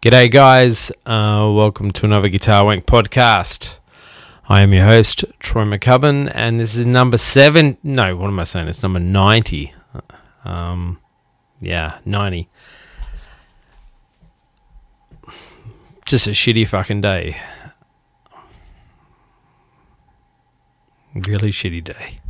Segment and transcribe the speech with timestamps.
[0.00, 0.92] G'day, guys.
[1.06, 3.80] Uh, welcome to another Guitar Wank podcast.
[4.48, 7.78] I am your host, Troy McCubbin, and this is number seven.
[7.82, 8.68] No, what am I saying?
[8.68, 9.74] It's number 90.
[10.44, 11.00] Um,
[11.60, 12.48] yeah, 90.
[16.06, 17.36] Just a shitty fucking day.
[21.12, 22.20] Really shitty day.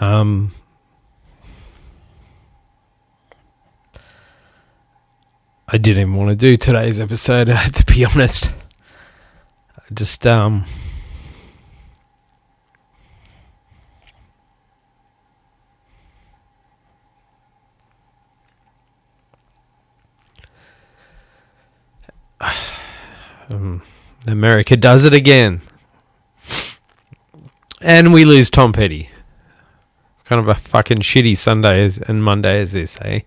[0.00, 0.50] Um,
[5.68, 8.50] I didn't even want to do today's episode, to be honest.
[9.76, 10.64] I just, um,
[23.50, 23.82] um,
[24.26, 25.60] America does it again.
[27.82, 29.09] And we lose Tom Petty
[30.30, 33.22] kind of a fucking shitty Sunday is, and Monday is this, eh?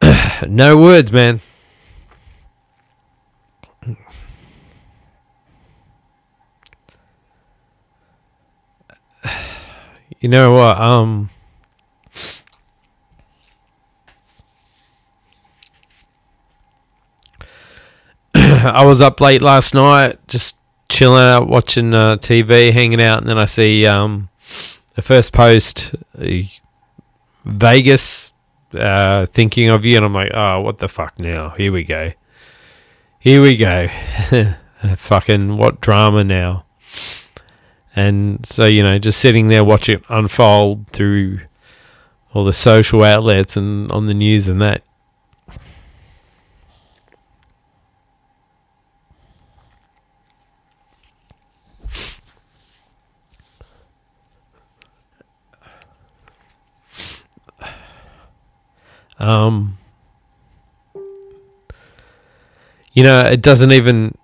[0.48, 1.40] no words, man.
[10.20, 10.80] You know what?
[10.80, 11.30] Um,
[18.34, 20.56] I was up late last night, just
[20.88, 24.27] chilling out, watching uh, TV, hanging out, and then I see um,
[24.98, 25.94] the first post,
[27.44, 28.34] Vegas,
[28.74, 31.50] uh, thinking of you, and I'm like, oh, what the fuck now?
[31.50, 32.10] Here we go.
[33.20, 33.86] Here we go.
[34.96, 36.64] Fucking what drama now?
[37.94, 41.42] And so, you know, just sitting there watching it unfold through
[42.34, 44.82] all the social outlets and on the news and that,
[59.18, 59.76] Um,
[62.92, 64.16] you know, it doesn't even.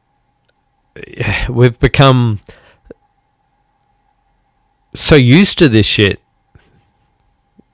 [1.49, 2.41] We've become
[4.95, 6.21] so used to this shit.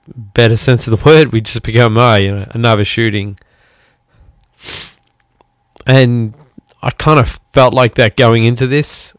[0.07, 3.39] Better sense of the word, we just become, oh, you know, another shooting.
[5.85, 6.33] And
[6.81, 9.15] I kind of felt like that going into this.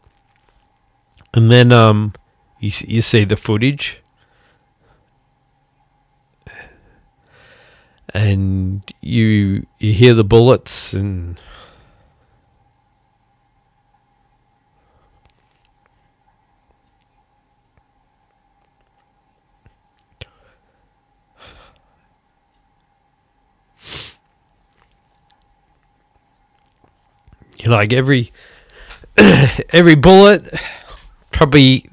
[1.33, 2.13] And then um,
[2.59, 4.02] you you see the footage
[8.13, 11.39] and you you hear the bullets and
[27.57, 28.31] you like every
[29.17, 30.53] every bullet
[31.31, 31.85] probably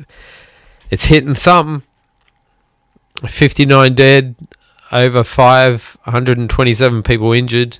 [0.90, 1.86] it's hitting something.
[3.26, 4.34] 59 dead
[4.92, 7.78] over 527 people injured,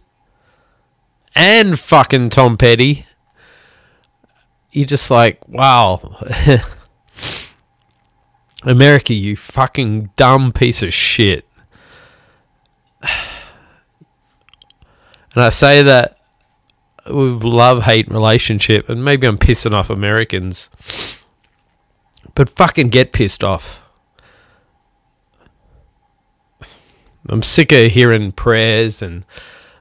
[1.35, 3.07] and fucking Tom Petty.
[4.73, 6.17] You're just like, wow.
[8.63, 11.47] America, you fucking dumb piece of shit.
[15.33, 16.19] And I say that
[17.07, 20.69] with love hate relationship, and maybe I'm pissing off Americans,
[22.35, 23.81] but fucking get pissed off.
[27.31, 29.25] I'm sick of hearing prayers and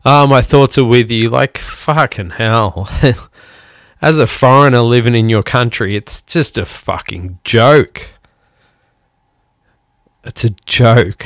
[0.06, 1.30] oh my thoughts are with you.
[1.30, 2.90] Like fucking hell.
[4.02, 8.12] As a foreigner living in your country, it's just a fucking joke.
[10.24, 11.26] It's a joke.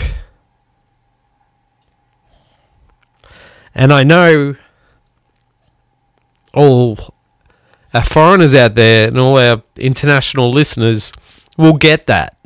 [3.75, 4.55] And I know
[6.53, 7.13] all
[7.93, 11.11] our foreigners out there and all our international listeners
[11.57, 12.37] will get that.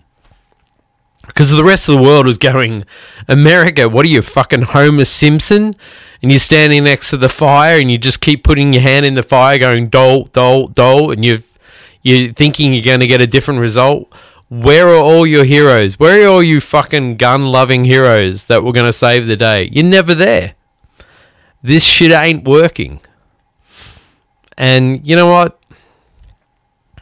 [1.38, 2.84] Because the rest of the world was going,
[3.28, 5.72] America, what are you, fucking Homer Simpson?
[6.24, 9.14] And you're standing next to the fire and you just keep putting your hand in
[9.14, 11.48] the fire going, dole, dole, dole, and you've,
[12.02, 14.12] you're thinking you're going to get a different result.
[14.50, 16.00] Where are all your heroes?
[16.00, 19.70] Where are all you fucking gun loving heroes that were going to save the day?
[19.72, 20.56] You're never there.
[21.62, 23.00] This shit ain't working.
[24.58, 25.62] And you know what?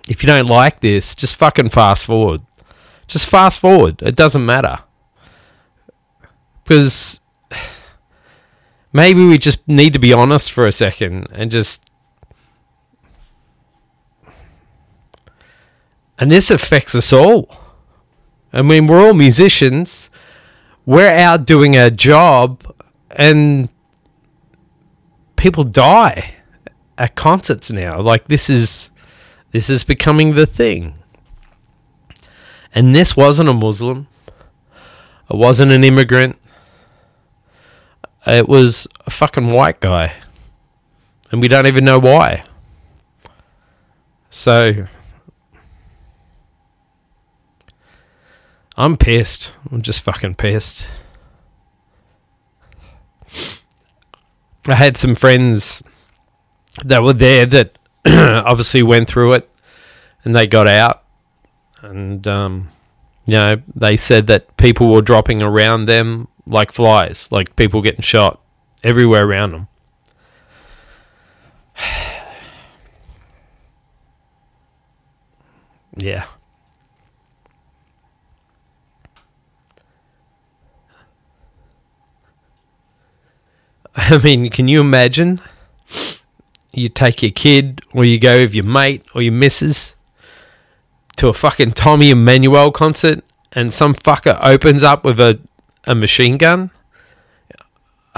[0.10, 2.42] If you don't like this, just fucking fast forward.
[3.08, 4.02] Just fast forward.
[4.02, 4.80] It doesn't matter.
[6.64, 7.20] Because
[8.92, 11.82] maybe we just need to be honest for a second and just.
[16.18, 17.50] And this affects us all.
[18.54, 20.10] I mean, we're all musicians.
[20.86, 22.64] We're out doing our job,
[23.12, 23.70] and
[25.36, 26.36] people die
[26.98, 28.00] at concerts now.
[28.00, 28.92] Like this is
[29.52, 30.96] this is becoming the thing.
[32.76, 34.08] And this wasn't a Muslim.
[35.30, 36.38] It wasn't an immigrant.
[38.28, 40.12] It was a fucking white guy.
[41.32, 42.44] And we don't even know why.
[44.30, 44.88] So
[48.76, 49.54] I'm pissed.
[49.72, 50.92] I'm just fucking pissed.
[54.68, 55.82] I had some friends
[56.84, 59.50] that were there that obviously went through it
[60.26, 61.05] and they got out.
[61.86, 62.70] And, um,
[63.28, 68.02] you know, they said that people were dropping around them like flies, like people getting
[68.02, 68.42] shot
[68.84, 69.68] everywhere around them.
[75.98, 76.26] yeah.
[83.96, 85.40] I mean, can you imagine?
[86.74, 89.96] You take your kid, or you go with your mate or your missus
[91.18, 93.24] to a fucking Tommy Emmanuel concert,
[93.54, 95.40] and some fucker opens up with a,
[95.86, 96.72] a machine gun.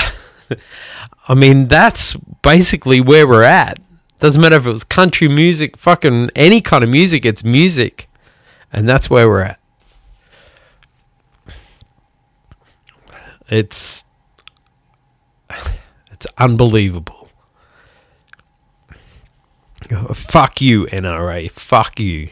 [1.28, 3.80] I mean, that's basically where we're at.
[4.20, 8.10] Doesn't matter if it was country music, fucking any kind of music, it's music.
[8.74, 9.60] And that's where we're at.
[13.50, 14.04] It's
[16.12, 17.30] it's unbelievable.
[20.14, 21.50] Fuck you, NRA.
[21.50, 22.30] Fuck you.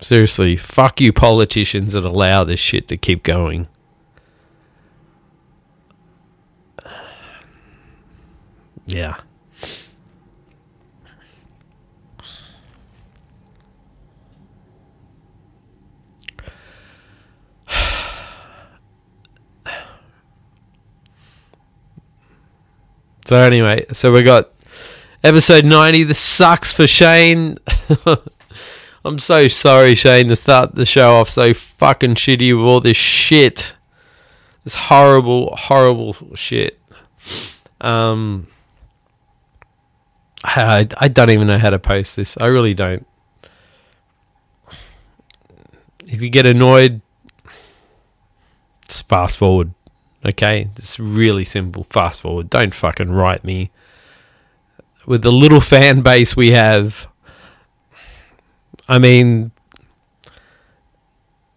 [0.00, 3.68] Seriously, fuck you, politicians that allow this shit to keep going.
[8.86, 9.16] Yeah.
[23.26, 24.50] So anyway, so we got
[25.22, 26.04] episode 90.
[26.04, 27.58] This sucks for Shane.
[29.08, 32.98] I'm so sorry, Shane, to start the show off so fucking shitty with all this
[32.98, 33.74] shit.
[34.64, 36.78] This horrible, horrible shit.
[37.80, 38.48] Um,
[40.44, 42.36] I, I don't even know how to post this.
[42.38, 43.06] I really don't.
[46.06, 47.00] If you get annoyed,
[48.88, 49.72] just fast forward.
[50.22, 50.68] Okay?
[50.76, 51.84] It's really simple.
[51.84, 52.50] Fast forward.
[52.50, 53.70] Don't fucking write me.
[55.06, 57.08] With the little fan base we have,
[58.88, 59.52] I mean,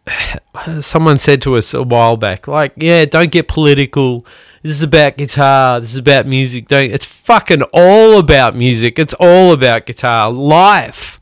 [0.81, 4.25] someone said to us a while back, like, yeah, don't get political.
[4.61, 5.79] This is about guitar.
[5.79, 6.67] This is about music.
[6.67, 6.91] Don't.
[6.91, 8.99] It's fucking all about music.
[8.99, 10.31] It's all about guitar.
[10.31, 11.19] Life.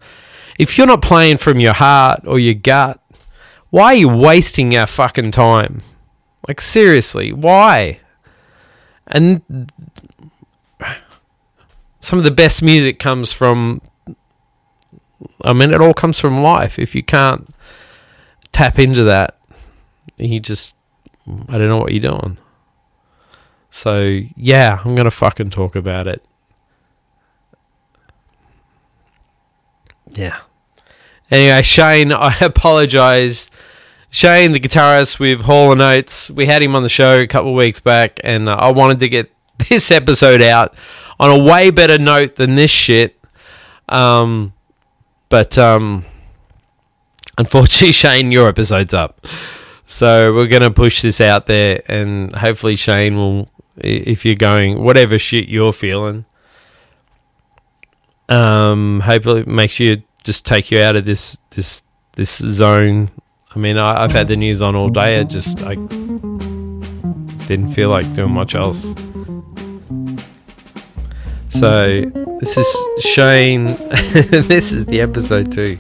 [0.58, 3.02] If you're not playing from your heart or your gut,
[3.70, 5.82] why are you wasting our fucking time?
[6.48, 8.00] Like seriously, why?
[9.08, 9.72] And
[12.00, 13.82] some of the best music comes from
[15.44, 16.80] I mean it all comes from life.
[16.80, 17.50] If you can't
[18.52, 19.38] tap into that,
[20.18, 20.76] you just
[21.48, 22.38] I don't know what you're doing.
[23.72, 26.26] So, yeah, I'm going to fucking talk about it.
[30.12, 30.40] Yeah.
[31.30, 33.48] Anyway, Shane, I apologize
[34.12, 37.52] Shane, the guitarist with Hall and Oates, we had him on the show a couple
[37.52, 39.32] of weeks back, and uh, I wanted to get
[39.70, 40.76] this episode out
[41.20, 43.16] on a way better note than this shit.
[43.88, 44.54] Um,
[45.30, 46.06] but um,
[47.38, 49.26] unfortunately, Shane, your episode's up.
[49.86, 54.84] So we're going to push this out there, and hopefully, Shane will, if you're going,
[54.84, 56.26] whatever shit you're feeling,
[58.28, 61.82] um, hopefully, make sure you just take you out of this this
[62.14, 63.10] this zone
[63.56, 65.20] I mean, I, have had the news on all day.
[65.20, 65.74] I just I
[67.46, 68.94] didn't feel like doing much else.
[71.50, 72.02] So
[72.40, 73.66] this is Shane.
[73.66, 75.78] this is the episode two.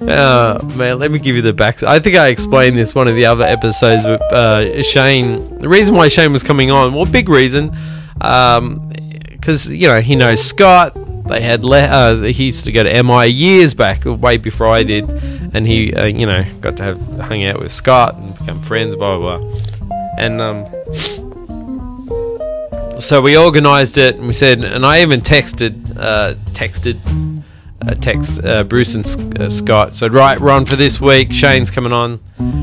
[0.00, 1.82] Uh, man, let me give you the back.
[1.82, 5.58] I think I explained this one of the other episodes, but uh, Shane.
[5.58, 7.76] The reason why Shane was coming on, well, big reason,
[8.14, 10.96] because um, you know he knows Scott.
[11.26, 14.84] They had le- uh, he used to go to MI years back, way before I
[14.84, 15.08] did,
[15.54, 18.96] and he, uh, you know, got to have hung out with Scott and become friends,
[18.96, 19.60] blah blah blah.
[20.18, 20.66] And um,
[23.00, 26.98] so we organised it, and we said, and I even texted, uh, texted,
[27.86, 29.94] uh, text uh, Bruce and uh, Scott.
[29.94, 31.32] So right, we're on for this week.
[31.32, 32.20] Shane's coming on.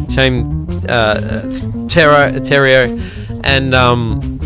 [0.09, 1.41] Shane, uh,
[3.43, 4.37] and um.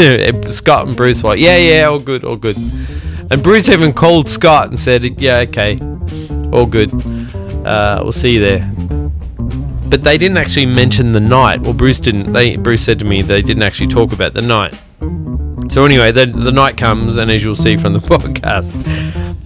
[0.50, 2.56] Scott and Bruce were like, yeah, yeah, all good, all good.
[3.30, 5.78] And Bruce even called Scott and said, yeah, okay,
[6.52, 6.92] all good.
[7.66, 8.79] Uh, we'll see you there.
[9.90, 11.62] But they didn't actually mention the night.
[11.62, 12.32] Well, Bruce didn't.
[12.32, 14.72] They Bruce said to me they didn't actually talk about the night.
[15.68, 18.76] So anyway, the the night comes, and as you'll see from the podcast,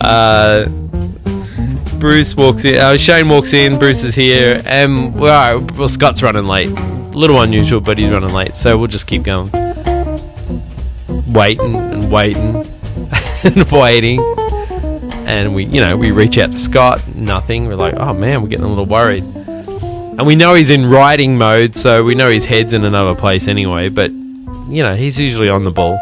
[0.02, 0.68] uh,
[1.98, 2.76] Bruce walks in.
[2.76, 3.78] Uh, Shane walks in.
[3.78, 6.68] Bruce is here, and well, well, Scott's running late.
[6.68, 8.54] A little unusual, but he's running late.
[8.54, 9.50] So we'll just keep going,
[11.32, 12.56] waiting and waiting
[13.44, 14.20] and waiting.
[15.26, 17.00] And we, you know, we reach out to Scott.
[17.14, 17.66] Nothing.
[17.66, 19.24] We're like, oh man, we're getting a little worried.
[20.16, 23.48] And we know he's in writing mode, so we know his head's in another place
[23.48, 23.88] anyway.
[23.88, 25.98] But you know, he's usually on the ball.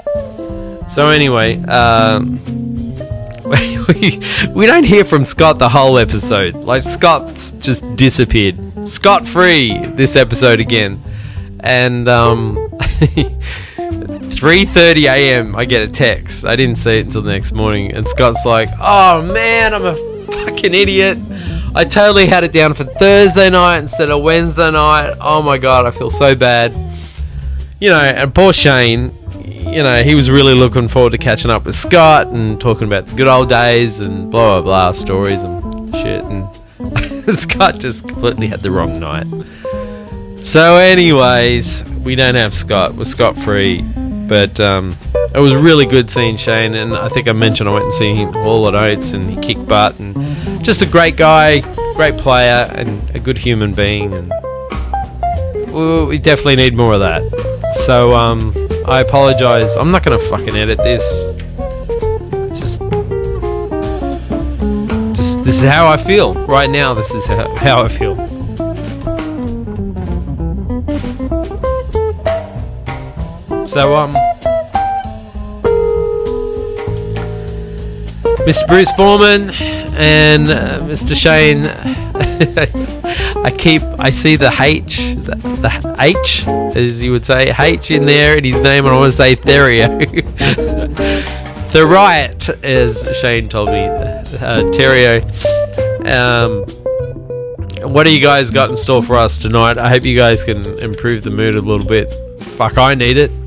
[0.90, 2.38] So anyway, um,
[3.44, 4.22] we
[4.54, 6.54] we don't hear from Scott the whole episode.
[6.54, 8.56] Like Scott's just disappeared.
[8.86, 11.02] Scott free this episode again,
[11.60, 15.56] and um, 3:30 a.m.
[15.56, 16.44] I get a text.
[16.44, 19.94] I didn't see it until the next morning, and Scott's like, "Oh man, I'm a
[20.26, 21.16] fucking idiot."
[21.74, 25.14] I totally had it down for Thursday night instead of Wednesday night.
[25.20, 26.72] Oh my god, I feel so bad.
[27.80, 29.10] You know, and poor Shane,
[29.44, 33.06] you know, he was really looking forward to catching up with Scott and talking about
[33.06, 36.22] the good old days and blah blah blah stories and shit.
[36.24, 39.26] And Scott just completely had the wrong night.
[40.44, 42.94] So, anyways, we don't have Scott.
[42.94, 43.82] We're Scott free,
[44.32, 44.96] but um,
[45.34, 46.74] it was really good seeing Shane.
[46.74, 49.38] And I think I mentioned I went and seen him Hall and Oates, and he
[49.38, 50.14] kicked butt and
[50.64, 51.60] just a great guy,
[51.96, 54.14] great player, and a good human being.
[54.14, 54.32] And
[56.08, 57.20] we- definitely need more of that.
[57.84, 58.54] So um,
[58.86, 59.74] I apologize.
[59.74, 61.04] I'm not gonna fucking edit this.
[62.58, 62.80] Just,
[65.14, 66.94] just this is how I feel right now.
[66.94, 68.31] This is how, how I feel.
[73.72, 74.12] So um,
[78.44, 78.68] Mr.
[78.68, 79.48] Bruce Forman
[79.96, 81.16] and uh, Mr.
[81.16, 81.64] Shane.
[83.46, 88.04] I keep I see the H the, the H as you would say H in
[88.04, 89.88] there in his name and I want to say Therio.
[91.72, 94.22] the riot as Shane told me uh.
[96.04, 96.66] Um,
[97.90, 99.78] what do you guys got in store for us tonight?
[99.78, 102.12] I hope you guys can improve the mood a little bit.
[102.58, 103.41] Fuck, I need it.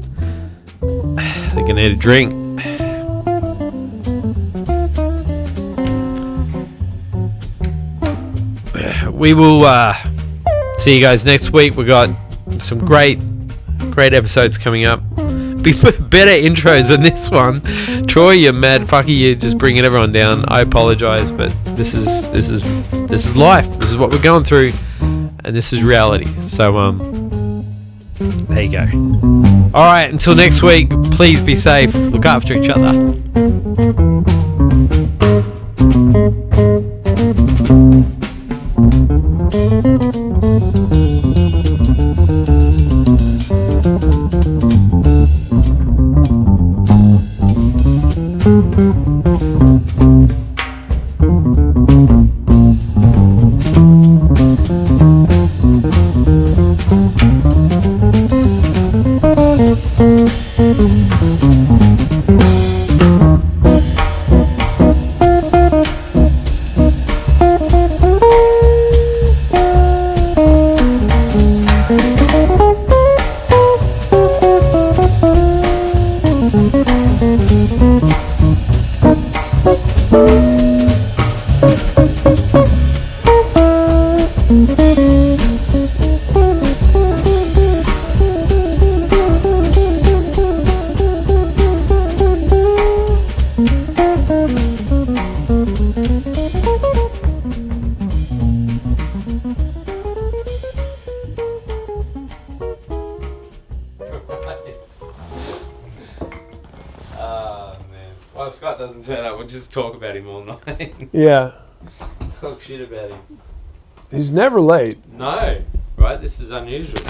[1.66, 2.32] I think need a drink.
[9.16, 9.96] we will uh,
[10.78, 11.76] see you guys next week.
[11.76, 12.16] We got
[12.60, 13.18] some great,
[13.90, 15.00] great episodes coming up.
[15.16, 17.64] Be better intros than this one.
[18.06, 19.06] Troy, you're mad fucker.
[19.08, 20.46] You're just bringing everyone down.
[20.48, 22.62] I apologize, but this is this is
[23.08, 23.68] this is life.
[23.80, 26.28] This is what we're going through, and this is reality.
[26.46, 27.25] So um,
[28.20, 28.86] there you go.
[29.74, 30.10] All right.
[30.12, 30.90] Until next week.
[31.12, 31.94] Please be safe.
[31.94, 34.15] Look after each other.
[111.16, 111.52] Yeah,
[112.42, 113.20] talk shit about him.
[114.12, 114.98] he's never late.
[115.14, 115.62] No,
[115.98, 116.20] right?
[116.20, 117.02] This is unusual.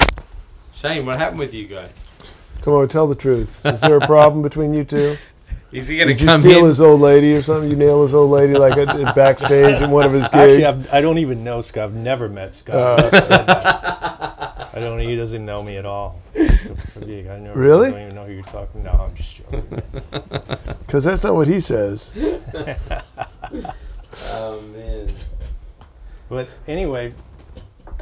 [0.76, 1.92] Shane, what happened with you guys?
[2.62, 3.66] Come on, tell the truth.
[3.66, 5.18] Is there a problem between you two?
[5.72, 6.66] Is he gonna Did you come steal in?
[6.66, 7.70] his old lady or something?
[7.70, 10.36] You nail his old lady like at, at backstage in one of his gigs?
[10.36, 11.86] Actually, I've, I don't even know Scott.
[11.86, 12.76] I've never met Scott.
[12.76, 13.08] Uh.
[13.08, 14.70] I just said that.
[14.74, 15.00] I don't.
[15.00, 16.22] He doesn't know me at all.
[16.36, 16.40] I
[17.40, 17.88] never, Really?
[17.88, 18.84] I don't even know who you're talking.
[18.84, 19.82] No, I'm just joking.
[20.86, 22.14] Because that's not what he says.
[24.32, 25.12] Oh man.
[26.30, 27.14] But anyway,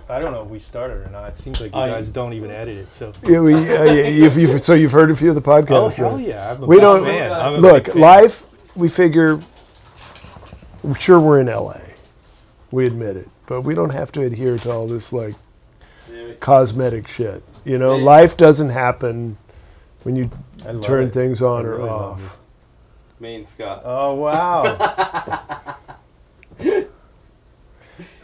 [0.09, 1.29] I don't know if we started or not.
[1.29, 2.93] It seems like you I- guys don't even edit it.
[2.93, 3.13] So.
[3.27, 5.71] Yeah, we, uh, yeah, you've, you've, so you've heard a few of the podcasts.
[5.71, 5.97] Oh then.
[5.97, 6.51] hell yeah!
[6.51, 7.31] I'm a We big don't fan.
[7.31, 8.01] I'm a look big fan.
[8.01, 8.45] life.
[8.75, 9.39] We figure.
[10.83, 11.77] I'm sure we're in LA.
[12.71, 15.35] We admit it, but we don't have to adhere to all this like
[16.39, 17.43] cosmetic shit.
[17.65, 18.03] You know, Yeah.
[18.03, 19.37] life doesn't happen
[20.03, 20.29] when you
[20.65, 21.13] I love turn it.
[21.13, 22.19] things on I or really love off.
[22.21, 23.19] this.
[23.21, 23.81] Me and Scott.
[23.85, 24.75] Oh wow!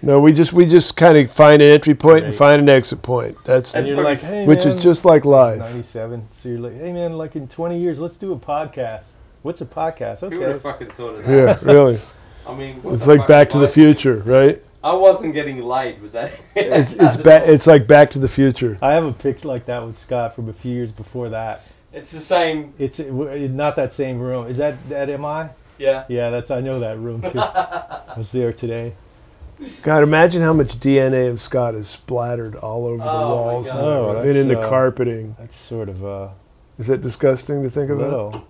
[0.02, 2.36] No, we just we just kind of find an entry point and Right.
[2.38, 3.36] find an exit point.
[3.44, 5.60] That's, and you're like, hey which man, is just like life.
[5.60, 6.28] '97.
[6.32, 9.10] So you're like, hey man, like in 20 years, let's do a podcast.
[9.42, 10.22] What's a podcast?
[10.22, 10.52] Who would Okay.
[10.54, 11.62] have fucking thought of that?
[11.64, 12.00] Yeah, really.
[12.48, 13.74] I mean, what It's the like fuck Back is to the life?
[13.74, 14.64] Future, right?
[14.82, 16.32] I wasn't getting laid with that.
[16.56, 18.78] It's it's ba- it's like Back to the Future.
[18.82, 21.64] I have a picture like that with Scott from a few years before that.
[21.92, 22.74] It's the same.
[22.80, 24.48] It's w- not that same room.
[24.48, 25.50] Is that that MI?
[25.78, 26.06] Yeah.
[26.08, 27.42] Yeah, that's I know that room too.
[28.20, 28.96] I was there today.
[29.82, 33.68] God, imagine how much DNA of Scott is splattered all over the Oh, my walls
[33.68, 33.78] God.
[33.78, 35.36] and Oh, everything, that's, and in the uh, carpeting.
[35.40, 36.28] That's sort of uh,
[36.78, 38.10] Is that disgusting to think a about?
[38.10, 38.48] little.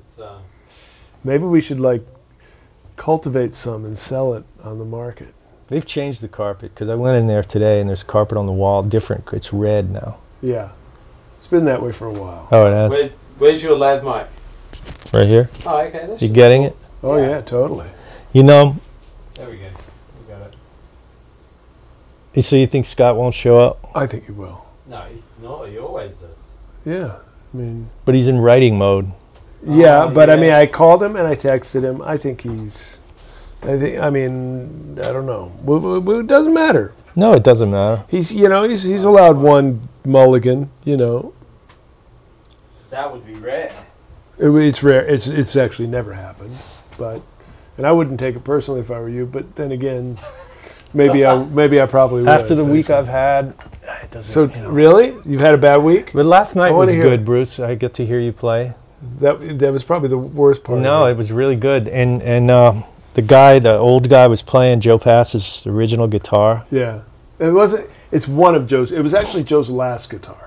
[0.00, 0.40] It's, uh,
[1.24, 2.02] Maybe we should like
[2.96, 5.34] cultivate some and sell it on the market.
[5.68, 8.52] They've changed the carpet because I went in there today and there's carpet on the
[8.52, 9.24] wall, different.
[9.32, 10.18] It's red now.
[10.42, 10.68] Yeah,
[11.38, 12.46] it's been that way for a while.
[12.52, 12.90] Oh, it has.
[12.90, 14.28] where's, where's your lav mic?
[15.14, 15.48] Right here.
[15.64, 16.04] Oh, okay.
[16.06, 16.76] That's You getting it?
[17.02, 17.28] Oh Yeah.
[17.30, 17.86] yeah, totally.
[18.36, 18.76] You know.
[19.36, 19.64] There we go.
[20.20, 20.52] We got
[22.34, 22.42] it.
[22.42, 23.78] So you think Scott won't show up?
[23.94, 24.62] I think he will.
[24.86, 25.70] No, he's not.
[25.70, 26.44] he always does.
[26.84, 27.16] Yeah,
[27.54, 29.10] I mean, But he's in writing mode.
[29.66, 32.02] yeah, Oh, but I mean, I called him and I texted him.
[32.02, 33.00] I think he's.
[33.62, 34.00] I think.
[34.00, 35.50] I mean, I don't know.
[36.20, 36.92] It doesn't matter.
[37.16, 38.04] No, it doesn't matter.
[38.10, 40.68] He's, you know, he's he's allowed one mulligan.
[40.84, 41.32] You know,
[42.90, 43.72] That would be rare.
[44.38, 45.06] It- it's rare.
[45.06, 46.54] It's it's actually never happened,
[46.98, 47.22] but
[47.76, 49.26] and I wouldn't take it personally if I were you.
[49.26, 50.18] But then again,
[50.94, 52.30] maybe I maybe I probably would.
[52.30, 52.90] After the week.
[52.90, 53.54] I've had,
[54.02, 54.32] it doesn't.
[54.32, 54.70] So you know.
[54.70, 56.12] really, you've had a bad week.
[56.12, 57.24] But last night was good.
[57.24, 57.58] Bruce.
[57.58, 58.74] I get to hear you play.
[59.20, 60.80] That that was probably the worst part.
[60.80, 61.88] No, of it was really good.
[61.88, 62.82] And and uh,
[63.14, 66.64] the guy, the old guy, was playing Joe Pass's original guitar.
[66.70, 67.02] yeah,
[67.38, 67.88] it wasn't.
[68.12, 68.92] It's one of Joe's.
[68.92, 70.45] It was actually Joe's last guitar.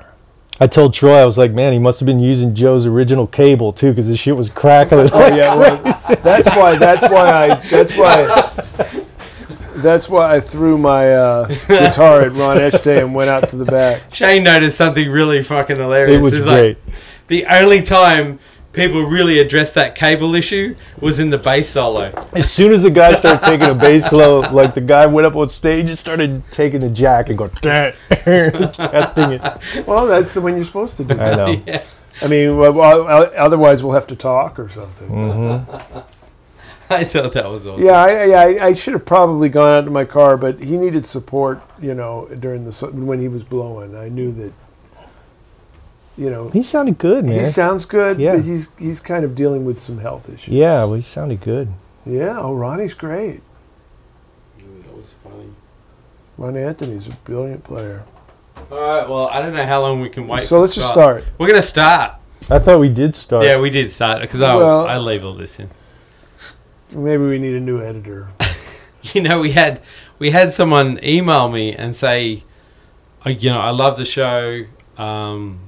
[0.62, 3.72] I told Troy, I was like, man, he must have been using Joe's original cable
[3.72, 5.10] too, because this shit was crackling.
[5.14, 5.78] Oh yeah, well,
[6.24, 6.78] that's why.
[6.78, 7.56] That's why I.
[7.70, 8.96] That's why.
[9.76, 13.64] That's why I threw my uh, guitar at Ron Echte and went out to the
[13.64, 14.14] back.
[14.14, 16.18] Shane noticed something really fucking hilarious.
[16.18, 16.78] it was It's great.
[16.86, 16.96] Like,
[17.28, 18.40] the only time
[18.74, 22.14] people really addressed that cable issue was in the bass solo.
[22.34, 25.36] As soon as the guy started taking a bass low, like the guy went up
[25.36, 29.42] on stage and started taking the jack and going, testing it.
[29.88, 31.20] Well, that's the one you're supposed to do.
[31.20, 31.64] I know.
[31.68, 31.84] yeah.
[32.22, 35.08] I mean, well, well, otherwise we'll have to talk or something.
[35.08, 36.00] hmm
[36.92, 37.86] I thought that was awesome.
[37.86, 41.06] Yeah, I, I, I should have probably gone out to my car, but he needed
[41.06, 43.96] support, you know, during the when he was blowing.
[43.96, 44.52] I knew that,
[46.20, 47.40] you know, He sounded good, man.
[47.40, 48.36] he sounds good, Yeah.
[48.36, 50.54] but he's he's kind of dealing with some health issues.
[50.54, 51.70] yeah, well, he sounded good.
[52.06, 53.42] Yeah, oh, Ronnie's great.
[54.58, 55.50] That was funny.
[56.38, 58.04] Ronnie Anthony's a brilliant player.
[58.72, 59.08] All right.
[59.10, 60.46] Well, I don't know how long we can wait.
[60.46, 61.24] so let's just start.
[61.38, 62.14] We're gonna start.
[62.50, 63.46] I thought we did start.
[63.46, 65.70] Yeah, we did start because I Well- I leave all this in.
[66.94, 68.28] Maybe we need a new editor.
[69.14, 69.82] You know, we had
[70.20, 72.44] we had someone email me and say,
[73.24, 74.64] "I- you know, I love the show.
[74.98, 75.62] Um,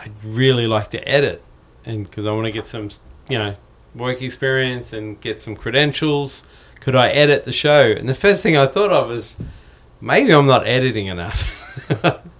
[0.00, 1.42] I'd really like to edit,
[1.84, 2.90] and because I want to get some,
[3.28, 3.54] you know,
[3.94, 6.44] work experience and get some credentials.
[6.80, 7.90] Could I edit the show?
[7.90, 9.40] And the first thing I thought of was
[10.00, 11.44] maybe I'm not editing enough.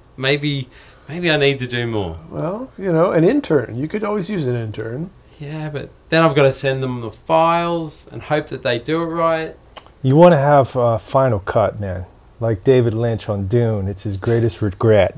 [0.16, 0.68] maybe
[1.08, 2.18] maybe I need to do more.
[2.30, 3.76] Well, you know, an intern.
[3.76, 5.10] You could always use an intern.
[5.38, 9.02] Yeah, but then I've got to send them the files and hope that they do
[9.02, 9.56] it right.
[10.02, 12.06] You want to have uh, Final Cut, man.
[12.40, 13.86] Like David Lynch on Dune.
[13.86, 15.14] It's his greatest regret.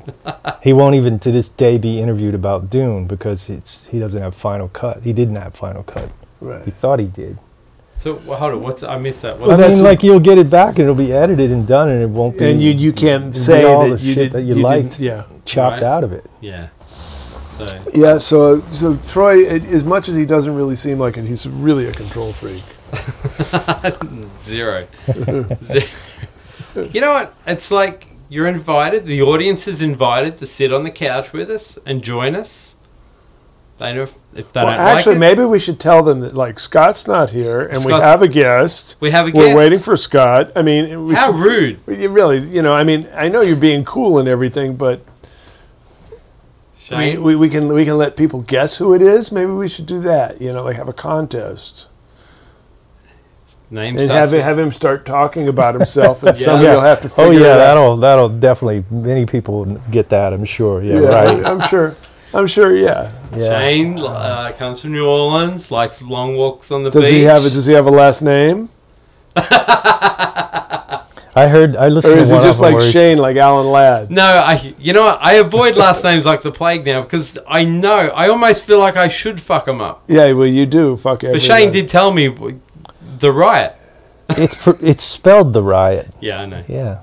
[0.62, 4.34] he won't even to this day be interviewed about Dune because it's he doesn't have
[4.34, 5.02] Final Cut.
[5.04, 6.08] He didn't have Final Cut.
[6.40, 6.64] Right.
[6.64, 7.38] He thought he did.
[8.00, 9.36] So well, hold on, what's I missed that?
[9.36, 11.64] I What's Well, that's mean, like you'll get it back and it'll be edited and
[11.68, 12.50] done, and it won't be.
[12.50, 14.98] And you you can't say all that the you shit did that you didn't- liked
[14.98, 15.22] Yeah.
[15.44, 15.82] chopped Right.
[15.84, 16.28] out of it.
[16.40, 16.70] yeah.
[17.58, 21.24] So Yeah, so so Troy, it, as much as he doesn't really seem like it,
[21.26, 22.64] he's really a control freak.
[24.44, 24.86] Zero.
[25.62, 25.86] Zero.
[26.74, 27.34] You know what?
[27.46, 29.04] It's like you're invited.
[29.04, 32.76] The audience is invited to sit on the couch with us and join us.
[33.78, 35.36] They know if, if they Well, don't actually, like it.
[35.36, 38.96] maybe we should tell them that like Scott's not here, and we have a guest.
[39.00, 39.56] we have a We're guest.
[39.56, 40.52] waiting for Scott.
[40.54, 41.78] I mean, we How should- rude!
[41.88, 45.00] you really, you know, I mean, I know you're being cool and everything, but
[46.90, 49.32] I mean, we, we can we can let people guess who it is.
[49.32, 50.40] Maybe we should do that.
[50.40, 51.86] You know, like have a contest
[53.72, 56.44] Name and have with- have him start talking about himself, and Yeah.
[56.44, 56.74] somebody Yeah.
[56.74, 57.10] will have to.
[57.16, 57.56] Oh yeah, it out.
[57.58, 60.32] that'll that'll definitely many people get that.
[60.32, 60.82] I'm sure.
[60.82, 61.44] Yeah, right.
[61.44, 61.94] I'm sure.
[62.34, 62.76] I'm sure.
[62.76, 63.10] Yeah.
[63.34, 63.60] Yeah.
[63.60, 67.12] Shane uh, comes from New Orleans, likes long walks on the Does beach.
[67.12, 68.68] he have a Does he have a last name?
[71.34, 71.76] I heard.
[71.76, 72.12] I listened.
[72.14, 74.10] Or listened is to it just like Shane, like Alan Ladd?
[74.10, 74.74] No, I.
[74.78, 75.18] You know what?
[75.22, 78.96] I avoid last names like the plague now because I know I almost feel like
[78.98, 80.02] I should fuck them up.
[80.08, 80.96] Yeah, well, you do.
[80.98, 81.46] Fuck But everybody.
[81.62, 82.60] Shane did tell me w-
[83.22, 83.74] the riot.
[84.30, 86.08] It's pr- it's spelled the riot.
[86.20, 86.62] Yeah, I know.
[86.68, 87.00] Yeah,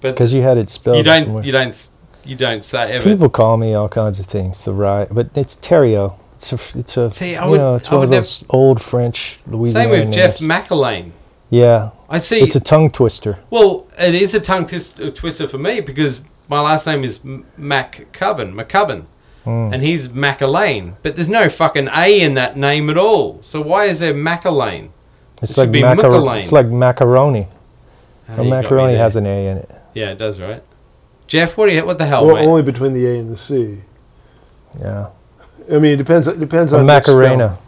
[0.00, 0.96] But because you had it spelled.
[0.98, 1.24] you don't.
[1.24, 1.44] somewhere.
[1.44, 1.88] You don't.
[2.24, 3.04] You don't say ever.
[3.04, 4.62] People call me all kinds of things.
[4.62, 6.14] The riot, but it's Terrio.
[6.34, 6.58] It's a.
[6.78, 7.10] It's a.
[7.12, 10.06] See, I you would- know, it's I one of would those old French Louisiana Same
[10.06, 10.52] with Jeff names.
[10.52, 11.10] McErlain.
[11.50, 12.40] yeah, I see.
[12.40, 13.38] it's a tongue twister.
[13.50, 17.20] well, it is a tongue twist, uh, twister for me because my last name is
[17.24, 19.06] M- MacCubbin, McCubbin,
[19.46, 19.72] Mm.
[19.74, 20.94] and he's McErlain.
[21.02, 23.40] But there's no fucking A in that name at all.
[23.42, 24.90] So why is there McErlain?
[25.42, 27.48] It's It should like be macaro- It's like macaroni.
[27.48, 27.52] Oh,
[28.28, 29.70] A you got me macaroni has an A in it.
[29.94, 30.62] Yeah, it does, right?
[31.26, 31.84] Jeff, what do you?
[31.84, 32.46] What the hell, Well, mate?
[32.46, 33.78] only between the A and the C.
[34.78, 35.08] Yeah,
[35.70, 36.26] I mean, it depends.
[36.28, 37.16] It depends a on which spell.
[37.16, 37.58] macarena.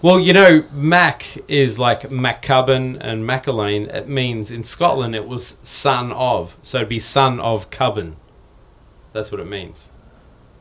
[0.00, 3.86] Well, you know, Mac is like MacCubbin and McErlain.
[3.94, 8.16] It means in Scotland it was son of, so it'd be son of Cubbin.
[9.12, 9.90] That's what it means.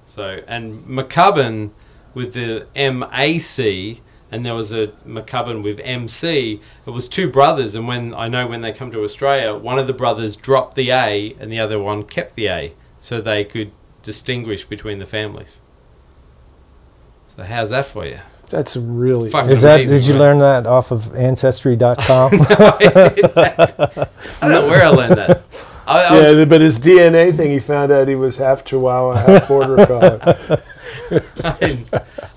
[0.08, 1.72] So, and McCubbin
[2.14, 6.62] with the M A C, and there was a McCubbin with M C.
[6.88, 9.88] It was two brothers, and when I know when they come to Australia, one of
[9.88, 13.72] the brothers dropped the A, and the other one kept the A, so they could
[14.04, 15.60] distinguish between the families.
[17.36, 18.20] So, how's that for you?
[18.50, 19.30] That's really.
[19.32, 19.48] Fuck.
[19.48, 19.80] Is that?
[19.82, 20.20] Amazing, Did you right?
[20.20, 22.32] learn that off of Ancestry.com?
[22.38, 24.08] no, I
[24.42, 25.42] I don't know where I learned that.
[25.88, 29.16] I, I was- Yeah, but his DNA thing, he found out he was half Chihuahua,
[29.16, 30.58] half Border Collie.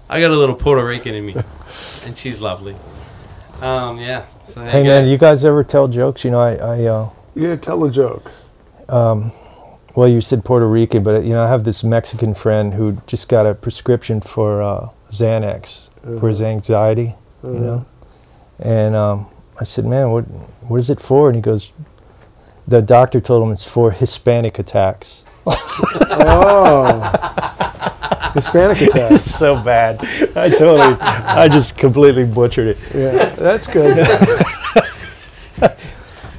[0.08, 1.34] I got a little Puerto Rican in me,
[2.04, 2.76] and she's lovely.
[3.60, 4.24] Um, yeah.
[4.50, 6.24] So hey you man, you guys ever tell jokes?
[6.24, 8.30] You know, I, I uh, Yeah, tell a joke.
[8.88, 9.32] um,
[9.96, 13.28] well, you said Puerto Rican, but you know, I have this Mexican friend who just
[13.28, 15.88] got a prescription for uh, Xanax
[16.20, 17.14] for his anxiety.
[17.42, 17.86] You know,
[18.58, 19.26] and um,
[19.60, 20.22] I said, man, what
[20.68, 21.28] what is it for?
[21.28, 21.72] And he goes,
[22.66, 25.24] the doctor told him it's for Hispanic attacks.
[26.16, 27.70] Oh.
[28.34, 29.16] Hispanic attack.
[29.18, 30.00] so bad.
[30.36, 32.78] I totally, I just completely butchered it.
[32.94, 34.06] Yeah, that's good.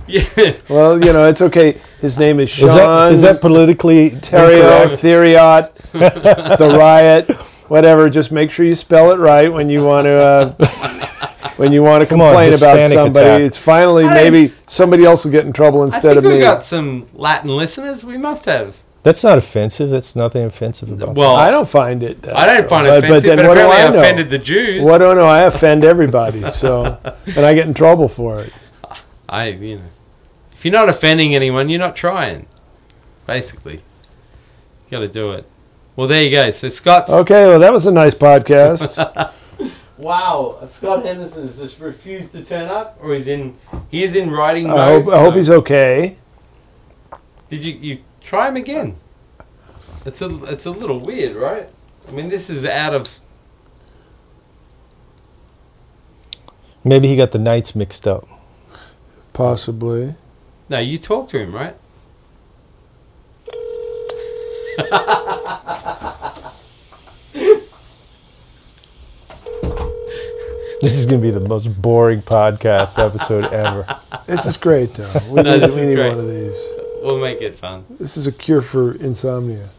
[0.07, 0.53] Yeah.
[0.69, 1.81] Well, you know, it's okay.
[1.99, 2.67] His name is Sean.
[2.69, 5.01] Is that is that politically Terrio, incorrect?
[5.01, 7.31] Theriot, the riot,
[7.69, 8.07] whatever.
[8.07, 12.01] Just make sure you spell it right when you want to uh, when you want
[12.01, 13.25] to Come on, complain about somebody.
[13.25, 13.41] attack.
[13.41, 16.33] It's finally I- maybe somebody else will get in trouble I instead think of we've
[16.35, 16.39] me.
[16.41, 18.03] got some Latin listeners.
[18.05, 18.75] We must have.
[19.05, 19.91] That's not offensive.
[19.91, 21.13] That's nothing offensive about.
[21.13, 22.27] Well, I don't find it.
[22.27, 23.99] uh, I don't find it but, offensive, but, then what do apparently I I know?
[23.99, 24.83] offended the Jews.
[24.83, 25.25] What do I know?
[25.25, 28.51] I offend everybody, so and I get in trouble for it.
[29.29, 29.83] I, you know,
[30.53, 32.47] if you're not offending anyone, you're not trying.
[33.27, 33.81] Basically, you
[34.89, 35.45] got to do it.
[35.95, 36.49] Well, there you go.
[36.49, 37.13] So Scott's.
[37.13, 39.31] Okay, well that was a nice podcast.
[39.97, 43.55] Wow, Scott Henderson has just refused to turn up, or he's in.
[43.89, 44.77] He is in writing mode.
[44.77, 46.17] I hope, I hope he's okay.
[47.49, 48.95] Did you you try him again?
[50.05, 51.67] It's a it's a little weird, right?
[52.07, 53.07] I mean, this is out of.
[56.83, 58.27] Maybe he got the nights mixed up.
[59.33, 60.15] Possibly.
[60.69, 61.75] No, you talk to him, right?
[70.81, 73.99] This is going to be the most boring podcast episode ever.
[74.27, 75.11] This is great, though.
[75.29, 76.09] We No, need, this we is need great.
[76.09, 76.67] one of these.
[77.05, 77.85] We'll make it fun.
[77.87, 79.69] This is a cure for insomnia.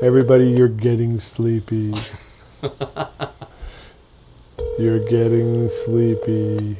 [0.00, 1.92] Everybody, you're getting sleepy.
[4.78, 6.78] you're getting sleepy.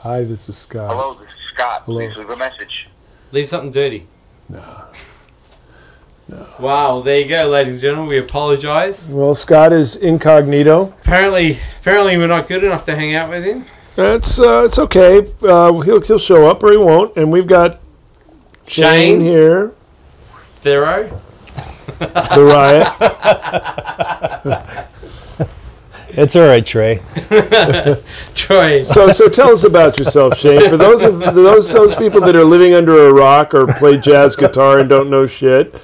[0.00, 0.90] Hi, this is Scott.
[0.90, 1.84] Hello, this is Scott.
[1.86, 1.98] Hello.
[1.98, 2.90] Please leave a message.
[3.32, 4.06] Leave something dirty.
[4.50, 4.73] No.
[6.58, 8.08] Wow, there you go, ladies and gentlemen.
[8.08, 9.08] We apologise.
[9.08, 10.94] Well, Scott is incognito.
[11.00, 13.66] Apparently, apparently, we're not good enough to hang out with him.
[13.94, 15.26] That's uh, it's okay.
[15.42, 17.14] Uh, he'll he'll show up or he won't.
[17.16, 17.80] And we've got
[18.66, 19.74] Shane Shane, here,
[20.62, 21.20] Thero.
[21.98, 22.88] the riot.
[26.16, 27.02] It's all right, Trey.
[28.36, 28.82] Troy.
[28.82, 30.68] So, so tell us about yourself, Shane.
[30.68, 34.36] For those of those those people that are living under a rock or play jazz
[34.36, 35.74] guitar and don't know shit,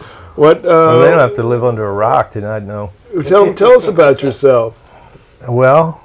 [0.41, 0.63] what?
[0.63, 2.91] Well, they don't Uh, have to live under a rock to not know.
[3.25, 4.81] tell tell us about yourself.
[5.47, 6.01] Well,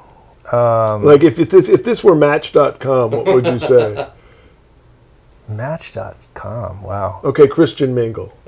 [0.52, 4.08] um, Like if if this, if this were Match.com, what would you say?
[5.48, 6.82] Match.com.
[6.84, 7.20] Wow.
[7.24, 8.34] Okay, Christian Mingle.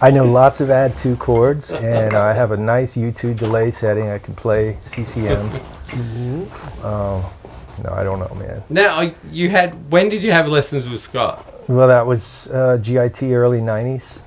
[0.00, 4.10] I know lots of add two chords, and I have a nice U2 delay setting.
[4.10, 5.50] I can play CCM.
[6.82, 7.22] Um,
[7.84, 8.62] no, I don't know, man.
[8.68, 9.90] Now you had.
[9.92, 11.46] When did you have lessons with Scott?
[11.68, 14.18] Well, that was uh, GIT early '90s.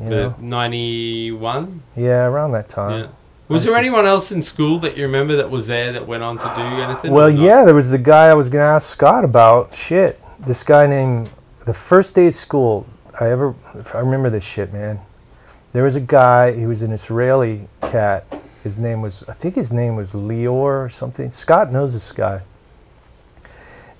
[0.00, 0.34] You know?
[0.40, 1.82] ninety-one.
[1.96, 3.00] Yeah, around that time.
[3.00, 3.08] Yeah.
[3.48, 6.38] Was there anyone else in school that you remember that was there that went on
[6.38, 7.12] to do anything?
[7.12, 9.76] Well, yeah, there was the guy I was going to ask Scott about.
[9.76, 11.28] Shit, this guy named
[11.66, 12.86] the first day of school.
[13.20, 13.54] I ever,
[13.92, 15.00] I remember this shit, man.
[15.72, 16.52] There was a guy.
[16.52, 18.24] He was an Israeli cat.
[18.62, 21.30] His name was, I think his name was Lior or something.
[21.30, 22.42] Scott knows this guy.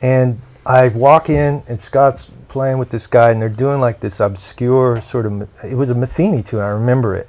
[0.01, 4.21] And I walk in, and Scott's playing with this guy, and they're doing like this
[4.21, 5.49] obscure sort of.
[5.65, 6.61] It was a Metheny tune.
[6.61, 7.27] I remember it.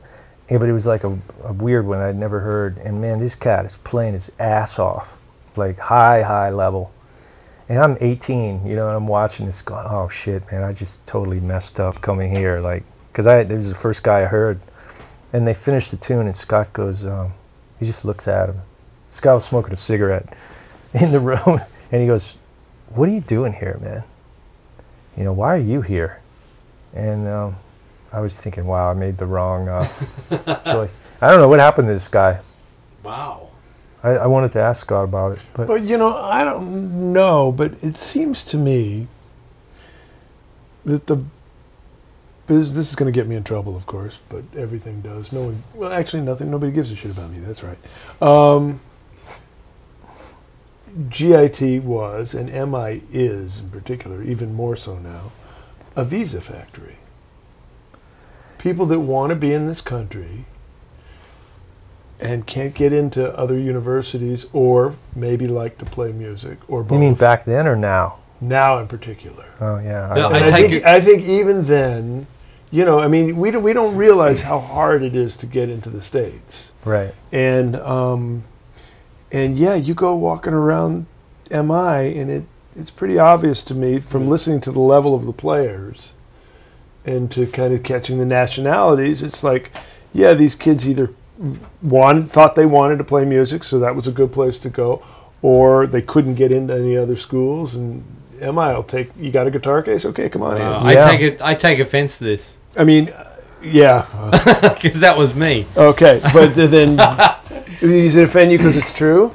[0.52, 2.78] Yeah, but it was like a, a weird one I'd never heard.
[2.80, 5.18] And man, this cat is playing his ass off,
[5.56, 6.92] like high, high level.
[7.70, 11.08] And I'm 18, you know, and I'm watching this going, oh shit, man, I just
[11.08, 12.60] totally messed up coming here.
[12.60, 14.60] Like, because I, it was the first guy I heard.
[15.32, 17.32] And they finished the tune, and Scott goes, um,
[17.80, 18.58] he just looks at him.
[19.12, 20.38] Scott was smoking a cigarette
[20.94, 22.36] in the room, and he goes,
[22.90, 24.04] what are you doing here, man?
[25.18, 26.22] You know, why are you here?
[26.94, 27.56] And um,
[28.12, 29.88] I was thinking, wow, I made the wrong uh,
[30.64, 30.96] choice.
[31.22, 32.40] I don't know what happened to this guy.
[33.04, 33.50] Wow.
[34.04, 37.52] I, I wanted to ask God about it, but But you know, I don't know,
[37.52, 39.08] but it seems to me
[40.86, 41.24] that the
[42.48, 45.32] biz- this is going to get me in trouble, of course, but everything does.
[45.32, 46.52] No one, well, actually, nothing.
[46.52, 47.40] Nobody gives a shit about me.
[47.40, 47.78] That's right.
[48.22, 48.82] Um,
[51.10, 55.32] GIT was, and MI is in particular, even more so now,
[55.96, 56.98] a visa factory.
[58.58, 60.46] People that want to be in this country
[62.20, 66.94] and can't get into other universities or maybe like to play music or both.
[66.94, 68.18] you mean back then or now?
[68.44, 69.46] now in particular.
[69.60, 72.28] Oh yeah, Yeah, I, I I, think, I think even then,
[72.72, 75.70] you know, I mean, we don't, we don't realize how hard it is to get
[75.70, 77.14] into the states, right.
[77.32, 78.44] and um,
[79.34, 81.08] and yeah, you go walking around
[81.52, 82.44] MI, and it
[82.76, 86.14] it's pretty obvious to me from listening to the level of the players,
[87.06, 89.22] and to kind of catching the nationalities.
[89.22, 89.72] It's like,
[90.14, 91.12] yeah, these kids either
[91.82, 95.04] wanted thought they wanted to play music, so that was a good place to go,
[95.42, 98.04] or they couldn't get into any other schools and.
[98.42, 99.10] MI I'll take.
[99.18, 100.04] You got a guitar case?
[100.04, 100.88] Okay, come on Uh, in.
[100.88, 101.42] I take it.
[101.42, 103.14] I take offense to this I mean,
[103.62, 104.06] yeah.
[104.82, 105.66] because that was me.
[105.78, 106.98] Okay, but then
[107.88, 109.32] does it offend you because it's true?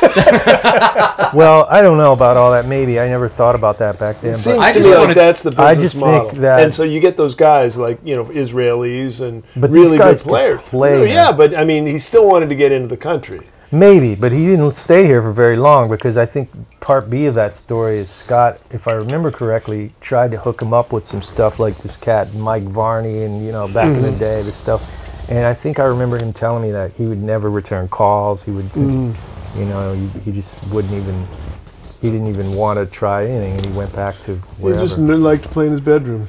[1.34, 2.66] Well, I don't know about all that.
[2.66, 4.34] Maybe I never thought about that back then.
[4.34, 6.30] It seems I to just me like that's the business I just think model.
[6.40, 10.16] that- and so you get those guys like you know Israelis and But really good
[10.18, 10.60] players.
[10.62, 13.40] play, No, yeah, but I mean, he still wanted to get into the country.
[13.70, 16.48] maybe, but he didn't stay here for very long because I think
[16.80, 20.72] part B of that story is Scott, if I remember correctly, tried to hook him
[20.72, 24.08] up with some stuff like this cat Mike Varney and you know back in the
[24.08, 24.18] mm-hmm.
[24.18, 24.82] day this stuff.
[25.28, 28.42] And I think I remember him telling me that he would never return calls.
[28.42, 29.14] He would, mm.
[29.56, 31.26] you know, he, he just wouldn't even.
[32.00, 35.42] He didn't even want to try anything, and he went back to He just liked
[35.42, 36.28] to play in his bedroom.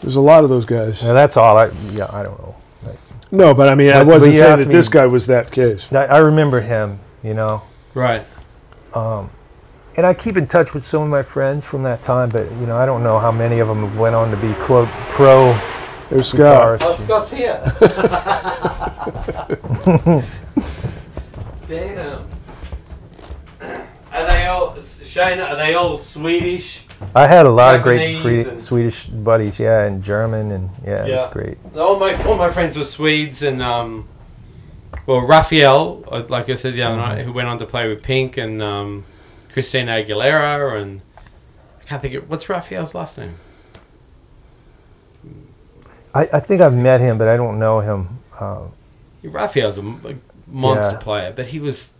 [0.00, 1.02] There's a lot of those guys.
[1.02, 1.58] Now, that's all.
[1.58, 2.54] I yeah, I don't know.
[2.84, 2.98] Like,
[3.32, 5.50] No, but I mean, I But- but wasn't saying asked that this guy was that
[5.50, 5.92] case.
[5.92, 7.62] I, I remember him, you know.
[7.92, 8.22] Right.
[8.94, 9.30] Um,
[9.96, 12.66] and I keep in touch with some of my friends from that time, but you
[12.66, 15.58] know, I don't know how many of them went on to be quote pro
[16.10, 16.80] There's Scott.
[16.80, 17.04] guitarists.
[17.04, 17.60] Scott's here.
[21.68, 22.28] Damn.
[24.12, 25.40] Are they all Shane?
[25.40, 26.84] Are they all Swedish?
[27.14, 30.70] I had a lot of great Japanese free, and- Swedish buddies, yeah, and German, and
[30.84, 31.16] yeah, it Yeah.
[31.26, 31.58] was great.
[31.76, 34.08] All my all my friends were Swedes, and um,
[35.06, 38.02] well, Raphael, uh, like I said the other night, who went on to play with
[38.02, 39.04] Pink and um,
[39.52, 41.00] Christina Aguilera, and
[41.80, 43.34] I can't think of what's Raphael's last name.
[46.16, 48.08] I, I think I've met him, but I don't know him.
[48.38, 48.62] Uh,
[49.22, 50.98] Raphael's a, m- monster Yeah.
[50.98, 51.92] player, but he was,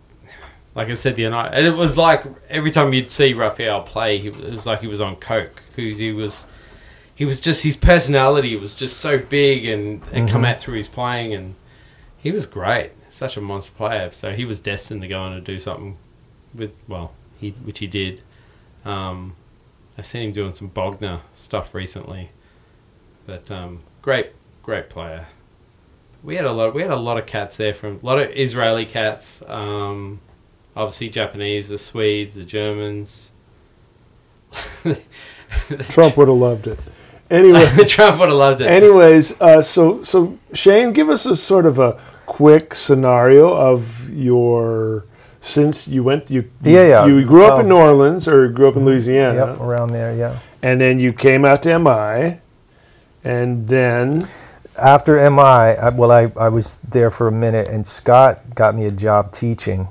[0.75, 3.81] like I said the other night, and it was like every time you'd see Raphael
[3.81, 6.47] play, he, it was like he was on coke because he was,
[7.15, 10.87] he was just his personality was just so big and and come out through his
[10.87, 11.55] playing, and
[12.17, 14.11] he was great, such a monster player.
[14.13, 15.97] So he was destined to go on and do something
[16.53, 18.21] with well, he which he did.
[18.85, 19.35] Um,
[19.97, 22.29] I seen him doing some Bogner stuff recently,
[23.25, 24.27] but um, great,
[24.63, 25.27] great player.
[26.23, 26.73] We had a lot.
[26.73, 29.43] We had a lot of cats there from a lot of Israeli cats.
[29.47, 30.21] Um,
[30.77, 33.31] obviously Japanese, the Swedes, the Germans.
[35.89, 36.79] Trump would have loved it.
[37.29, 38.67] Anyway, Trump would have loved it.
[38.67, 45.05] anyways, uh, so so Shane, give us a sort of a quick scenario of your
[45.41, 47.05] since you went you Yeah, yeah.
[47.05, 47.59] you grew up Oh.
[47.59, 50.39] in New Orleans or grew up in Louisiana, Yep, around there, yeah.
[50.63, 52.39] and then you came out to MI,
[53.27, 54.27] and then
[54.77, 58.85] After MI, I, well, I, I was there for a minute, and Scott got me
[58.85, 59.87] a job teaching.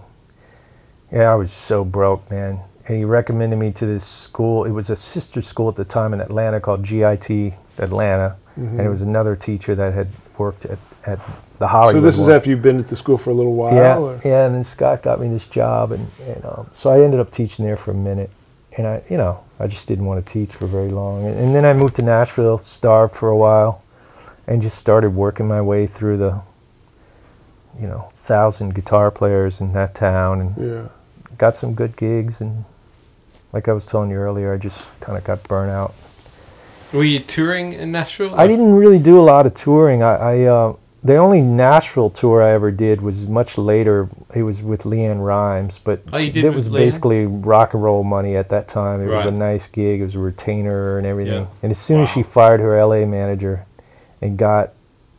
[1.12, 2.60] Yeah, I was so broke, man.
[2.86, 4.64] And he recommended me to this school.
[4.64, 8.36] It was a sister school at the time in Atlanta called GIT Atlanta.
[8.56, 11.18] and it was another teacher that had worked at, at
[11.58, 12.02] the Hollywood.
[12.02, 13.74] So this is after you've been at the school for a little while.
[13.74, 17.00] Yeah, or- yeah, and then Scott got me this job, and, and um, so I
[17.02, 18.30] ended up teaching there for a minute,
[18.78, 21.54] and I, you know, I just didn't want to teach for very long, and, and
[21.54, 23.82] then I moved to Nashville, starved for a while,
[24.46, 26.40] and just started working my way through the,
[27.80, 30.88] you know, thousand guitar players in that town, and Yeah.
[31.38, 32.64] got some good gigs, and
[33.52, 35.94] like I was telling you earlier, I just kind of got burnt out.
[36.92, 38.34] Were you touring in Nashville?
[38.34, 40.02] I didn't really do a lot of touring.
[40.02, 44.08] I, I uh, the only Nashville tour I ever did was much later.
[44.34, 48.02] It was with LeAnn Rimes, but Oh, you did it was basically rock and roll
[48.04, 49.00] money at that time.
[49.00, 50.00] It was a nice gig.
[50.00, 51.42] It was a retainer and everything.
[51.42, 51.46] Yeah.
[51.62, 53.64] And as soon as she fired her LA manager
[54.20, 54.72] and got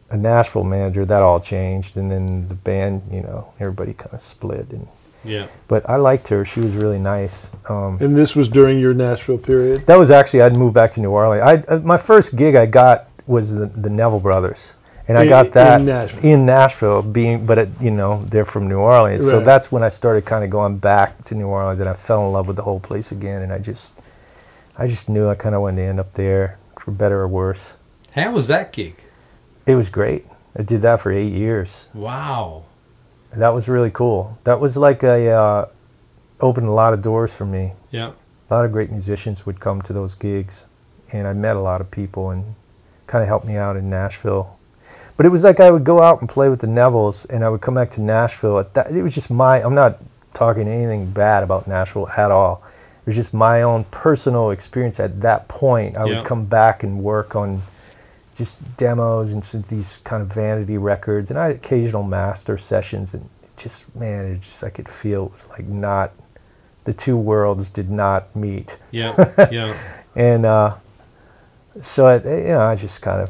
[0.10, 1.98] a Nashville manager, that all changed.
[1.98, 4.68] And then the band, you know, everybody kind of split.
[4.72, 4.88] And
[5.24, 5.48] Yeah.
[5.68, 6.46] but I liked her.
[6.46, 7.48] She was really nice.
[7.70, 9.86] Um, And this was during your Nashville period.
[9.88, 11.44] that was actually I'd moved back to New Orleans.
[11.70, 14.72] I uh, my first gig I got was the, the Neville Brothers,
[15.08, 16.24] and I got that in Nashville.
[16.24, 19.90] in Nashville, Being, but it, you know they're from New Orleans, so that's when I
[19.90, 22.64] started kind of going back to New Orleans, and I fell in love with the
[22.64, 24.00] whole place again, and I just,
[24.78, 27.62] I just knew I kind of wanted to end up there for better or worse.
[28.16, 28.96] How was that gig?
[29.66, 30.26] It was great.
[30.56, 31.86] I did that for eight years.
[31.94, 32.64] Wow.
[33.34, 34.38] That was really cool.
[34.46, 35.66] That was like a uh,
[36.40, 37.74] opened a lot of doors for me.
[37.92, 38.12] Yeah.
[38.50, 40.64] a lot of great musicians would come to those gigs
[41.12, 42.56] and i met a lot of people and
[43.08, 44.57] kind of helped me out in nashville
[45.18, 47.50] but it was like i would go out and play with the nevilles and i
[47.50, 49.98] would come back to nashville at that, it was just my i'm not
[50.34, 52.64] talking anything bad about nashville at all
[53.02, 56.18] it was just my own personal experience at that point i Yeah.
[56.20, 57.64] would come back and work on
[58.38, 63.14] just demos and some, these kind of vanity records and i had occasional master sessions
[63.16, 63.28] and
[63.58, 66.12] just man it just i could feel it was like not
[66.84, 69.34] the two worlds did not meet Yeah.
[69.52, 69.76] Yeah.
[70.16, 70.76] and uh,
[71.82, 73.30] so I, you know, I just kind of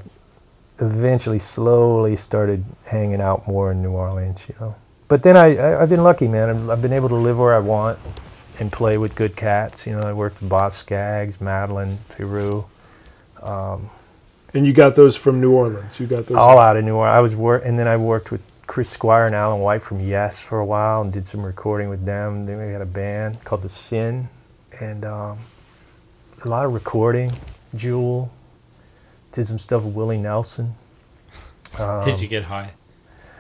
[0.80, 4.44] eventually, slowly started hanging out more in New Orleans.
[4.48, 4.76] You know,
[5.08, 6.50] but then I, I I've been lucky, man.
[6.50, 8.00] I've, I've been able to live where I want
[8.60, 9.88] and play with good cats.
[9.88, 12.66] You know, I worked with Boz Scaggs, Madeleine Peyroux,
[14.54, 16.00] And you got those from New Orleans.
[16.00, 16.38] You got those.
[16.38, 17.18] all out of New Orleans.
[17.18, 20.40] I was work, and then I worked with Chris Squire and Alan White from Yes
[20.40, 22.46] for a while, and did some recording with them.
[22.46, 24.30] Then we had a band called The Syn,
[24.80, 25.40] and um,
[26.44, 27.32] a lot of recording.
[27.76, 28.32] Jewel
[29.38, 30.74] did some stuff with Willie Nelson.
[31.78, 32.72] Um, Did you get high?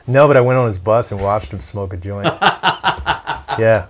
[0.05, 2.27] No, but I went on his bus and watched him smoke a joint.
[3.57, 3.87] yeah,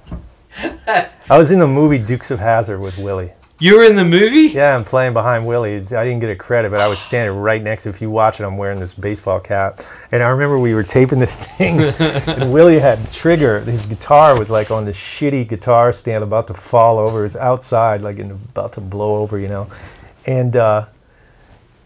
[1.30, 3.34] I was in the movie Dukes of Hazzard with Willie.
[3.60, 4.54] You were in the movie?
[4.54, 5.76] Yeah, I'm playing behind Willie.
[5.76, 7.90] I didn't get a credit, but I was standing right next to.
[7.90, 9.82] If you watch it, I'm wearing this baseball cap,
[10.14, 13.60] and I remember we were taping this thing, and Willie had trigger.
[13.60, 17.20] His guitar was like on this shitty guitar stand, about to fall over.
[17.20, 19.70] It was outside, like in, about to blow over, you know,
[20.26, 20.86] and uh,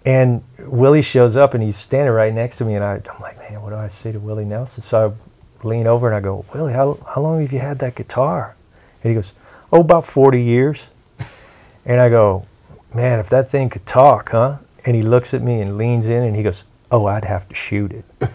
[0.05, 3.37] and Willie shows up, and he's standing right next to me, and I, I'm like,
[3.37, 4.83] man, what do I say to Willie Nelson?
[4.83, 5.15] So
[5.63, 8.55] I lean over and I go, Willie, how how long have you had that guitar?
[9.03, 9.31] And he goes,
[9.71, 10.81] oh, about 40 years.
[11.83, 12.45] And I go,
[12.93, 14.57] man, if that thing could talk, huh?
[14.85, 17.55] And he looks at me and leans in and he goes, oh, I'd have to
[17.55, 18.05] shoot it.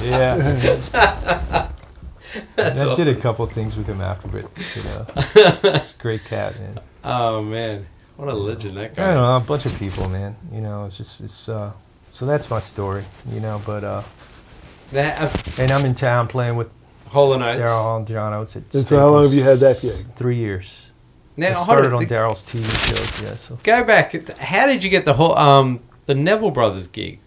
[0.00, 0.36] yeah.
[2.54, 3.20] That's I did a awesome.
[3.20, 4.44] couple things with him after, but
[4.76, 6.78] you know, it's a great cat, man.
[7.02, 7.86] Oh man,
[8.16, 9.02] what a legend that guy.
[9.02, 9.14] I guy.
[9.14, 10.36] don't know, a bunch of people, man.
[10.52, 11.72] You know, it's just it's uh.
[12.12, 13.60] So that's my story, you know.
[13.64, 14.02] But uh,
[14.90, 16.68] That, uh, and I'm in town playing with
[17.08, 17.58] Hall and Oates.
[17.60, 18.56] Daryl Hall and John Oates.
[18.56, 19.92] At And so how long have you had that gig?
[20.14, 20.78] Three years.
[21.34, 23.22] Now, I hold started on, on Daryl's TV shows.
[23.22, 24.12] Yeah, so Go back.
[24.38, 27.20] How did you get the whole um the Neville Brothers gig?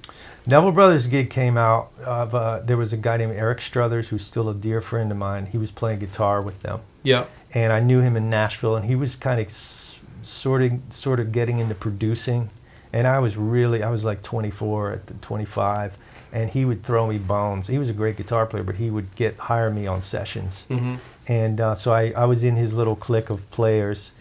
[0.45, 4.23] Neville Brothers gig came out of uh, there was a guy named Eric Struthers who's
[4.23, 5.47] still a dear friend of mine.
[5.47, 7.25] He was playing guitar with them, Yeah.
[7.55, 9.84] and I knew him in Nashville, and he was kind of s-
[10.25, 12.49] sort of sort of getting into producing,
[12.93, 15.97] and I was really I was like 24 at the 25,
[16.33, 17.67] and he would throw me bones.
[17.67, 20.95] He was a great guitar player, but he would get hire me on sessions, Mm-hmm.
[21.27, 24.11] and uh, so I, I was in his little clique of players,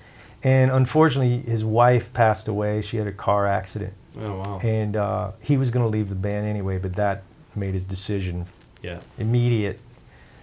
[0.42, 2.82] and unfortunately his wife passed away.
[2.82, 4.60] She had a car accident Oh wow.
[4.62, 7.22] and uh, he was going to leave the band anyway, but that
[7.56, 8.46] made his decision
[8.82, 9.00] Yeah.
[9.18, 9.80] immediate.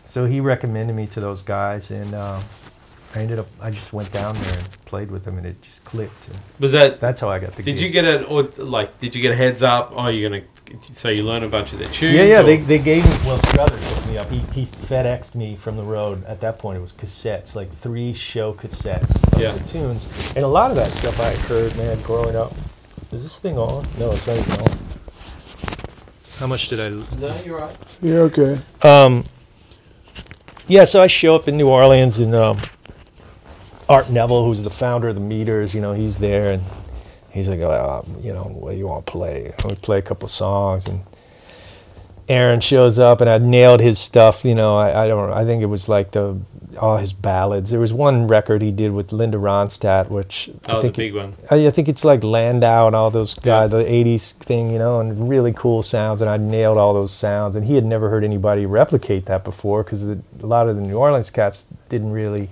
[0.05, 2.41] So he recommended me to those guys, and uh,
[3.16, 3.47] I ended up.
[3.59, 6.28] I just went down there and played with them, and it just clicked.
[6.30, 6.99] And Was that?
[7.01, 7.64] that's how I got the.
[7.64, 7.82] did gig.
[7.82, 8.99] you get it or like?
[8.99, 9.91] Did you get a heads up?
[9.95, 10.43] Oh, you're gonna.
[10.93, 12.16] So you learn a bunch of their tunes.
[12.16, 12.39] Yeah, yeah.
[12.39, 13.12] or- They, they gave me.
[13.26, 14.30] Well, Struthers hooked me up.
[14.30, 16.24] He he FedExed me from the road.
[16.26, 19.51] At that point, it was cassettes, like three show cassettes of Yeah.
[19.51, 22.53] the tunes, and a lot of that stuff I heard, man, growing up.
[23.12, 23.86] Is this thing on?
[23.99, 24.78] No, it's not even on.
[26.39, 26.88] How much did I?
[27.20, 27.76] No, you're right.
[28.01, 28.57] Yeah, okay.
[28.84, 29.26] Um,
[30.68, 32.59] yeah, so I show up in New Orleans, and um,
[33.90, 36.64] Art Neville, who's the founder of the Meters, you know, he's there, and
[37.32, 39.46] he's like, well, you know, what do you want to play?
[39.58, 41.02] And we play a couple songs, and
[42.30, 44.46] Aaron shows up, and I nailed his stuff.
[44.46, 45.32] You know, I, I don't.
[45.34, 46.38] I think it was like the
[46.80, 47.70] all his ballads.
[47.72, 51.14] There was one record he did with Linda Ronstadt, which I Oh, the think big
[51.14, 51.34] one.
[51.50, 53.44] I, I think it's like Landau and all those Yeah.
[53.68, 56.22] guys, the '80s thing, you know, and really cool sounds.
[56.22, 59.84] And I nailed all those sounds, and he had never heard anybody replicate that before
[59.84, 62.48] because a lot of the New Orleans cats didn't really,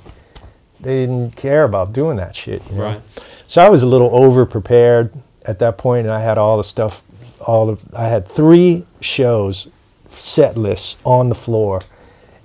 [0.80, 2.62] they didn't care about doing that shit.
[2.70, 2.84] You know?
[2.84, 3.02] Right.
[3.48, 5.14] So I was a little over prepared
[5.46, 7.02] at that point, and I had all the stuff.
[7.42, 9.68] All the I had three shows,
[10.10, 11.82] set lists on the floor,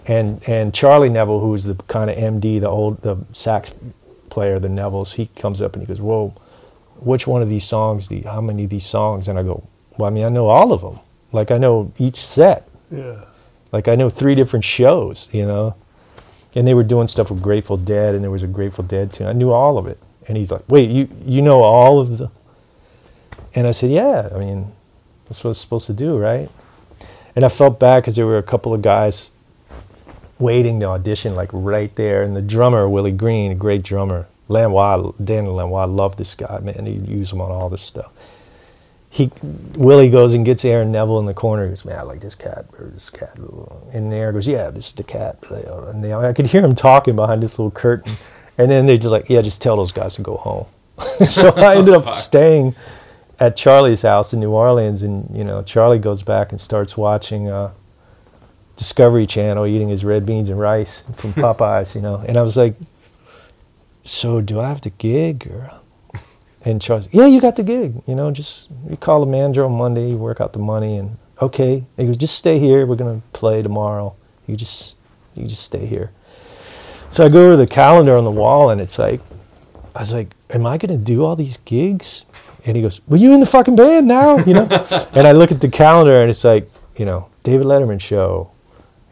[0.06, 3.72] and and Charlie Neville, who was the kind of MD, the old the sax
[4.30, 6.34] player, the Nevilles, he comes up and he goes, "Whoa,
[6.98, 8.08] which one of these songs?
[8.08, 9.64] Do you, how many of these songs?" And I go,
[9.98, 11.00] "Well, I mean, I know all of them.
[11.32, 12.68] Like I know each set.
[12.90, 13.24] Yeah.
[13.72, 15.74] Like I know three different shows, you know."
[16.54, 19.26] And they were doing stuff with Grateful Dead, and there was a Grateful Dead tune.
[19.26, 19.98] I knew all of it.
[20.26, 22.30] And he's like, "Wait, you you know all of the?"
[23.54, 24.28] And I said, "Yeah.
[24.34, 24.72] I mean,
[25.26, 26.48] that's what it's supposed to do, right?"
[27.36, 29.32] And I felt bad because there were a couple of guys
[30.38, 32.22] waiting to audition, like right there.
[32.22, 36.86] And the drummer, Willie Green, a great drummer, Lanois, Daniel Lanois, loved this guy, man.
[36.86, 38.12] He'd use him on all this stuff.
[39.14, 39.30] He,
[39.76, 41.62] Willie goes and gets Aaron Neville in the corner.
[41.62, 43.38] He goes, man, I like this cat or this cat.
[43.92, 45.38] And Aaron goes, yeah, this is the cat.
[45.50, 48.14] And they, I could hear him talking behind this little curtain.
[48.58, 50.66] And then they're just like, yeah, just tell those guys to go home.
[51.24, 52.74] so I ended up staying
[53.38, 57.48] at Charlie's house in New Orleans, and you know, Charlie goes back and starts watching
[57.48, 57.72] uh,
[58.76, 62.24] Discovery Channel, eating his red beans and rice from Popeyes, you know.
[62.26, 62.74] And I was like,
[64.02, 65.72] "So do I have to gig?" Or,
[66.64, 68.02] and Charlie's, "Yeah, you got the gig.
[68.06, 71.18] You know, just you call the manager on Monday, you work out the money, and
[71.40, 72.86] okay." He goes, "Just stay here.
[72.86, 74.14] We're gonna play tomorrow.
[74.46, 74.96] You just
[75.34, 76.10] you just stay here."
[77.10, 79.20] So I go over the calendar on the wall, and it's like,
[79.94, 82.24] I was like, "Am I gonna do all these gigs?"
[82.66, 84.68] And he goes, "Well, you in the fucking band now?" You know.
[85.12, 88.50] and I look at the calendar, and it's like, you know, David Letterman show,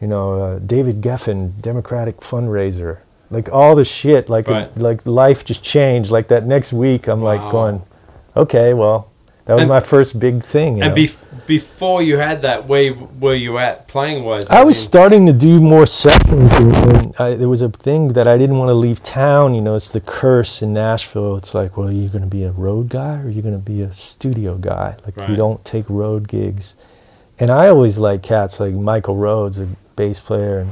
[0.01, 2.99] you know, uh, David Geffen Democratic fundraiser,
[3.33, 4.75] like all the shit, like Right.
[4.77, 6.11] like life just changed.
[6.11, 7.81] Like that next week, I'm like going,
[8.35, 9.07] okay, well,
[9.45, 10.81] that was And- my first big thing.
[10.81, 10.95] And
[11.47, 14.49] before you had that, where were you at playing wise?
[14.49, 16.51] I was starting to do more sessions.
[17.19, 19.53] I, there was a thing that I didn't want to leave town.
[19.53, 21.35] You know, it's the curse in Nashville.
[21.35, 23.53] It's like, well, are you going to be a road guy or are you going
[23.53, 24.95] to be a studio guy?
[25.05, 26.75] Like, you don't take road gigs.
[27.37, 29.67] And I always like cats like Michael Rhodes, a
[29.97, 30.71] bass player, and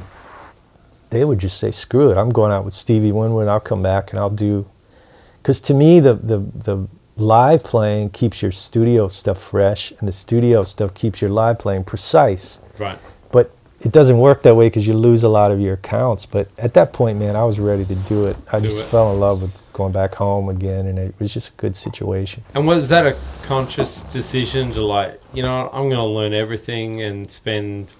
[1.12, 2.18] they would just say, screw it.
[2.18, 3.48] I'm going out with Stevie Winwood.
[3.48, 4.68] I'll come back and I'll do.
[5.42, 6.88] Because to me, the, the, the
[7.18, 11.84] live playing keeps your studio stuff fresh, and the studio stuff keeps your live playing
[11.84, 12.98] precise right.
[13.32, 16.26] but it doesn't work that way because you lose a lot of your accounts.
[16.26, 18.38] But at that point, man, I was ready to do it.
[18.52, 18.86] I Do just it.
[18.86, 22.44] fell in love with going back home again, and it was just a good situation.
[22.54, 27.02] And was that a conscious decision to like, you know, I'm going to learn everything
[27.02, 27.94] and spend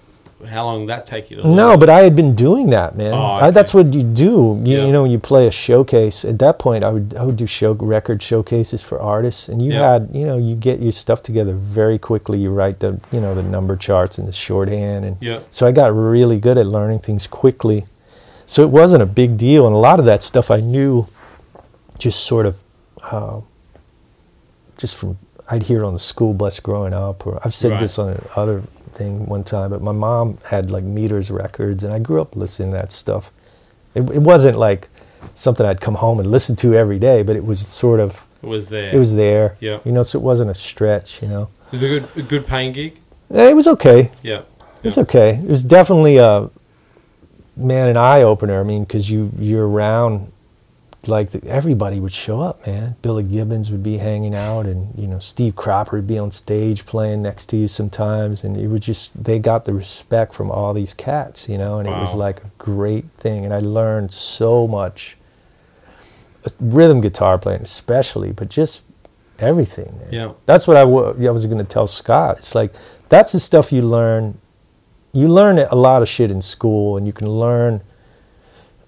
[0.48, 1.54] how long did that take you to learn?
[1.56, 3.14] No, but I had been doing that, man.
[3.14, 4.60] Oh, I, that's what you do.
[4.64, 4.86] You, Yeah.
[4.86, 6.24] you know, you play a showcase.
[6.24, 9.72] At that point, I would I would do show record showcases for artists, and you
[9.72, 9.92] Yeah.
[9.92, 12.38] had you know you get your stuff together very quickly.
[12.38, 15.40] You write the you know the number charts and the shorthand, and Yeah.
[15.50, 17.84] So I got really good at learning things quickly.
[18.46, 21.06] So it wasn't a big deal, and a lot of that stuff I knew,
[21.98, 22.62] just sort of,
[23.10, 23.40] uh,
[24.76, 25.18] just from
[25.48, 27.80] I'd hear on the school bus growing up, or I've said Right.
[27.80, 28.62] this on another
[28.92, 29.70] thing one time.
[29.70, 33.32] But my mom had like meters records, and I grew up listening to that stuff.
[33.94, 34.88] It, it wasn't like
[35.34, 38.46] something I'd come home and listen to every day, but it was sort of It
[38.46, 38.94] was there.
[38.94, 39.56] it was there.
[39.60, 39.78] Yeah.
[39.84, 41.22] You know, so it wasn't a stretch.
[41.22, 42.98] You know, It was a good, a good paying gig.
[43.32, 44.10] Eh, it was okay.
[44.22, 44.42] Yeah.
[44.82, 45.34] It's okay.
[45.36, 46.50] It was definitely a
[47.56, 48.58] man an eye opener.
[48.58, 50.31] I mean, because you you're around,
[51.08, 52.96] like the, everybody would show up, man.
[53.02, 56.86] Billy Gibbons would be hanging out, and you know Steve Cropper would be on stage
[56.86, 60.72] playing next to you sometimes, and it was just they got the respect from all
[60.74, 64.68] these cats, you know, and it was like a great thing, and I learned so
[64.68, 65.16] much.
[66.46, 68.82] uh, Rhythm guitar playing, especially, but just
[69.38, 69.96] everything.
[69.98, 70.08] Man.
[70.12, 70.32] Yeah.
[70.46, 72.38] That's what I wa- I was going to tell Scott.
[72.38, 72.72] It's like
[73.08, 74.38] that's the stuff you learn.
[75.12, 77.82] You learn a lot of shit in school, and you can learn.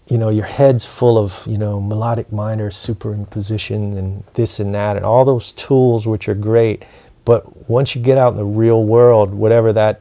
[0.06, 4.96] You know, your head's full of you know melodic minor superimposition and this and that,
[4.96, 6.84] and all those tools which are great.
[7.24, 10.00] But once you get out in the real world, whatever that,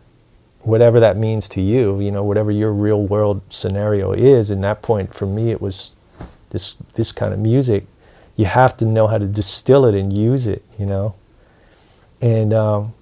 [0.59, 4.81] whatever that means to you, you know, whatever your real world scenario is, in that
[4.81, 5.93] point for me, it was
[6.49, 7.85] this this kind of music.
[8.35, 11.15] You have to know how to distill it and use it, you know.
[12.21, 12.93] And um,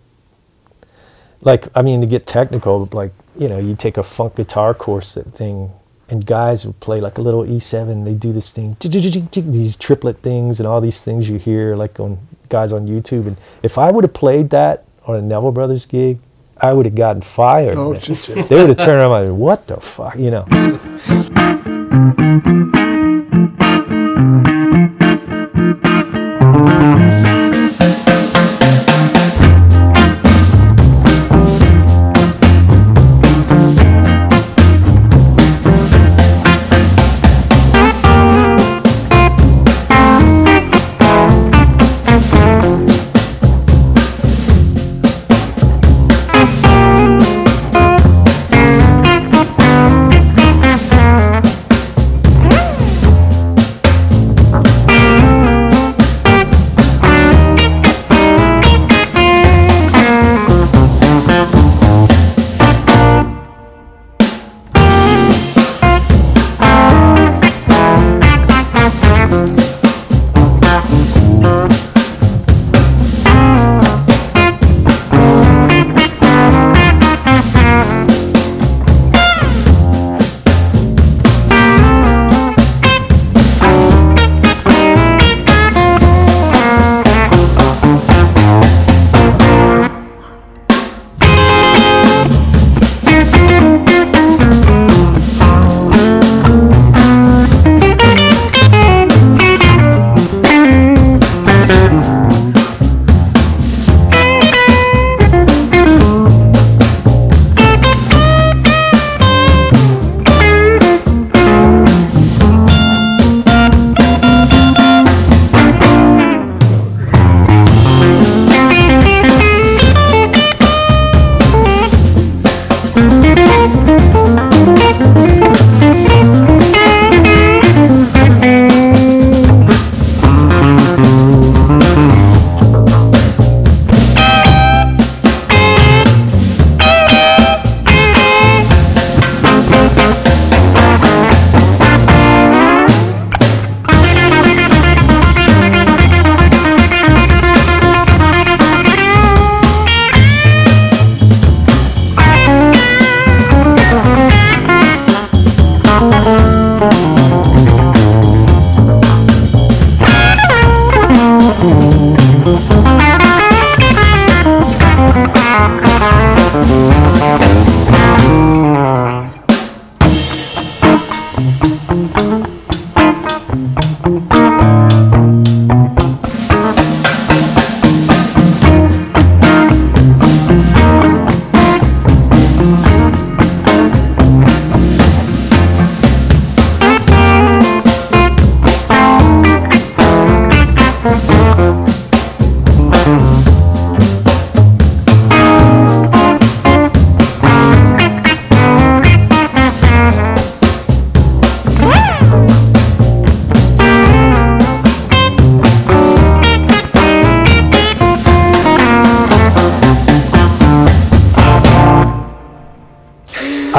[1.41, 5.13] like, I mean, to get technical, like you know, you take a funk guitar course
[5.15, 5.71] that thing,
[6.11, 8.05] and guys would play like a little E7.
[8.05, 12.19] They do this thing, these triplet things, and all these things you hear like on
[12.49, 16.19] guys on YouTube, and if I would have played that on a Neville Brothers gig,
[16.57, 17.73] I would have gotten fired.
[17.73, 18.01] Oh, man.
[18.01, 18.49] shit, shit.
[18.49, 20.45] They would have turned around and like, what the fuck, you know?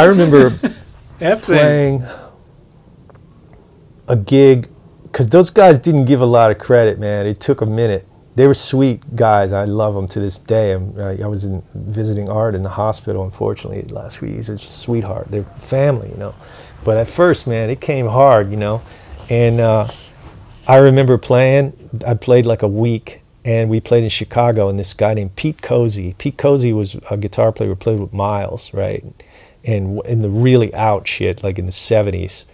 [0.02, 0.50] I remember
[1.42, 2.04] playing
[4.08, 4.68] a gig
[5.04, 7.24] because those guys didn't give a lot of credit, man.
[7.24, 8.08] It took a minute.
[8.34, 9.52] They were sweet guys.
[9.52, 10.72] I love them to this day.
[10.72, 14.32] I'm, I, I was in, visiting Art in the hospital, unfortunately, last week.
[14.34, 15.28] He's a sweetheart.
[15.30, 16.34] They're family, you know.
[16.82, 18.82] But at first, man, it came hard, you know.
[19.30, 19.86] And uh,
[20.66, 21.90] I remember playing.
[22.04, 24.68] I played like a week, and we played in Chicago.
[24.68, 26.16] And this guy named Pete Cosey.
[26.18, 29.04] Pete Cosey was a guitar player who played with Miles, right?
[29.64, 32.44] And in the really out shit, like in the '70s.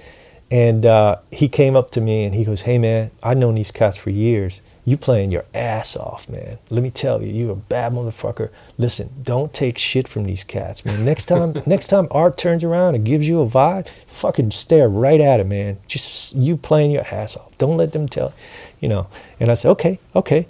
[0.51, 3.71] And uh, he came up to me and he goes, "Hey man, I've known these
[3.71, 4.61] cats for years.
[4.85, 6.57] You playing your ass off, man.
[6.71, 8.49] Let me tell you, you a bad motherfucker.
[8.79, 11.05] Listen, don't take shit from these cats, man.
[11.05, 15.21] Next time, next time Art turns around and gives you a vibe, fucking stare right
[15.21, 15.79] at him, man.
[15.87, 17.57] Just you playing your ass off.
[17.59, 18.33] Don't let them tell,
[18.81, 20.47] you know." And I said, "Okay, okay."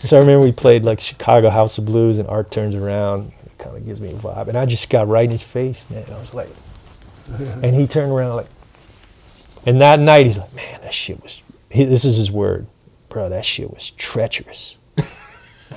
[0.00, 3.76] So I remember we played like Chicago House of Blues, and Art turns around, kind
[3.76, 6.04] of gives me a vibe, and I just got right in his face, man.
[6.10, 6.48] I was like,
[7.62, 8.46] and he turned around like.
[9.66, 12.66] And that night, he's like, "Man, that shit was." He, this is his word,
[13.08, 13.28] bro.
[13.28, 14.78] That shit was treacherous.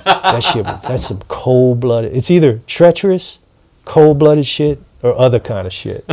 [0.04, 2.16] that shit, was, that's some cold-blooded.
[2.16, 3.38] It's either treacherous,
[3.84, 6.04] cold-blooded shit, or other kind of shit.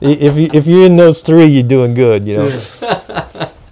[0.00, 2.58] If you, if you're in those three, you're doing good, you know.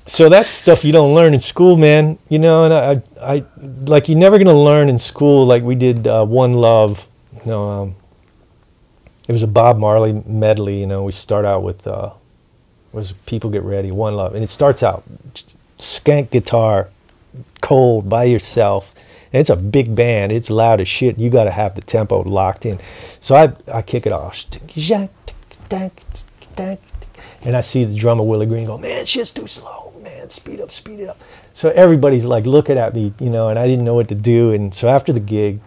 [0.07, 2.19] so that's stuff you don't learn in school, man.
[2.29, 3.45] You know, and I, I, I
[3.87, 5.45] like you're never gonna learn in school.
[5.47, 7.09] Like we did uh, One Love.
[7.45, 7.97] Know, um,
[9.29, 10.81] it was a Bob Marley medley.
[10.81, 11.87] You know, we start out with.
[11.87, 12.13] Uh,
[12.95, 15.03] was people get ready one love and it starts out
[15.79, 16.89] skank guitar
[17.61, 18.95] cold by yourself.
[19.33, 20.31] And it's a big band.
[20.31, 21.19] It's loud as shit.
[21.19, 22.79] You got to have the tempo locked in.
[23.21, 24.45] So I I kick it off.
[27.43, 30.31] And I see the drummer Willie Green go, man, shit's too slow, man.
[30.31, 31.21] Speed up, speed it up.
[31.53, 34.53] So everybody's like looking at me, you know, and I didn't know what to do.
[34.53, 35.61] And so after the gig,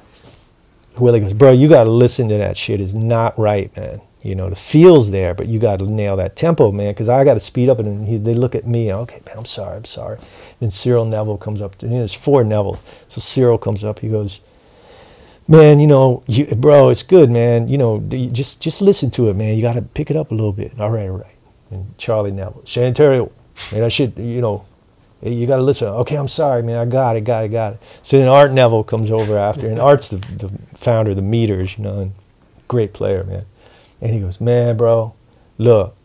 [0.99, 2.81] Willie goes, bro, you got to listen to that shit.
[2.81, 4.01] It's not right, man.
[4.21, 7.23] You know, the feel's there, but you got to nail that tempo, man, because I
[7.23, 7.79] got to speed up.
[7.79, 10.17] And he, they look at me, okay, man, I'm sorry, I'm sorry.
[10.59, 11.81] Then Cyril Neville comes up.
[11.81, 12.79] And there's four Neville.
[13.07, 13.99] So Cyril comes up.
[13.99, 14.41] He goes,
[15.47, 17.67] man, you know, you, bro, it's good, man.
[17.67, 17.99] You know,
[18.31, 19.55] just just listen to it, man.
[19.55, 20.79] You got to pick it up a little bit.
[20.79, 21.35] All right, all right.
[21.71, 23.31] And Charlie Neville, Shantario,
[23.71, 24.65] man, I should, you know,
[25.21, 25.87] you got to listen.
[25.87, 26.77] Okay, I'm sorry, man.
[26.77, 27.81] I got it, got it, got it.
[28.03, 31.77] So then Art Neville comes over after, and Art's the, the founder of the Meters,
[31.77, 32.13] you know, and
[32.67, 33.45] great player, man.
[33.99, 35.13] And he goes, man, bro,
[35.57, 35.95] look,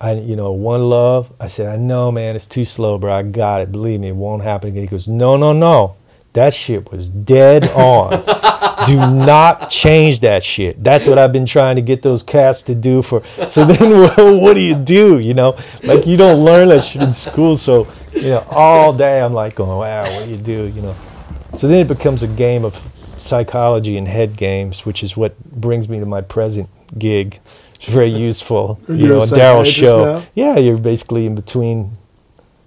[0.00, 1.32] I, you know, one love.
[1.40, 3.12] I said, I know, man, it's too slow, bro.
[3.12, 3.72] I got it.
[3.72, 4.82] Believe me, it won't happen again.
[4.82, 5.96] He goes, no, no, no.
[6.32, 8.12] That shit was dead on.
[8.86, 10.82] do not change that shit.
[10.82, 13.22] That's what I've been trying to get those cats to do for.
[13.46, 15.18] So then, well, what do you do?
[15.18, 17.56] You know, like you don't learn that shit in school.
[17.56, 20.66] So you know, all day I'm like going, wow, what do you do?
[20.66, 20.96] You know.
[21.54, 22.82] So then it becomes a game of
[23.18, 26.68] psychology and head games, which is what brings me to my present
[26.98, 27.40] gig.
[27.74, 28.80] It's very useful.
[28.88, 30.04] you know, Daryl show.
[30.18, 30.26] now?
[30.34, 31.96] Yeah, you're basically in between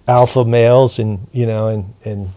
[0.07, 2.29] alpha males and you know and and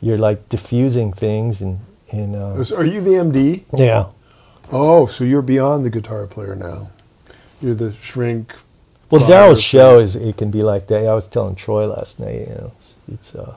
[0.00, 1.80] you're like diffusing things and
[2.14, 3.64] and uh, Are you the MD?
[3.74, 4.06] yeah.
[4.70, 6.88] Oh, so you're beyond the guitar player now.
[7.60, 8.54] You're the shrink.
[9.10, 11.06] Well, Daryl's show is it can be like that.
[11.06, 12.40] I was telling Troy last night.
[12.48, 13.56] You know, it's, it's uh,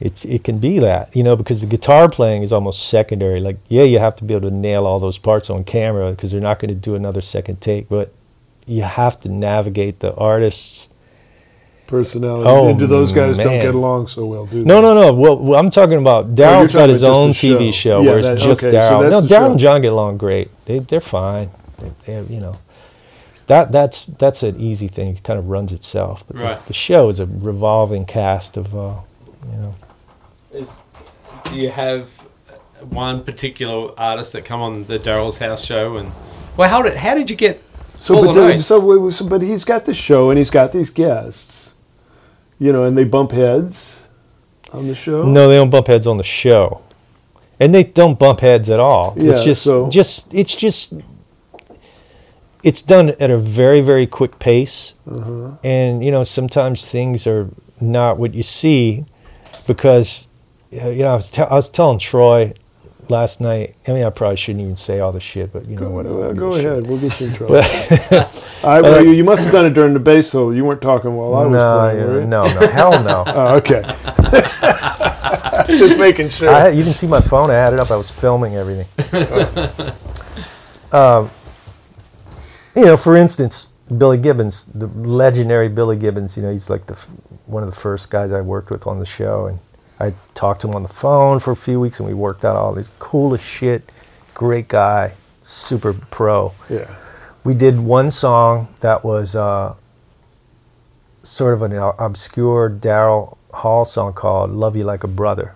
[0.00, 3.40] it's it can be that you know because the guitar playing is almost secondary.
[3.40, 6.30] Like, yeah, you have to be able to nail all those parts on camera because
[6.30, 7.88] they're not going to do another second take.
[7.88, 8.14] But
[8.66, 10.88] you have to navigate the artists.
[11.92, 12.48] Personality.
[12.50, 14.66] Oh, and do those guys don't get along so well, do they?
[14.66, 15.12] No, no, no.
[15.12, 17.72] Well, well, I'm talking about you're Daryl's talking got his own TV show.
[17.72, 19.08] show, Yeah, where it's that- just okay, Daryl.
[19.10, 20.50] that's no, Daryl and John get along great.
[20.64, 21.50] They they're fine.
[21.78, 22.56] They, they, you know,
[23.46, 25.08] that that's that's an easy thing.
[25.16, 26.24] It kind of runs itself.
[26.26, 26.58] But Right.
[26.62, 28.94] the, the show is a revolving cast of, uh,
[29.52, 29.74] you know.
[30.52, 30.80] Is,
[31.44, 32.08] do you have
[32.90, 36.10] one particular artist that come on the Daryl's House show and
[36.56, 37.62] well, how did how did you get
[37.98, 40.72] So, all but, the the- so, so, but he's got the show and he's got
[40.72, 41.61] these guests,
[42.62, 44.08] you know, and they bump heads
[44.72, 45.24] on the show.
[45.24, 46.80] No, they don't bump heads on the show,
[47.60, 49.14] and they don't bump heads at all.
[49.16, 50.94] Yeah, it's just so- just it's just
[52.62, 55.56] it's done at a very very quick pace, Uh-huh.
[55.64, 57.48] and you know sometimes things are
[57.80, 59.04] not what you see
[59.66, 60.28] because
[60.80, 62.52] uh, you know I was te- I was telling Troy
[63.08, 63.76] last night.
[63.86, 66.06] I mean I probably shouldn't even say all the shit, but you know Go, what?
[66.06, 66.86] well, go ahead.
[66.86, 67.56] We'll get you in trouble.
[68.64, 70.50] I, well, you, you must have done it during the bass solo.
[70.50, 73.24] You weren't talking while I was no, playing, were no, no, hell no.
[73.34, 73.82] Oh, okay.
[75.76, 76.48] Just making sure.
[76.48, 77.50] I had, you didn't see my phone.
[77.50, 77.90] I had it up.
[77.90, 78.86] I was filming everything.
[80.92, 81.30] um,
[82.74, 86.36] you know, for instance, Billy Gibbons, the legendary Billy Gibbons.
[86.36, 86.94] You know, he's like the
[87.46, 89.58] one of the first guys I worked with on the show, and
[90.00, 92.56] I talked to him on the phone for a few weeks, and we worked out
[92.56, 93.90] all this coolest shit.
[94.34, 95.12] Great guy,
[95.42, 96.94] super pro yeah.
[97.44, 99.74] we did one song that was uh,
[101.22, 105.54] sort of an obscure Daryl Hall song called "Love You Like a Brother,"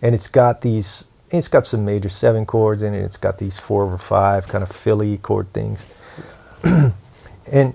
[0.00, 1.04] and it's got these.
[1.30, 3.02] It's got some major seven chords in it.
[3.02, 5.82] It's got these four over five kind of Philly chord things,
[6.62, 7.74] and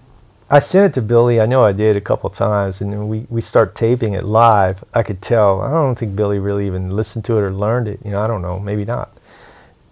[0.50, 1.40] I sent it to Billy.
[1.40, 4.84] I know I did a couple times, and we we start taping it live.
[4.94, 5.62] I could tell.
[5.62, 8.00] I don't think Billy really even listened to it or learned it.
[8.04, 8.60] You know, I don't know.
[8.60, 9.14] Maybe not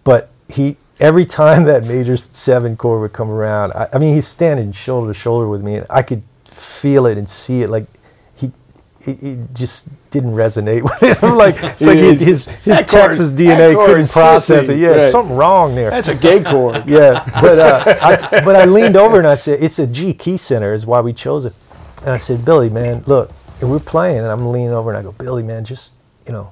[0.07, 4.25] but he every time that major seven chord would come around I, I mean he's
[4.25, 7.87] standing shoulder to shoulder with me and i could feel it and see it like
[8.35, 8.53] he
[9.01, 9.87] it, it just
[10.19, 14.67] didn't resonate with him like it's like his his texas chord- dna couldn't is process
[14.67, 14.73] sissy.
[14.75, 15.11] it yeah Right.
[15.11, 16.83] something wrong there That's a gay chord.
[16.87, 20.37] yeah, but uh, I, but I leaned over and I said, "It's a G key
[20.37, 21.53] center, is why we chose it."
[22.01, 25.11] And I said, "Billy, man, look, we're playing, and I'm leaning over and I go,
[25.11, 25.93] Billy, man, just
[26.25, 26.51] you know,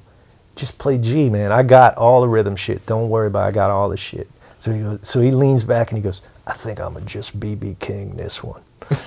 [0.56, 1.52] just play G, man.
[1.52, 2.86] I got all the rhythm shit.
[2.86, 3.46] Don't worry about.
[3.46, 3.48] It.
[3.50, 6.22] I got all the shit." So he goes, so he leans back and he goes,
[6.48, 8.62] "I think I'm gonna just BB King this one."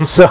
[0.04, 0.26] so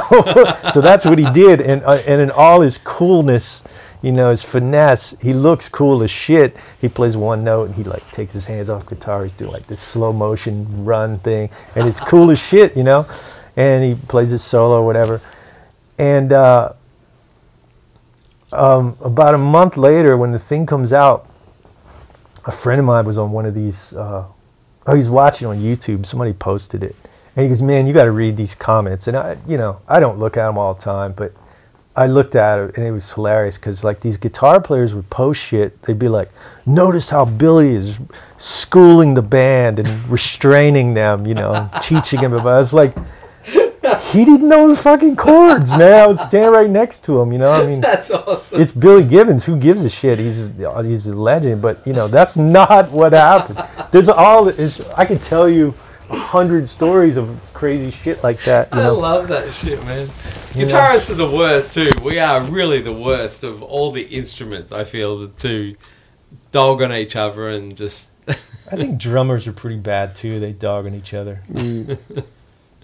[0.73, 3.63] so that's what he did, and uh, and in all his coolness.
[4.01, 6.55] You know, his finesse, he looks cool as shit.
[6.79, 9.23] He plays one note and he like takes his hands off guitar.
[9.23, 11.49] He's doing like this slow motion run thing.
[11.75, 13.07] And it's cool as shit, you know?
[13.55, 15.21] And he plays his solo, whatever.
[15.97, 16.73] And uh,
[18.51, 21.29] um, about a month later, when the thing comes out,
[22.45, 23.93] a friend of mine was on one of these.
[23.93, 24.25] Uh,
[24.85, 26.05] oh, he's watching on YouTube.
[26.05, 26.95] Somebody posted it,
[27.35, 29.99] and he goes, "Man, you got to read these comments." And I, you know, I
[29.99, 31.33] don't look at them all the time, but
[31.97, 35.41] I looked at it and it was hilarious because like these guitar players would post
[35.41, 35.81] shit.
[35.81, 36.29] They'd be like,
[36.65, 37.97] "Notice how Billy is
[38.37, 42.95] schooling the band and restraining them, you know, and teaching them about." I was like,
[44.11, 45.93] he didn't know the fucking chords, man.
[45.93, 47.51] I was standing right next to him, you know.
[47.51, 48.61] I mean, That's awesome.
[48.61, 49.45] it's Billy Gibbons.
[49.45, 50.19] Who gives a shit?
[50.19, 53.59] He's a, he's a legend, but you know that's not what happened.
[53.91, 55.73] There's all is I could tell you
[56.09, 58.73] hundred stories of crazy shit like that.
[58.73, 60.09] You I know, love that shit, man.
[60.55, 60.73] You know?
[60.73, 61.91] Guitarists are the worst too.
[62.03, 64.71] We are really the worst of all the instruments.
[64.71, 65.75] I feel to
[66.51, 68.09] dog on each other and just.
[68.27, 70.39] I think drummers are pretty bad too.
[70.39, 71.43] They dog on each other.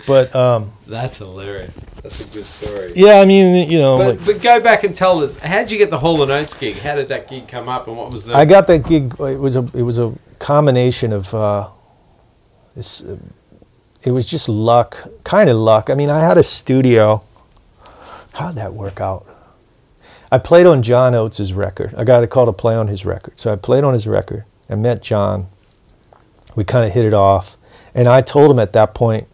[0.05, 1.74] But um, That's hilarious.
[2.01, 2.91] That's a good story.
[2.95, 5.78] yeah, I mean, you know, But, like, but go back and tell us how'd you
[5.78, 6.78] get the Hall and Oates gig?
[6.78, 8.36] How did that gig come up, and what was the?
[8.36, 9.13] I got that gig.
[9.19, 11.69] It was a it was a combination of uh,
[12.76, 13.03] this.
[13.03, 13.17] Uh,
[14.03, 15.89] it was just luck, kind of luck.
[15.89, 17.24] I mean, I had a studio.
[18.34, 19.26] How'd that work out?
[20.32, 21.93] I played on John Oates' record.
[21.95, 24.43] I got a call to play on his record, so I played on his record.
[24.69, 25.47] I met John.
[26.55, 27.55] We kind of hit it off,
[27.93, 29.28] and I told him at that point,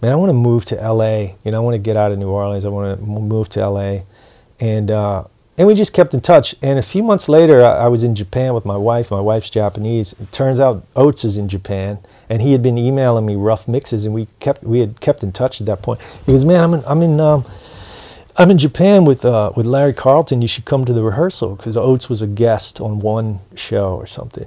[0.00, 1.36] "Man, I want to move to L.A.
[1.44, 2.64] You know, I want to get out of New Orleans.
[2.64, 4.04] I want to move to L.A."
[4.58, 5.24] And uh,
[5.58, 6.54] and we just kept in touch.
[6.62, 9.10] And a few months later, I, I was in Japan with my wife.
[9.10, 10.12] My wife's Japanese.
[10.14, 11.98] It turns out Oates is in Japan,
[12.28, 15.32] and he had been emailing me rough mixes, and we kept we had kept in
[15.32, 16.00] touch at that point.
[16.24, 17.44] He goes, "Man, I'm in I'm in um,
[18.36, 20.40] I'm in Japan with uh, with Larry Carlton.
[20.40, 24.06] You should come to the rehearsal because Oates was a guest on one show or
[24.06, 24.46] something."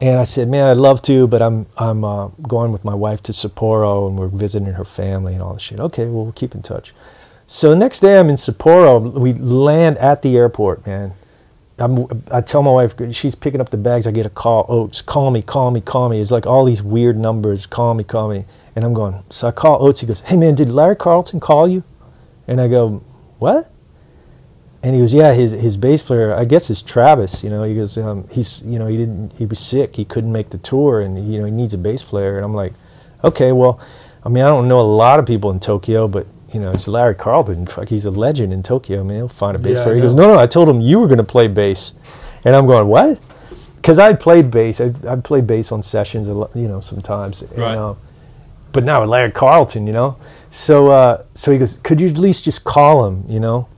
[0.00, 3.22] And I said, "Man, I'd love to, but I'm I'm uh, going with my wife
[3.24, 6.56] to Sapporo, and we're visiting her family and all this shit." Okay, well, we'll keep
[6.56, 6.92] in touch.
[7.50, 9.10] So next day I'm in Sapporo.
[9.10, 11.14] We land at the airport, man.
[11.78, 14.06] I'm, I tell my wife, she's picking up the bags.
[14.06, 16.20] I get a call, Oates, call me, call me, call me.
[16.20, 18.44] It's like all these weird numbers, call me, call me.
[18.76, 20.00] And I'm going, so I call Oates.
[20.00, 21.84] He goes, hey man, did Larry Carlton call you?
[22.46, 23.02] And I go,
[23.38, 23.70] what?
[24.82, 27.42] And he goes, yeah, his his bass player, I guess is Travis.
[27.42, 30.32] You know, he goes, um, he's, you know, he didn't, he was sick, he couldn't
[30.32, 32.36] make the tour, and you know, he needs a bass player.
[32.36, 32.74] And I'm like,
[33.24, 33.80] okay, well,
[34.22, 36.88] I mean, I don't know a lot of people in Tokyo, but you know, it's
[36.88, 37.66] Larry Carlton.
[37.66, 39.00] Fuck, he's a legend in Tokyo.
[39.00, 39.96] I mean, he'll find a bass Yeah, player.
[39.96, 41.92] He goes, no, no, I told him you were going to play bass,
[42.44, 43.18] and I'm going, what?
[43.76, 44.80] Because I played bass.
[44.80, 47.42] I I played bass on sessions, you know, sometimes.
[47.42, 47.76] and, Right.
[47.76, 47.94] uh,
[48.72, 50.16] but now with Larry Carlton, you know.
[50.50, 53.68] So uh, so he goes, could you at least just call him, you know?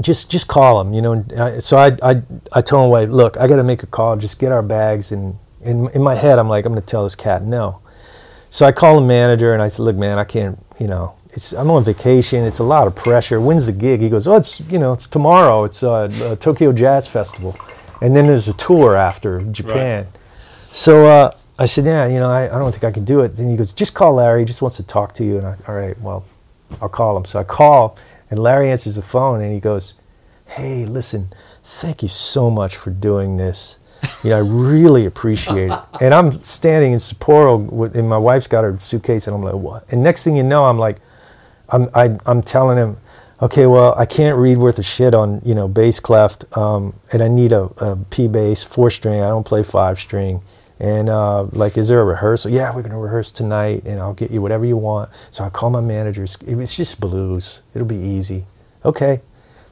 [0.00, 1.12] Just just call him, you know.
[1.12, 2.22] And I, so I I
[2.52, 4.16] I told him, wait, look, I got to make a call.
[4.16, 5.12] Just get our bags.
[5.12, 7.80] And in in my head, I'm like, I'm going to tell this cat no.
[8.50, 11.52] So I call the manager and I said, look, man, I can't, you know, it's
[11.52, 12.44] I'm on vacation.
[12.44, 13.40] It's a lot of pressure.
[13.40, 14.00] When's the gig?
[14.00, 15.64] He goes, oh, it's you know, it's tomorrow.
[15.64, 17.56] It's uh, uh, Tokyo Jazz Festival,
[18.00, 20.06] and then there's a tour after Japan.
[20.68, 23.38] So uh, I said, yeah, you know, I, I don't think I can do it.
[23.38, 24.40] And he goes, just call Larry.
[24.40, 25.38] He just wants to talk to you.
[25.38, 26.24] And I, all right, well,
[26.80, 27.24] I'll call him.
[27.24, 27.96] So I call,
[28.30, 29.94] and Larry answers the phone, and he goes,
[30.46, 31.32] hey, listen,
[31.62, 33.78] thank you so much for doing this.
[34.22, 35.78] You know, I really appreciate it.
[36.00, 39.54] And I'm standing in Sapporo, with, and my wife's got her suitcase, and I'm like,
[39.54, 39.90] what?
[39.92, 40.98] And next thing you know, I'm like,
[41.68, 42.96] I'm I, I'm telling him,
[43.42, 47.22] okay, well, I can't read worth a shit on you know bass clef, um, and
[47.22, 49.20] I need a, a P bass four string.
[49.20, 50.42] I don't play five string.
[50.80, 52.50] And uh, like, is there a rehearsal?
[52.50, 55.10] Yeah, we're gonna rehearse tonight, and I'll get you whatever you want.
[55.30, 56.36] So I call my managers.
[56.46, 57.62] It's just blues.
[57.74, 58.46] It'll be easy.
[58.84, 59.20] Okay.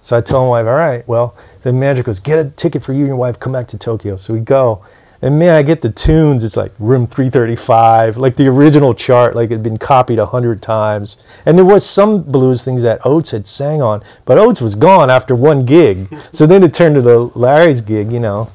[0.01, 2.93] So I tell my wife, all right, well, the manager goes, get a ticket for
[2.93, 4.17] you and your wife, come back to Tokyo.
[4.17, 4.85] So we go.
[5.23, 6.43] And man, I get the tunes.
[6.43, 10.61] It's like room 335, like the original chart, like it had been copied a hundred
[10.61, 11.17] times.
[11.47, 15.11] And there was some blues things that Oates had sang on, but Oates was gone
[15.11, 16.13] after one gig.
[16.33, 18.51] so then it turned to the Larry's gig, you know.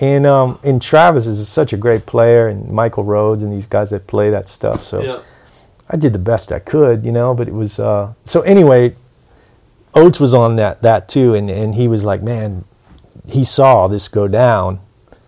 [0.00, 3.90] And um, and Travis is such a great player, and Michael Rhodes and these guys
[3.90, 4.84] that play that stuff.
[4.84, 5.20] So Yeah.
[5.90, 8.94] I did the best I could, you know, but it was uh, so anyway.
[9.96, 12.64] Oates was on that that too, and and he was like, man,
[13.30, 14.80] he saw this go down,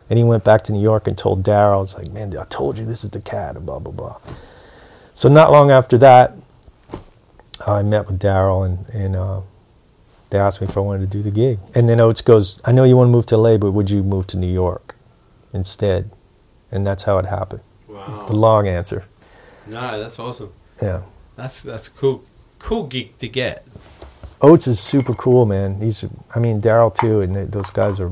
[0.09, 2.79] and he went back to New York and told Daryl, it's like, man, I told
[2.79, 4.19] you this is the cat, and blah blah blah.
[5.15, 6.35] So not long after that,
[7.67, 9.41] I met with Daryl, and and uh,
[10.31, 12.73] they asked me if I wanted to do the gig, and then Oates goes, I
[12.73, 14.97] know you want to move to LA, but would you move to New York
[15.53, 16.11] instead?
[16.73, 17.63] And that's how it happened.
[17.89, 18.25] Wow.
[18.27, 19.05] The long answer,
[19.69, 20.53] No, that's awesome.
[20.83, 21.03] yeah.
[21.37, 22.25] That's that's a cool
[22.59, 23.65] cool gig to get.
[24.43, 25.81] Oates is super cool, man.
[25.81, 26.05] He's,
[26.35, 28.11] I mean, Daryl too, and they, those guys are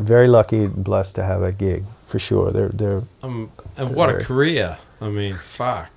[0.00, 2.50] very lucky and blessed to have a gig for sure.
[2.50, 4.78] They're they're Um, and what a career.
[5.00, 5.90] I mean, fuck.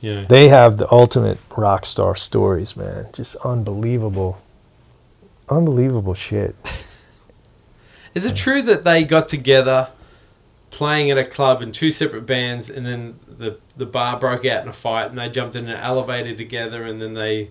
[0.00, 0.24] Yeah.
[0.28, 3.06] they have the ultimate rock star stories, man.
[3.12, 4.38] Just unbelievable,
[5.48, 6.54] unbelievable shit.
[8.14, 9.88] Is it true that they got together
[10.70, 14.62] playing at a club in two separate bands and then the the bar broke out
[14.62, 17.50] in a fight and they jumped in an elevator together and then they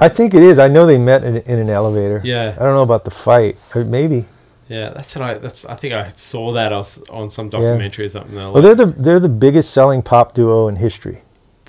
[0.00, 0.58] I think it is.
[0.58, 2.20] I know they met in, in an elevator.
[2.22, 2.54] Yeah.
[2.56, 3.56] I don't know about the fight.
[3.74, 4.26] Maybe.
[4.68, 5.34] Yeah, that's what I.
[5.34, 8.34] That's I think I saw that on, on some documentary or something.
[8.34, 11.22] Well, like, they're the they're the biggest selling pop duo in history,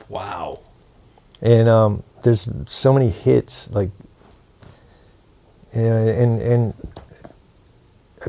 [0.10, 0.60] wow.
[1.42, 3.90] and um, there's so many hits like,
[5.72, 6.74] and and, and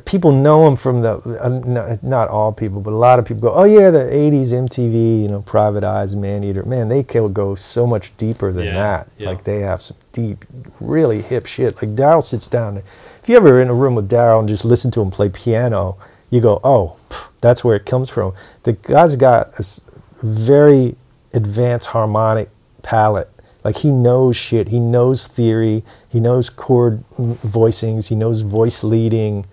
[0.04, 3.42] people know them from the uh, not, not all people, but a lot of people
[3.42, 6.62] go, oh yeah, the '80s MTV, you know, Private Eyes, Man Eater.
[6.64, 9.08] Man, they can go so much deeper than Yeah, that.
[9.18, 9.28] yeah.
[9.28, 10.44] Like they have some deep,
[10.78, 11.82] really hip shit.
[11.82, 12.82] Like Daryl sits down.
[13.22, 15.96] If you ever in a room with Daryl and just listen to him play piano,
[16.30, 18.32] you go, oh, pff, that's where it comes from.
[18.62, 19.80] The guy's got a
[20.22, 20.96] very
[21.32, 22.50] advanced harmonic
[22.82, 23.30] palette.
[23.62, 24.68] Like he knows shit.
[24.68, 25.84] He knows theory.
[26.08, 28.08] He knows chord mm, voicings.
[28.08, 29.44] He knows voice leading.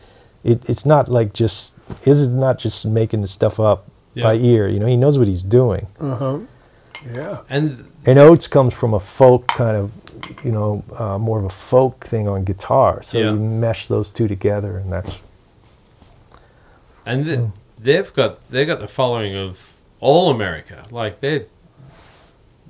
[0.44, 4.68] It, it's not like just is not just making the stuff up by ear.
[4.68, 5.88] You know, he knows what he's doing.
[6.00, 6.40] Uh huh.
[7.14, 7.42] Yeah.
[7.50, 9.92] And And Oates comes from a folk kind of,
[10.44, 13.02] you know, uh, more of a folk thing on guitar.
[13.04, 13.32] So Yeah.
[13.32, 15.20] you mesh those two together, and that's
[17.06, 17.40] and th-
[17.80, 20.84] they've got they got the following of all America.
[20.92, 21.46] Like they,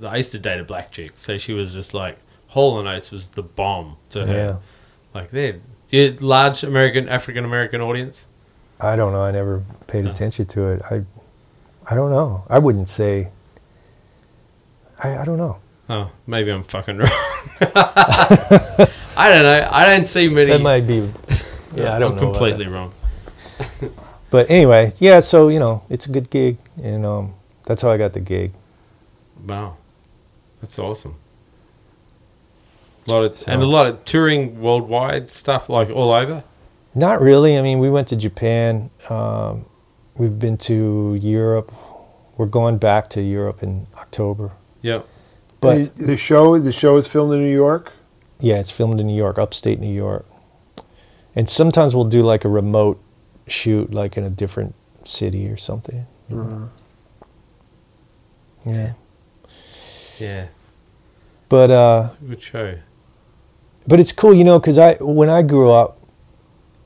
[0.04, 2.18] I used to date a black chick, so she was just like
[2.48, 4.32] Hall and Oates was the bomb to her.
[4.32, 4.56] yeah.
[5.14, 5.58] Like they're
[5.90, 8.24] you large American African American audience.
[8.80, 9.22] I don't know.
[9.22, 10.10] I never paid No.
[10.12, 10.82] attention to it.
[10.88, 11.02] I,
[11.90, 12.44] I don't know.
[12.48, 13.30] I wouldn't say.
[15.02, 15.58] I, I don't know.
[15.90, 17.08] Oh, maybe I'm fucking wrong.
[17.60, 19.68] I don't know.
[19.72, 20.50] I don't see many.
[20.50, 21.08] That might be.
[21.74, 22.20] Yeah, I don't I'm know.
[22.32, 22.92] completely wrong.
[24.30, 25.20] But anyway, yeah.
[25.20, 27.34] So you know, it's a good gig, and um,
[27.64, 28.52] that's how I got the gig.
[29.46, 29.78] Wow,
[30.60, 31.14] that's awesome.
[33.06, 36.44] A lot of So- and a lot of touring worldwide stuff, like all over.
[36.94, 37.56] Not really.
[37.56, 38.90] I mean, we went to Japan.
[39.08, 39.64] Um,
[40.16, 41.72] we've been to Europe.
[42.36, 44.50] We're going back to Europe in October.
[44.82, 45.06] Yep.
[45.60, 47.92] But the, the show, the show is filmed in New York.
[48.40, 50.24] yeah, it's filmed in New York, upstate New York.
[51.34, 53.00] And sometimes we'll do like a remote
[53.46, 54.74] shoot, like in a different
[55.04, 56.06] city or something.
[56.32, 56.66] Uh,
[58.64, 58.92] Yeah.
[60.18, 60.46] Yeah.
[61.48, 62.78] But uh, good show.
[63.86, 65.98] but it's cool, you know, because I when I grew up,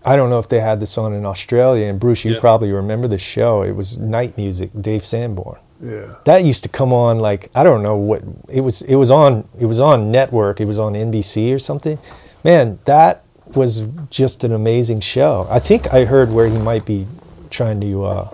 [0.05, 1.87] I don't know if they had this on in Australia.
[1.87, 2.41] And Bruce, you Yeah.
[2.41, 3.63] probably remember the show.
[3.63, 4.71] It was night music.
[4.81, 5.59] Dave Sanborn.
[5.83, 6.15] Yeah.
[6.25, 8.83] that used to come on like I don't know what it was.
[8.83, 9.49] It was on.
[9.59, 10.61] It was on network.
[10.61, 11.99] It was on NBC or something.
[12.45, 13.25] Man, that
[13.55, 15.47] was just an amazing show.
[15.51, 17.07] I think I heard where he might be
[17.51, 18.29] trying to uh,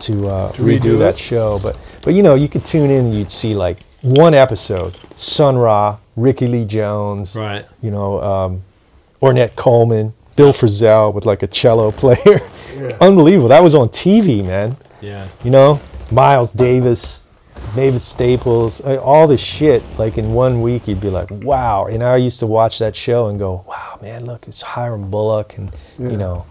[0.00, 1.18] to, uh, To redo, redo that it?
[1.18, 3.12] show, but but you know you could tune in.
[3.12, 7.66] You'd see like one episode: Sun Ra, Rickie Lee Jones, Right.
[7.82, 8.62] you know, um,
[9.20, 12.40] Ornette Coleman, Bill Frisell with like a cello player.
[12.76, 12.96] Yeah.
[13.00, 13.48] Unbelievable.
[13.48, 15.26] That was on TV, man Yeah.
[15.42, 15.80] you know,
[16.10, 17.22] Miles Davis,
[17.76, 19.82] Mavis Staples, all this shit.
[19.98, 21.86] Like in one week, you'd be like, wow.
[21.86, 25.56] And I used to watch that show and go, wow, man, look, it's Hiram Bullock
[25.58, 26.10] and, Yeah.
[26.10, 26.46] you know,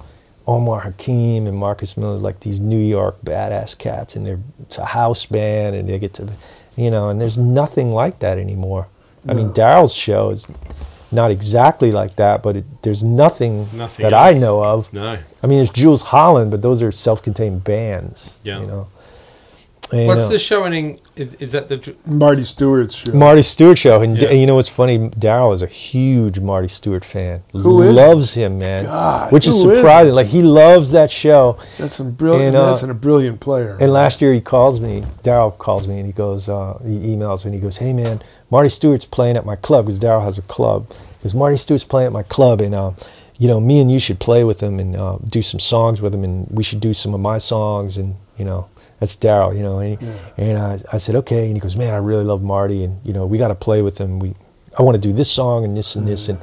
[0.45, 4.15] Omar Hakim and Marcus Miller, like these New York badass cats.
[4.15, 6.29] And they're, it's a house band and they get to,
[6.75, 8.87] you know, and there's nothing like that anymore.
[9.27, 10.47] I mean, Daryl's show is
[11.11, 15.17] not exactly like that, but it, there's nothing, Nothing that I know of No.
[15.43, 18.37] I mean, there's Jools Holland, but those are self-contained bands.
[18.43, 18.61] Yeah.
[18.61, 18.87] You know.
[19.91, 20.99] And, What's uh, the show in?
[21.15, 21.95] Is, is that the?
[22.05, 23.13] Marty Stuart's show.
[23.13, 24.01] Marty Stuart show?
[24.01, 24.29] And, Yeah.
[24.29, 25.09] and you know what's funny?
[25.11, 27.43] Daryl is a huge Marty Stuart fan.
[27.53, 27.95] Who isn't?
[27.95, 28.83] loves him, man.
[28.85, 30.07] God, which is surprising.
[30.07, 30.15] isn't?
[30.15, 31.57] Like he loves that show.
[31.77, 32.47] that's some brilliant.
[32.47, 33.77] And, uh, that's a brilliant player.
[33.79, 35.03] And last year he calls me.
[35.23, 38.21] Daryl calls me and he goes, uh, he emails me and he goes, "Hey man,
[38.51, 40.91] Marty Stuart's playing at my club because Daryl has a club.
[41.19, 42.91] Because Marty Stuart's playing at my club and." Uh,
[43.39, 46.11] you know, me and you should play with him and uh, do some songs with
[46.11, 48.67] him, and we should do some of my songs, and you know,
[48.99, 49.79] that's Daryl, you know.
[49.79, 50.13] And, he- Yeah.
[50.37, 53.13] and I, I said, okay, and he goes, man, I really love Marty, and you
[53.13, 54.19] know, we got to play with him.
[54.19, 54.33] We,
[54.77, 56.39] I want to do this song and this and this, and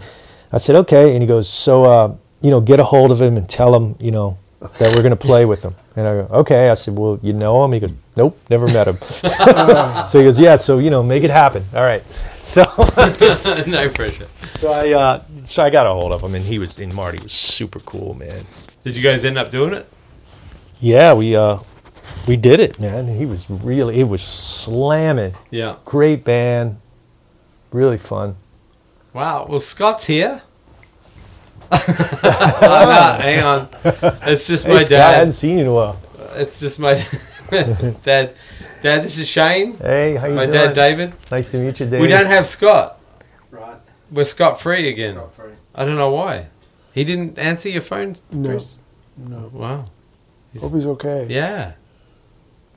[0.52, 3.36] I said, okay, and he goes, so, uh, you know, get a hold of him
[3.36, 4.38] and tell him, you know,
[4.78, 5.74] that we're gonna play with him.
[5.96, 6.70] And I go, okay.
[6.70, 7.72] I said, well, you know him?
[7.72, 8.98] He goes, nope, never met him.
[10.06, 11.64] so he goes, yeah, so you know, make it happen.
[11.74, 12.02] All right.
[12.44, 12.62] So.
[13.66, 14.26] no pressure.
[14.50, 17.18] So I uh, so I got a hold of him, and he was and Marty
[17.22, 18.44] was super cool, man.
[18.84, 19.88] Did you guys end up doing it?
[20.78, 21.58] Yeah, we uh,
[22.26, 23.08] we did it, man.
[23.08, 25.34] He was really it was slamming.
[25.50, 25.76] Yeah.
[25.84, 26.80] Great band,
[27.72, 28.36] really fun.
[29.12, 29.46] Wow.
[29.48, 30.42] Well, Scott's here.
[31.70, 33.68] oh, no, hang on.
[34.26, 35.98] It's just my Hey, Scott, I hadn't seen you in a while.
[36.34, 36.94] It's just my
[37.50, 38.34] dad.
[38.82, 39.78] Dad, this is Shane.
[39.78, 40.52] Hey, how you My doing?
[40.52, 41.14] dad, David.
[41.30, 42.00] Nice to meet you, David.
[42.02, 43.00] We don't have Scott.
[43.50, 43.78] Right.
[44.10, 45.14] We're Scott free again.
[45.14, 45.52] Not free.
[45.74, 46.48] I don't know why.
[46.92, 48.50] He didn't answer your phone, No.
[48.50, 48.80] Bruce?
[49.16, 49.48] no.
[49.52, 49.86] Wow.
[50.60, 51.26] Hope he's okay.
[51.30, 51.72] Yeah.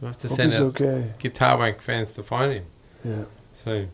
[0.02, 1.14] We'll have to Hope send he's out okay.
[1.20, 2.66] Guitar Wank fans to find him.
[3.04, 3.24] Yeah.
[3.64, 3.88] So,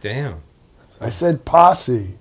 [0.00, 0.42] damn.
[1.00, 2.18] I said posse.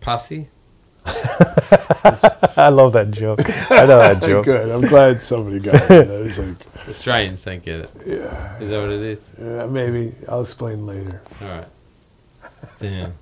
[0.00, 0.48] Posse?
[1.04, 3.40] I love that joke.
[3.70, 4.44] I know that joke.
[4.44, 4.70] Good.
[4.70, 6.08] I'm glad somebody got it.
[6.08, 7.90] I was like, Australians don't get it.
[8.06, 9.30] yeah, Is that what it is?
[9.40, 11.20] yeah, maybe I'll explain later.
[11.40, 11.68] All right.
[12.78, 13.14] Damn.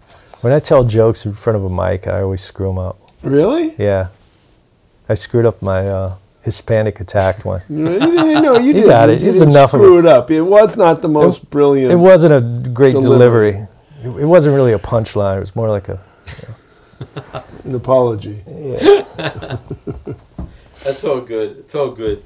[0.43, 2.99] When I tell jokes in front of a mic, I always screw them up.
[3.23, 3.75] Really?
[3.79, 4.09] Yeah.
[5.09, 6.17] I screwed up my uh,
[6.51, 7.63] Hispanic attacked one.
[7.69, 8.43] No, you didn't.
[8.43, 8.89] No, you, You didn't.
[8.89, 9.21] got it.
[9.23, 10.01] You It's didn't enough of screw it.
[10.01, 10.31] it up.
[10.31, 11.93] It was not the most brilliant.
[11.93, 13.53] It wasn't a great Delivery.
[13.53, 13.69] delivery.
[14.03, 15.37] It, it wasn't really a punchline.
[15.37, 16.01] It was more like a
[17.65, 18.43] an apology.
[18.47, 19.07] yeah.
[20.85, 21.59] That's all good.
[21.59, 22.23] It's all good.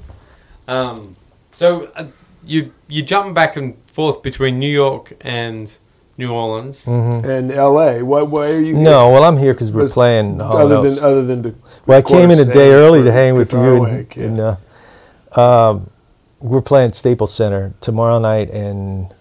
[0.69, 1.17] Um,
[1.53, 2.07] so uh,
[2.45, 5.73] you you jumping back and forth between New York and
[6.17, 6.85] New Orleans.
[6.87, 7.25] Mhm.
[7.25, 8.03] And L.A.
[8.03, 8.23] Why?
[8.23, 8.75] Why are you?
[8.77, 10.41] No, well, I'm here because we're playing.
[10.41, 10.97] Other Notes.
[10.97, 11.55] than other than to.
[11.87, 13.85] well, I came in a day early to hang with you.
[13.85, 14.25] And, Week, yeah.
[14.25, 14.57] and, uh,
[15.41, 15.91] um,
[16.41, 19.13] we're playing Staples Center tomorrow night and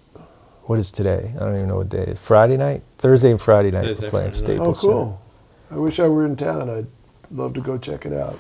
[0.66, 1.34] what is today?
[1.36, 2.20] I don't even know what day it is.
[2.20, 3.86] Friday night, Thursday and Friday night.
[3.86, 4.60] Thursday, we're playing Friday night.
[4.68, 4.94] oh, Staples Center.
[4.94, 5.22] cool.
[5.72, 6.70] I wish I were in town.
[6.70, 6.88] I'd
[7.32, 8.38] love to go check it out.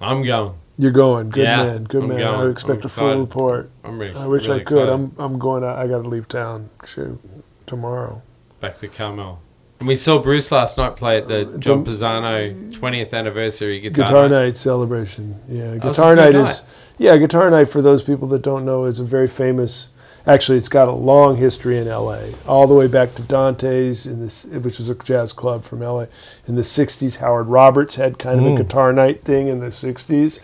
[0.00, 0.54] I'm going.
[0.78, 1.28] You're going.
[1.30, 1.84] Good Yeah, man.
[1.84, 2.18] Good I'm man.
[2.18, 2.48] going.
[2.48, 3.70] I expect I'm a full report.
[3.84, 4.14] I'm really.
[4.14, 4.78] I wish really I could.
[4.78, 4.92] excited.
[4.92, 5.64] I'm I'm going.
[5.64, 6.70] Out, I got to leave town.
[6.86, 7.20] Shoot,
[7.68, 8.22] tomorrow.
[8.60, 9.38] back to Carmel.
[9.78, 14.04] And we saw Bruce last night play at the Uh, John Pisano 20th anniversary guitar,
[14.06, 14.44] Guitar night.
[14.46, 15.36] night celebration.
[15.48, 16.50] Yeah, guitar a good night night.
[16.50, 16.62] is
[16.98, 19.88] yeah, guitar night for those people that don't know is a very famous.
[20.26, 22.34] Actually, it's got a long history in L.A.
[22.46, 26.08] All the way back to Dante's in this, which was a jazz club from L.A.
[26.48, 28.56] In the '60s, Howard Roberts had kind of a Mm.
[28.56, 30.40] guitar night thing in the '60s,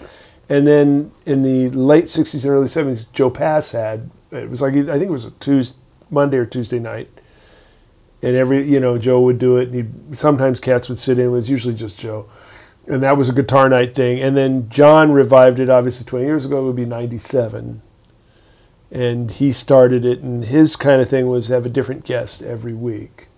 [0.48, 4.10] and then in the late '60s and early '70s, Joe Pass had.
[4.30, 5.76] It was like I think it was a Tuesday,
[6.08, 7.08] Monday or Tuesday night,
[8.24, 11.26] and every you know Joe would do it, and he'd, sometimes cats would sit in.
[11.26, 12.26] It was usually just Joe,
[12.86, 14.20] and that was a guitar night thing.
[14.20, 16.60] And then John revived it, obviously twenty years ago.
[16.62, 17.82] It would be '97,
[18.90, 20.20] and he started it.
[20.20, 23.28] And his kind of thing was have a different guest every week,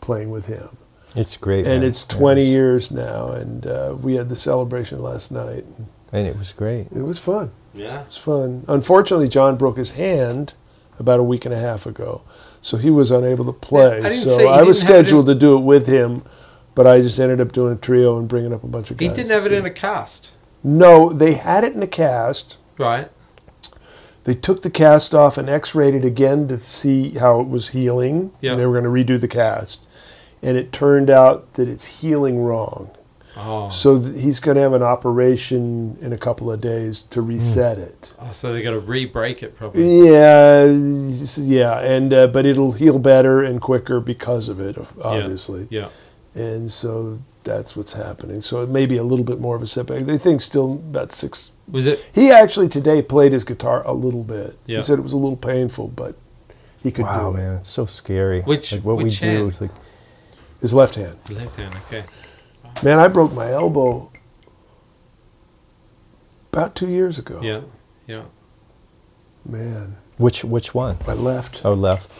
[0.00, 0.76] playing with him.
[1.14, 1.66] It's great.
[1.66, 1.84] And man.
[1.84, 5.66] it's 20 It was- years now, and uh, we had the celebration last night.
[6.10, 6.86] And it was great.
[6.94, 7.50] It was fun.
[7.74, 8.00] Yeah.
[8.02, 8.64] It was fun.
[8.68, 10.54] Unfortunately, John broke his hand
[10.98, 12.22] about a week and a half ago,
[12.62, 14.00] so he was unable to play.
[14.00, 16.22] Yeah, I so I was scheduled to do it with him,
[16.74, 19.10] but I just ended up doing a trio and bringing up a bunch of guys.
[19.10, 20.32] He didn't have it in a cast,
[20.64, 22.56] No, they had it in a cast.
[22.78, 23.10] right?
[24.24, 28.30] They took the cast off and X-rayed it again to see how it was healing.
[28.40, 28.52] Yeah.
[28.52, 29.80] And they were going to redo the cast,
[30.40, 32.90] and it turned out that it's healing wrong.
[33.36, 33.70] Oh.
[33.70, 37.78] So th- he's going to have an operation in a couple of days to reset
[37.78, 38.14] it.
[38.20, 40.06] Oh, so they got to re-break it probably.
[40.10, 40.64] Yeah,
[41.38, 45.66] yeah, and uh, but it'll heal better and quicker because of it, obviously.
[45.70, 45.88] Yeah.
[46.34, 48.40] And so that's what's happening.
[48.40, 50.04] So it may be a little bit more of a setback.
[50.04, 51.50] They think still about six.
[51.70, 52.10] Was it?
[52.14, 54.58] He actually today played his guitar a little bit.
[54.66, 54.78] Yeah.
[54.78, 56.16] He said it was a little painful, but
[56.82, 57.40] he could Wow, do it.
[57.40, 58.42] man, it's so scary.
[58.42, 59.48] Which- like what we which do, hand?
[59.48, 59.70] it's like
[60.60, 61.16] His left hand.
[61.30, 61.74] Left hand.
[61.86, 62.04] Okay.
[62.82, 64.10] Man, I broke my elbow
[66.52, 67.40] about two years ago.
[67.42, 67.62] Yeah.
[68.06, 68.24] Yeah.
[69.44, 70.98] Man, which which one?
[71.06, 71.62] my left.
[71.64, 72.10] Oh, left.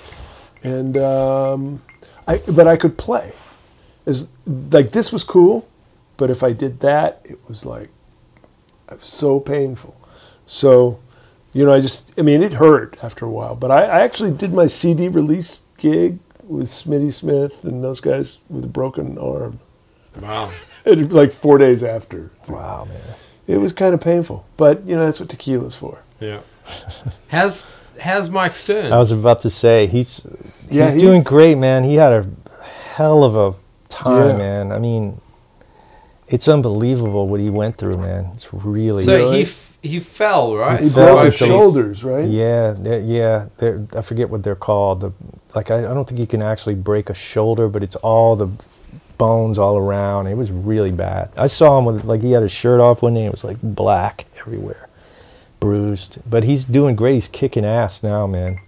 [0.62, 1.82] and um,
[2.26, 3.32] I but I could play.
[4.06, 5.68] Is like this was cool,
[6.16, 7.90] but if I did that, it was like
[8.90, 9.96] it was so painful.
[10.46, 10.98] So,
[11.52, 13.54] you know, I just I mean it hurt after a while.
[13.54, 18.38] But I, I actually did my CD release gig with Smitty Smith and those guys
[18.48, 19.60] with a broken arm.
[20.20, 20.50] Wow.
[20.84, 23.00] It, like four days after, Wow, man.
[23.46, 24.44] it was kind of painful.
[24.56, 25.98] But you know that's what tequila's for.
[26.18, 26.40] Yeah.
[27.28, 27.66] how's
[28.00, 28.92] How's Mike Stern?
[28.92, 30.26] I was about to say he's
[30.68, 31.84] Yeah, he's, doing great, man.
[31.84, 32.26] He had a
[32.94, 33.54] hell of a
[33.88, 34.36] time, Yeah.
[34.38, 34.72] man.
[34.72, 35.20] I mean,
[36.26, 38.30] it's unbelievable what he went through, man.
[38.32, 39.36] It's really so really?
[39.36, 40.80] he f- he fell right.
[40.80, 42.26] He fell broke his shoulders, right?
[42.28, 43.46] Yeah, they're- yeah.
[43.58, 45.00] They're, I forget what they're called.
[45.00, 45.12] The,
[45.54, 48.48] like I, I don't think you can actually break a shoulder, but it's all the
[49.22, 50.26] bones all around.
[50.26, 51.30] It was really bad.
[51.36, 53.24] I saw him with like he had his shirt off one day.
[53.26, 54.88] It was like black everywhere,
[55.60, 56.18] bruised.
[56.28, 57.14] But he's doing great.
[57.14, 58.58] He's kicking ass now, man.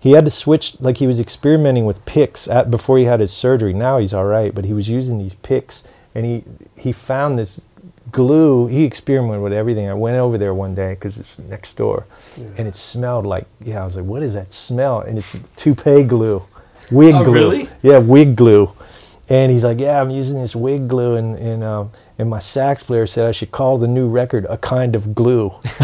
[0.00, 0.80] He had to switch.
[0.80, 3.72] Like he was experimenting with picks at, before he had his surgery.
[3.72, 5.82] Now he's all right, but he was using these picks,
[6.14, 6.44] and he
[6.76, 7.60] he found this
[8.12, 8.68] glue.
[8.68, 9.88] He experimented with everything.
[9.88, 12.06] I went over there one day because it's next door,
[12.56, 13.82] and it smelled like yeah.
[13.82, 15.00] I was like, what is that smell?
[15.00, 16.42] And it's toupee glue,
[16.92, 17.34] wig Oh, glue.
[17.34, 17.68] really?
[17.82, 18.70] Yeah, wig glue.
[19.30, 22.82] And he's like, yeah, I'm using this wig glue, and and um, and my sax
[22.82, 25.52] player said I should call the new record a kind of glue.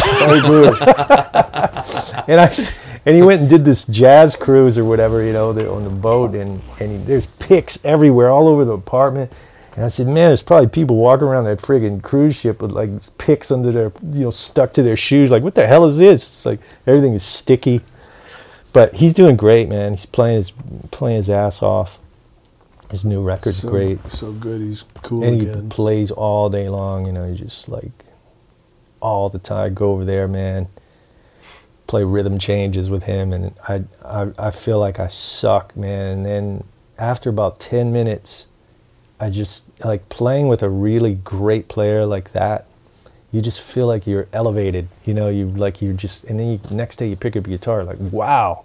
[2.28, 2.50] And I
[3.06, 6.34] and he went and did this jazz cruise or whatever, you know, on the boat,
[6.34, 9.32] and and he, there's picks everywhere, all over the apartment.
[9.76, 12.90] And I said, man, there's probably people walking around that friggin' cruise ship with like
[13.18, 15.30] picks under their, you know, stuck to their shoes.
[15.30, 16.26] Like, what the hell is this?
[16.26, 17.82] It's like everything is sticky.
[18.72, 19.94] But he's doing great, man.
[19.94, 20.50] He's playing his
[20.90, 22.00] playing his ass off.
[22.90, 23.98] His new record's so, great.
[24.10, 24.60] So good.
[24.60, 25.68] He's cool and he again.
[25.68, 27.06] plays all day long.
[27.06, 27.90] You know, he just like
[29.00, 29.74] all the time.
[29.74, 30.68] Go over there, man.
[31.86, 36.08] Play rhythm changes with him, and I, I, I feel like I suck, man.
[36.08, 36.64] And then
[36.98, 38.48] after about ten minutes,
[39.20, 42.66] I just like playing with a really great player like that.
[43.32, 44.88] You just feel like you're elevated.
[45.04, 47.56] You know, you like you just, and then you, next day you pick up your
[47.56, 48.64] guitar, like wow.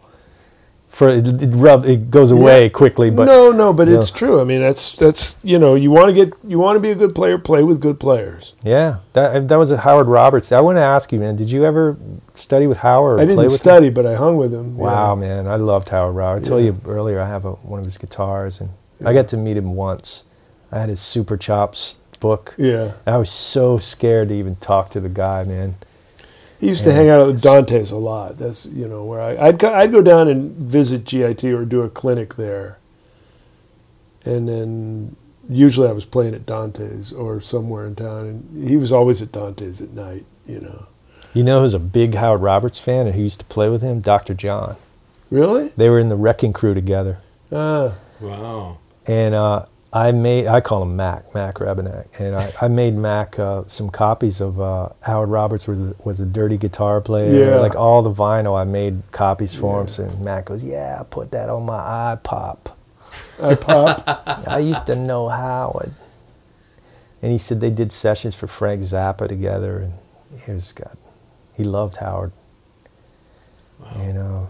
[0.92, 2.70] For it, it rub, it goes away Yeah.
[2.70, 3.98] quickly, but no, no, but Yeah.
[4.00, 4.42] it's true.
[4.42, 6.96] I mean, that's that's you know, you want to get you want to be a
[6.96, 8.54] good player, play with good players.
[8.62, 10.52] Yeah, that that was a Howard Roberts.
[10.52, 11.38] I want to ask you, man.
[11.38, 11.96] Did you ever
[12.34, 13.20] study with Howard?
[13.20, 14.60] Or I didn't study, but I hung with him.
[14.66, 14.78] Him?
[14.78, 15.20] Wow, yeah.
[15.22, 16.48] man, I loved Howard Roberts.
[16.48, 16.72] I told Yeah.
[16.72, 18.70] you earlier, I have a, one of his guitars, and
[19.06, 20.26] I got to meet him once.
[20.74, 22.54] I had his Super Chops book.
[22.58, 25.76] Yeah, I was so scared to even talk to the guy, man.
[26.62, 28.38] He used to hang out with Dante's a lot.
[28.38, 31.82] That's you know where I I'd go, I'd go down and visit GIT or do
[31.82, 32.78] a clinic there,
[34.24, 35.16] and then
[35.50, 39.32] usually I was playing at Dante's or somewhere in town, and he was always at
[39.32, 40.26] Dante's at night.
[40.48, 40.86] You know,
[41.34, 44.00] You know who's a big Howard Roberts fan and who used to play with him?
[44.00, 44.34] Dr.
[44.34, 44.76] John.
[45.30, 45.70] really?
[45.78, 47.18] They were in the Wrecking Crew together.
[47.52, 48.78] Ah, Wow.
[49.08, 53.38] and uh, I made I call him Mac Mac Rebennack, and I, I made Mac
[53.38, 57.56] uh, some copies of uh, Howard Roberts was a, was a dirty guitar player, Yeah.
[57.58, 58.58] like all the vinyl.
[58.58, 62.74] I made copies for him, so Mac goes, "Yeah, I put that on my iPop."
[63.44, 64.04] I pop.
[64.48, 65.94] I used to know Howard,
[67.22, 69.94] and he said they did sessions for Frank Zappa together, and
[70.46, 70.98] he was got
[71.54, 72.32] he loved Howard.
[73.80, 74.04] Wow.
[74.08, 74.50] You know,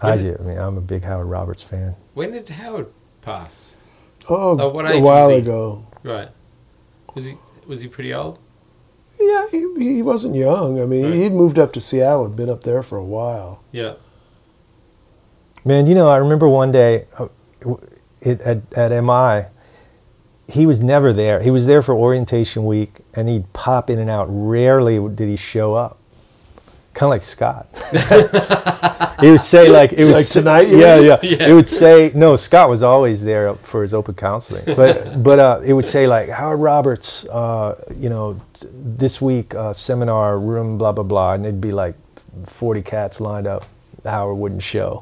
[0.00, 0.30] I Really?
[0.30, 0.36] do.
[0.40, 1.96] I mean, I'm a big Howard Roberts fan.
[2.14, 2.86] When did Howard
[3.20, 3.69] pass?
[4.30, 5.42] Oh, Oh, what a while was he?
[5.42, 5.86] ago.
[6.02, 6.28] Right.
[7.14, 7.34] Was he
[7.66, 8.38] was he pretty old?
[9.20, 10.80] Yeah, he, he wasn't young.
[10.80, 11.14] I mean, Right.
[11.14, 13.60] he'd moved up to Seattle, had been up there for a while.
[13.70, 13.94] Yeah.
[15.64, 17.28] Man, you know, I remember one day uh,
[18.22, 19.46] it, at, at MI,
[20.50, 21.42] he was never there.
[21.42, 24.26] He was there for orientation week, and he'd pop in and out.
[24.30, 25.98] Rarely did he show up.
[27.00, 27.66] Kind of like Scott.
[29.22, 31.48] he would say like it was Like tonight, Yeah, yeah, Yeah.
[31.48, 32.36] It would say no.
[32.36, 36.28] Scott was always there for his open counseling, but but uh, it would say like
[36.28, 41.46] Howard Roberts, uh, you know, t- this week uh, seminar room blah blah blah, and
[41.46, 41.94] it'd be like
[42.44, 43.64] forty cats lined up.
[44.04, 45.00] Howard wouldn't show,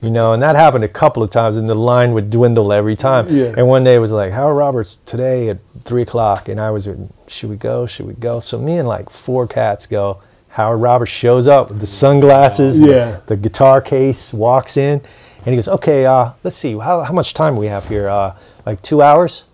[0.00, 2.94] you know, and that happened a couple of times, and the line would dwindle every
[2.94, 3.26] time.
[3.28, 3.52] Yeah.
[3.56, 6.88] And one day it was like Howard Roberts today at three o'clock, and I was,
[7.26, 7.86] should we go?
[7.86, 8.38] Should we go?
[8.38, 10.22] So me and like four cats go.
[10.52, 13.16] Howard Roberts shows up with the sunglasses, the- Yeah.
[13.26, 15.00] the, guitar case, walks in,
[15.44, 18.08] and he goes, "Okay, uh, let's see, how, how much time we have here?
[18.08, 18.34] Uh,
[18.66, 19.44] like two hours?"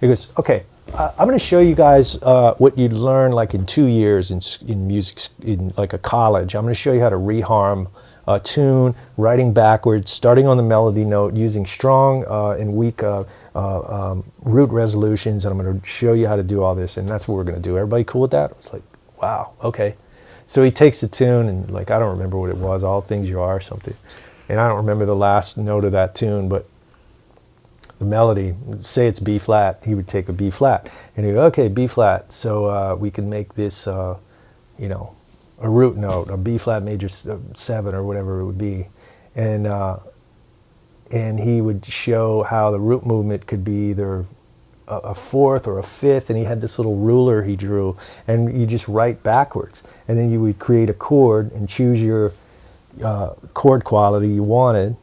[0.00, 0.64] He goes, "Okay,
[0.94, 4.30] uh, I'm going to show you guys uh, what you'd learn like in two years
[4.30, 6.54] in in music, in like a college.
[6.54, 7.88] I'm going to show you how to reharm
[8.28, 13.22] a tune, writing backwards, starting on the melody note, using strong uh, and weak uh,
[13.54, 13.80] uh,
[14.10, 16.96] um, root resolutions, and I'm going to show you how to do all this.
[16.98, 17.76] And that's what we're going to do.
[17.78, 18.50] Everybody cool with that?
[18.52, 18.82] It's like,
[19.22, 19.94] wow, okay.
[20.46, 23.28] So he takes the tune and like I don't remember what it was, All Things
[23.28, 23.94] You Are or something.
[24.48, 26.68] And I don't remember the last note of that tune, but
[27.98, 30.88] the melody, say it's B flat, he would take a B flat.
[31.16, 32.32] And he'd go, okay, B flat.
[32.32, 34.16] So uh, we can make this, uh,
[34.78, 35.14] you know,
[35.60, 38.86] a root note, a B flat major uh, seven or whatever it would be.
[39.34, 39.98] And, uh,
[41.10, 44.26] and he would show how the root movement could be either
[44.88, 47.96] a, a fourth or a fifth, and he had this little ruler he drew,
[48.26, 52.32] and you just write backwards, and then you would create a chord and choose your
[53.02, 54.96] uh, chord quality you wanted,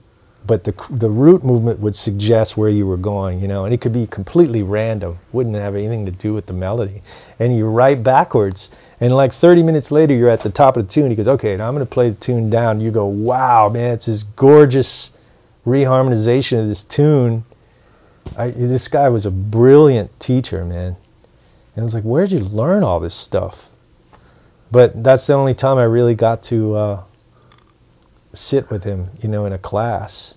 [0.45, 3.81] but the the root movement would suggest where you were going, you know, and it
[3.81, 7.01] could be completely random, wouldn't have anything to do with the melody,
[7.39, 8.69] and you write backwards,
[8.99, 11.09] and like 30 minutes later you're at the top of the tune.
[11.09, 12.79] He goes, okay, now I'm going to play the tune down.
[12.81, 15.11] You go, wow, man, it's this gorgeous
[15.65, 17.45] reharmonization of this tune.
[18.37, 20.95] I, this guy was a brilliant teacher, man.
[21.75, 23.69] And I was like, where'd you learn all this stuff?
[24.73, 27.03] But that's the only time I really got to uh,
[28.33, 30.35] sit with him, you know, in a class.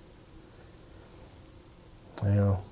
[2.23, 2.63] You know,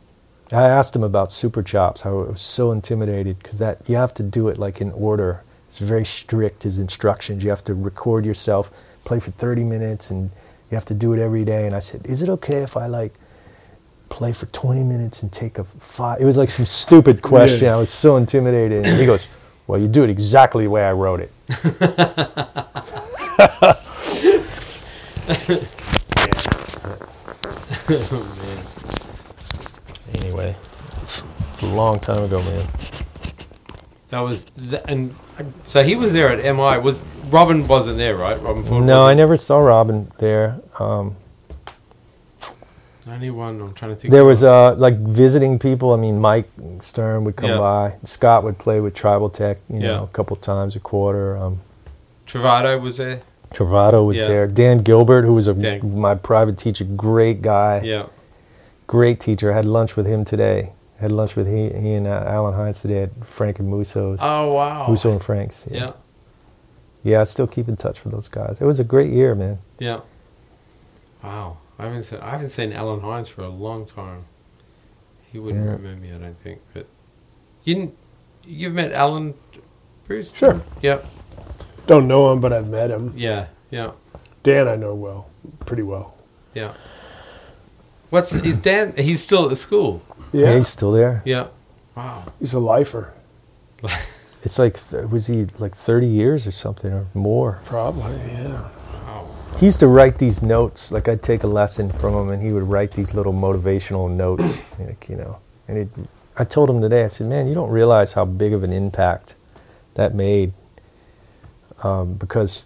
[0.53, 2.03] I asked him about super chops.
[2.03, 5.43] How I was so intimidated because that you have to do it like in order.
[5.67, 6.65] It's very strict.
[6.65, 7.43] His instructions.
[7.43, 8.71] You have to record yourself,
[9.07, 10.31] play for 30 minutes, and
[10.71, 11.65] you have to do it every day.
[11.65, 13.15] And I said, is it okay if I like
[14.11, 16.21] play for 20 minutes and take a five?
[16.21, 17.65] It was like some stupid question.
[17.65, 17.77] Yeah.
[17.77, 18.85] I was so intimidated.
[18.85, 19.31] And he goes,
[19.67, 21.31] well, you do it exactly the way I wrote it.
[27.91, 28.59] oh man.
[30.23, 30.57] Anyway,
[31.03, 31.23] it's,
[31.63, 32.67] a long time ago, man.
[34.11, 35.15] That was th- and
[35.65, 36.79] so he was there at MI.
[36.79, 38.39] Was Robben wasn't there, right?
[38.39, 38.85] Robben Ford.
[38.85, 39.19] No, I wasn't?
[39.19, 40.61] never saw Robben there.
[40.79, 41.17] Um,
[43.07, 43.61] Only one.
[43.61, 44.13] I'm trying to think.
[44.13, 45.93] There was uh like visiting people.
[45.93, 46.49] I mean, Mike
[46.81, 47.59] Stern would come Yeah.
[47.59, 47.95] by.
[48.03, 49.87] Scott would play with Tribal Tech, you Yeah.
[49.89, 51.37] know, a couple times a quarter.
[51.37, 51.61] Um,
[52.27, 53.21] Travado was there.
[53.53, 54.29] Travado was Yeah.
[54.29, 54.47] there.
[54.47, 56.01] Dan Gilbert, who was a Dan.
[56.01, 58.07] my private teacher, great guy, Yeah.
[58.87, 59.53] great teacher.
[59.53, 60.71] I had lunch with him today.
[61.01, 64.21] had lunch with he, he and uh, Allen Hinds today at Frank and Musso's.
[64.23, 64.87] Oh wow.
[64.89, 65.67] Musso and Frank's.
[65.71, 65.91] Yeah.
[67.03, 68.57] Yeah, I still keep in touch with those guys.
[68.61, 69.59] It was a great year, man.
[69.79, 69.99] Yeah.
[71.25, 71.57] Wow.
[71.79, 74.27] I haven't seen I haven't seen Allen Hinds for a long time.
[75.33, 75.73] He wouldn't Yeah.
[75.73, 76.61] remember me, I don't think.
[76.73, 76.87] But
[77.65, 77.97] you didn't,
[78.45, 79.35] you've met Allen
[80.07, 80.33] Bruce?
[80.33, 80.63] Sure.
[80.83, 81.05] Yep.
[81.87, 83.13] Don't know him, but I've met him.
[83.17, 83.47] Yeah.
[83.71, 83.93] Yeah.
[84.43, 85.29] Dan, I know well,
[85.67, 86.15] pretty well.
[86.55, 86.75] Yeah.
[88.11, 88.95] What's is Dan?
[88.97, 90.03] He's still at the school.
[90.33, 91.23] Yeah, he's still there.
[91.25, 91.49] Yeah.
[91.97, 92.33] Wow.
[92.41, 93.13] he's a lifer,
[94.43, 97.61] It's like, th- was he like 30 years or something or more?
[97.65, 98.15] probably.
[98.33, 98.69] Yeah.
[99.57, 100.91] He used to write these notes.
[100.91, 104.63] Like I'd take a lesson from him, and he would write these little motivational notes.
[104.79, 105.89] like, you know, and it,
[106.37, 107.05] I told him today.
[107.05, 109.37] I said, "Man, you don't realize how big of an impact
[109.95, 110.53] that made."
[111.83, 112.65] Um, because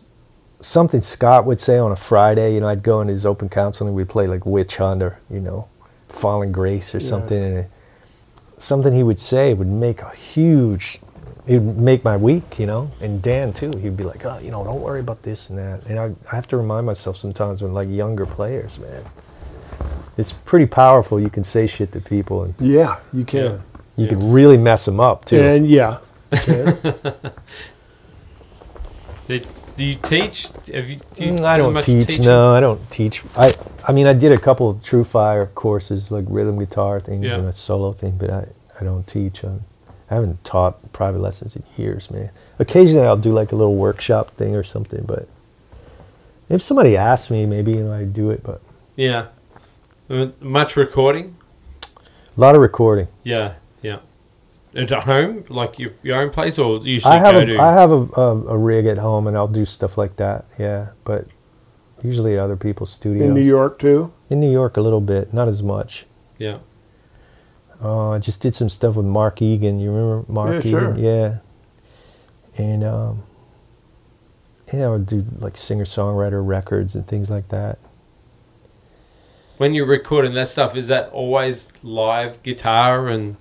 [0.61, 3.95] something Scott would say on a Friday, you know, I'd go in his open counseling.
[3.95, 5.69] We'd play like Witch Hunt or you know,
[6.09, 7.07] Fallen Grace or Yeah.
[7.07, 7.71] something, and it,
[8.57, 11.01] something he would say would make a huge
[11.49, 12.91] it would make my week, you know.
[13.01, 15.87] And Dan too, he'd be like, "Oh, you know, don't worry about this and that."
[15.87, 19.05] And I, I have to remind myself sometimes when like younger players, man,
[20.17, 21.19] it's pretty powerful.
[21.19, 23.45] You can say shit to people, and Yeah, you can.
[23.45, 23.59] Yeah.
[23.97, 25.41] you can really mess them up too.
[25.41, 25.99] And yeah,
[26.33, 26.77] you can.
[29.27, 29.41] Do,
[29.77, 30.49] do you teach?
[30.73, 32.09] Have you, do you Mm, I do don't teach.
[32.09, 32.25] teaching?
[32.25, 33.23] No, I don't teach.
[33.37, 33.53] I,
[33.87, 37.35] I mean, I did a couple of TrueFire courses, like rhythm guitar things Yeah.
[37.35, 38.47] and a solo thing, but I,
[38.81, 39.45] I don't teach.
[39.45, 39.61] Um,
[40.11, 42.31] I haven't taught private lessons in years, man.
[42.59, 45.29] Occasionally, I'll do like a little workshop thing or something, but
[46.49, 48.43] if somebody asks me, maybe you know I do it.
[48.43, 48.61] But
[48.97, 49.27] Yeah.
[50.09, 51.37] Uh, Much recording?
[52.37, 53.09] a lot of recording.
[53.25, 53.55] Yeah.
[53.83, 53.99] Yeah.
[54.75, 57.59] At home, like your, your own place, or usually I have go a, to?
[57.59, 60.45] I have a, a, a rig at home, and I'll do stuff like that.
[60.59, 61.27] Yeah, but
[62.03, 63.25] usually other people's studios.
[63.27, 64.13] in New York too.
[64.31, 66.07] In New York, a little bit, not as much.
[66.39, 66.59] yeah.
[67.83, 69.79] Uh, I just did some stuff with Mark Egan.
[69.79, 70.71] You remember Mark Yeah, Egan?
[70.81, 70.99] sure.
[70.99, 71.39] Yeah.
[72.57, 73.23] And um,
[74.73, 77.79] yeah, I would do like singer songwriter records and things like that.
[79.59, 83.37] When you're recording that stuff, is that always live guitar and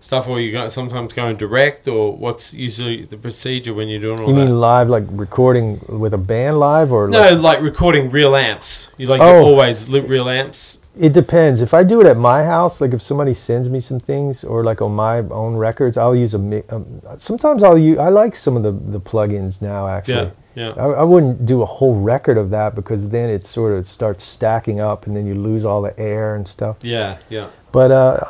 [0.00, 4.20] stuff, or you go, sometimes going direct, or what's usually the procedure when you're doing
[4.20, 4.46] all you that?
[4.46, 8.86] mean live, like recording with a band live, or no, like, like recording real amps.
[8.96, 9.44] You like Oh.
[9.44, 10.78] always li- real amps.
[10.98, 11.60] It depends.
[11.60, 14.64] If I do it at my house, like if somebody sends me some things, or
[14.64, 16.38] like on my own records, I'll use a.
[16.38, 17.98] mi- Um, sometimes I'll use.
[17.98, 19.86] I like some of the the plugins now.
[19.86, 23.46] Actually, Yeah, yeah, I, I wouldn't do a whole record of that because then it
[23.46, 26.76] sort of starts stacking up, and then you lose all the air and stuff.
[26.82, 27.46] yeah, yeah.
[27.72, 28.24] But uh,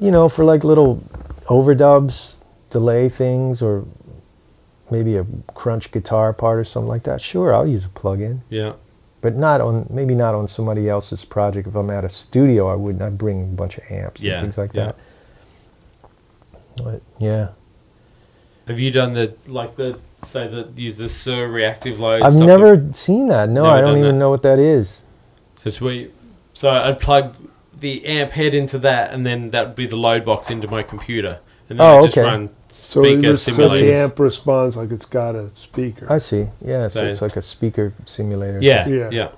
[0.00, 1.02] you know, for like little
[1.46, 2.36] overdubs,
[2.70, 3.84] delay things, or
[4.90, 8.42] maybe a crunch guitar part or something like that, sure, I'll use a plug-in.
[8.48, 8.72] yeah.
[9.20, 11.66] But not on maybe not on somebody else's project.
[11.66, 13.02] If I'm at a studio, I wouldn't.
[13.02, 14.86] I'd bring a bunch of amps Yeah, and things like yeah.
[14.86, 14.96] that.
[16.82, 17.48] But yeah,
[18.68, 22.22] Have you done the like the say the use the Suhr reactive load?
[22.22, 23.48] I've never like- seen that.
[23.48, 24.18] No, I don't even that.
[24.18, 25.04] know what that is.
[25.56, 26.14] so sweet.
[26.54, 27.34] So I'd plug
[27.78, 30.82] the amp head into that, and then that would be the load box into my
[30.84, 31.38] computer,
[31.68, 32.26] and then Oh, I just okay.
[32.26, 36.06] run So, it speaker res- so the amp responds like it's got a speaker.
[36.10, 36.48] I see.
[36.64, 38.58] Yeah, so So- it's like a speaker simulator.
[38.60, 39.10] Yeah, Yeah.
[39.10, 39.28] yeah,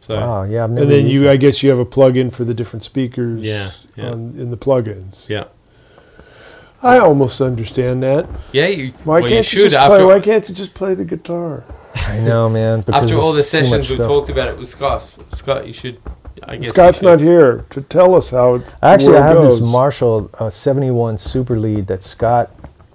[0.00, 0.42] So Wow.
[0.44, 0.82] Yeah, I've never.
[0.82, 1.30] and then you, it.
[1.32, 3.42] I guess you have a plug-in for the different speakers.
[3.42, 4.10] Yeah, yeah.
[4.10, 5.28] On, in the plugins.
[5.28, 5.44] yeah,
[6.82, 8.26] I almost understand that.
[8.52, 8.66] yeah.
[8.68, 10.04] You, Why well, can't you you, just after play?
[10.06, 11.64] Why can't you just play the guitar?
[11.94, 12.84] I know, man.
[12.92, 14.06] after all the there's too sessions we stuff.
[14.06, 15.02] talked about it with Scott.
[15.28, 15.98] Scott, you should.
[16.42, 17.04] I guess Scott's should.
[17.06, 18.78] not here to tell us how it's.
[18.82, 19.60] Actually, I world have this.
[19.60, 22.50] Marshall uh, 71 Super Lead that Scott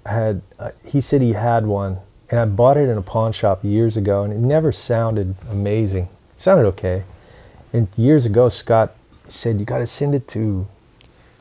[0.06, 0.42] had.
[0.58, 1.98] Uh, he said he had one,
[2.30, 6.08] and I bought it in a pawn shop years ago, and it never sounded amazing.
[6.32, 7.04] It sounded okay.
[7.72, 8.94] And years ago, Scott
[9.28, 10.66] said, You got to send it to.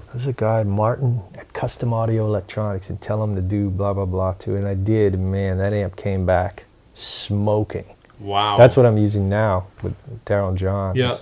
[0.07, 4.05] There's a guy, Martin, at Custom Audio Electronics, and tell him to do blah, blah,
[4.05, 4.59] blah to it.
[4.59, 7.85] And I did, man, that amp came back smoking.
[8.19, 8.55] Wow.
[8.55, 10.95] That's what I'm using now with Daryl John.
[10.95, 11.17] Yeah.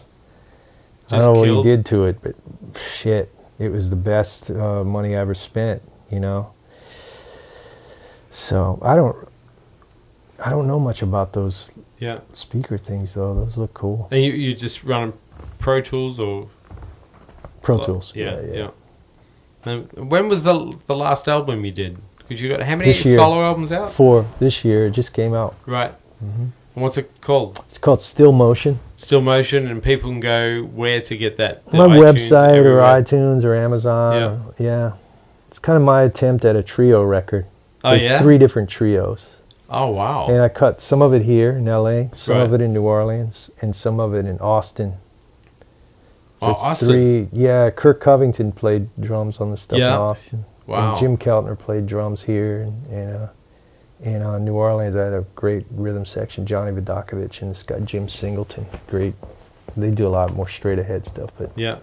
[1.10, 2.36] I don't know what he did to it, but
[2.78, 5.82] shit, it was the best uh, money I ever spent.
[6.12, 6.53] You know.
[8.34, 9.16] So I don't,
[10.44, 11.70] I don't know much about those
[12.00, 12.20] Yeah.
[12.34, 13.34] speaker things though.
[13.36, 14.08] Those look cool.
[14.12, 15.14] And you you just run
[15.60, 16.48] Pro Tools or
[17.62, 18.12] Pro Tools.
[18.16, 18.70] Yeah, yeah.
[19.66, 21.98] Um, when was the the last album you did?
[22.18, 23.18] Because you got how many year.
[23.18, 23.92] solo albums out?
[23.92, 24.88] Four this year.
[24.88, 25.54] It just came out.
[25.66, 25.94] Right.
[26.24, 26.50] Mhm.
[26.76, 27.60] And what's it called?
[27.70, 28.80] It's called Still Motion.
[28.98, 31.62] Still motion, and people can go where to get that?
[31.72, 34.14] My website or iTunes or Amazon.
[34.16, 34.26] Yeah.
[34.28, 34.92] or- yeah.
[35.50, 37.46] It's kind of my attempt at a trio record.
[37.84, 38.22] Oh There's yeah.
[38.22, 39.36] three different trios.
[39.70, 40.28] Oh wow.
[40.28, 43.50] And I cut some of it here in LA, some of it in New Orleans,
[43.62, 44.94] and some of it in Austin.
[46.40, 46.88] So Oh, Austin.
[46.90, 49.96] Three, yeah, Kirk Covington played drums on the stuff Yeah.
[49.96, 50.46] in Austin.
[50.68, 50.92] Wow.
[50.92, 52.62] And Jim Keltner played drums here.
[52.62, 53.28] And, and uh,
[54.02, 57.80] in uh, New Orleans, I had a great rhythm section, Johnny Vidacovich and this guy,
[57.80, 58.66] Jim Singleton.
[58.88, 59.14] Great.
[59.76, 61.32] They do a lot more straight ahead stuff.
[61.38, 61.78] But Yeah.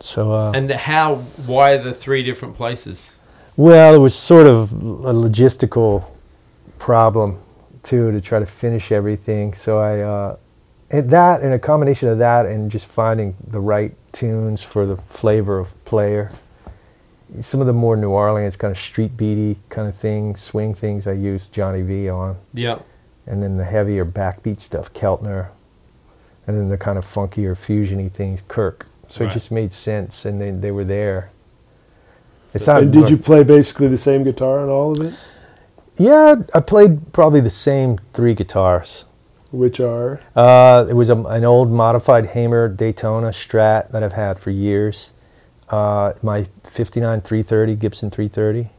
[0.00, 1.16] so, uh, And how?
[1.46, 3.11] Why the three different places?
[3.56, 6.04] Well, it was sort of a logistical
[6.78, 7.38] problem
[7.82, 9.54] too to try to finish everything.
[9.54, 10.36] So I uh,
[10.90, 14.96] and that and a combination of that and just finding the right tunes for the
[14.96, 16.30] flavor of player.
[17.40, 21.06] Some of the more New Orleans kind of street beaty kind of things, swing things,
[21.06, 22.80] I used Johnny V on, Yeah.
[23.26, 25.46] and then the heavier backbeat stuff, Keltner,
[26.46, 28.86] and then the kind of funkier fusiony things, Kirk.
[29.08, 29.30] So Right.
[29.30, 31.30] it just made sense, and they they were there.
[32.54, 35.18] It's And did you play basically the same guitar on all of it?
[35.96, 39.04] Yeah, I played probably the same three guitars.
[39.50, 44.38] Which are Uh, it was a, an old modified Hamer Daytona Strat that I've had
[44.38, 45.12] for years.
[45.68, 48.70] Uh, my 59 330 Gibson 330.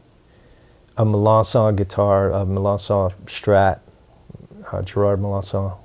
[0.96, 3.80] A Melanson guitar, a Melanson Strat,
[4.72, 5.76] uh, Gerard Melanson.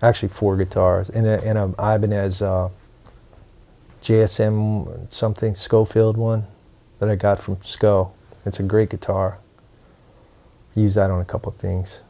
[0.00, 1.10] Actually, four guitars.
[1.10, 2.68] And a, and a Ibanez uh,
[4.02, 6.46] JSM something, Scofield one
[6.98, 8.12] that I got from Sco.
[8.44, 9.38] It's a great guitar.
[10.74, 12.00] Use that on a couple of things.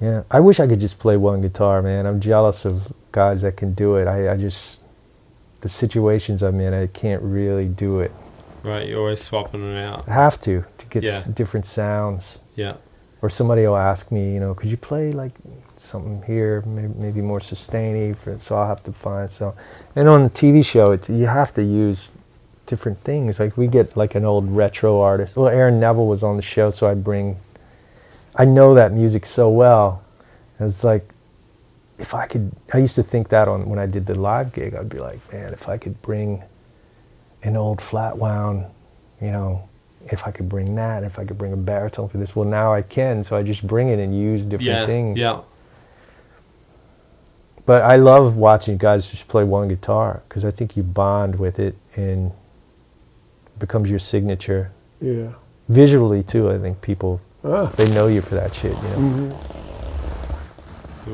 [0.00, 2.06] Yeah, I wish I could just play one guitar, man.
[2.06, 4.06] I'm jealous of guys that can do it.
[4.06, 4.80] I, I just,
[5.62, 8.12] the situations I'm in, I can't really do it.
[8.62, 8.88] Right.
[8.88, 10.06] You're always swapping it out.
[10.08, 12.40] I have to to get s- different sounds.
[12.56, 12.74] Yeah.
[13.22, 15.32] Or somebody will ask me, you know, could you play like
[15.76, 18.12] something here, maybe, maybe more sustainy?
[18.12, 19.54] For, so I'll have to find so.
[19.94, 22.12] And on the TV show, it's you have to use
[22.66, 23.38] different things.
[23.40, 25.36] Like we get like an old retro artist.
[25.36, 27.36] Well, Aaron Neville was on the show, so I bring.
[28.34, 30.02] I know that music so well.
[30.60, 31.08] It's like,
[31.98, 34.74] if I could, I used to think that on when I did the live gig,
[34.74, 36.42] I'd be like, man, if I could bring
[37.42, 38.66] an old flat wound,
[39.20, 39.66] you know,
[40.12, 42.74] if I could bring that, if I could bring a baritone for this, well, now
[42.74, 43.22] I can.
[43.22, 44.86] So I just bring it and use different Yeah.
[44.86, 45.18] things.
[45.18, 45.40] Yeah.
[47.64, 51.58] But I love watching guys just play one guitar because I think you bond with
[51.58, 52.32] it and
[53.58, 54.70] becomes your signature.
[55.00, 55.28] yeah.
[55.68, 57.70] Visually too, I think people Ah.
[57.76, 58.72] they know you for that shit.
[58.76, 58.96] You know.
[58.98, 59.32] mhm.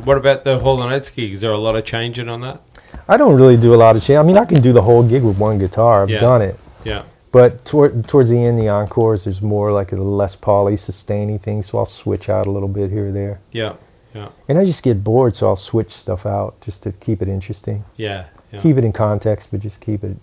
[0.04, 1.32] What about the Hall and Oates gig?
[1.32, 2.60] Is there a lot of changing on that?
[3.08, 4.18] I don't really do a lot of change.
[4.18, 6.02] I mean, I can do the whole gig with one guitar.
[6.02, 6.18] I've Yeah.
[6.20, 6.58] done it.
[6.84, 7.02] Yeah.
[7.30, 11.62] But toward, towards the end, the encores, there's more like a less poly, sustainy thing.
[11.62, 13.40] So I'll switch out a little bit here or there.
[13.52, 13.74] Yeah.
[14.14, 14.28] Yeah.
[14.48, 17.84] And I just get bored, so I'll switch stuff out just to keep it interesting.
[17.96, 18.24] Yeah.
[18.52, 18.60] Yeah.
[18.60, 20.16] Keep it in context, but just keep it,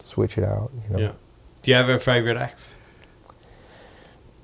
[0.00, 0.70] switch it out.
[0.88, 1.02] You know.
[1.02, 1.10] Yeah.
[1.62, 2.74] Do you have a favorite acts?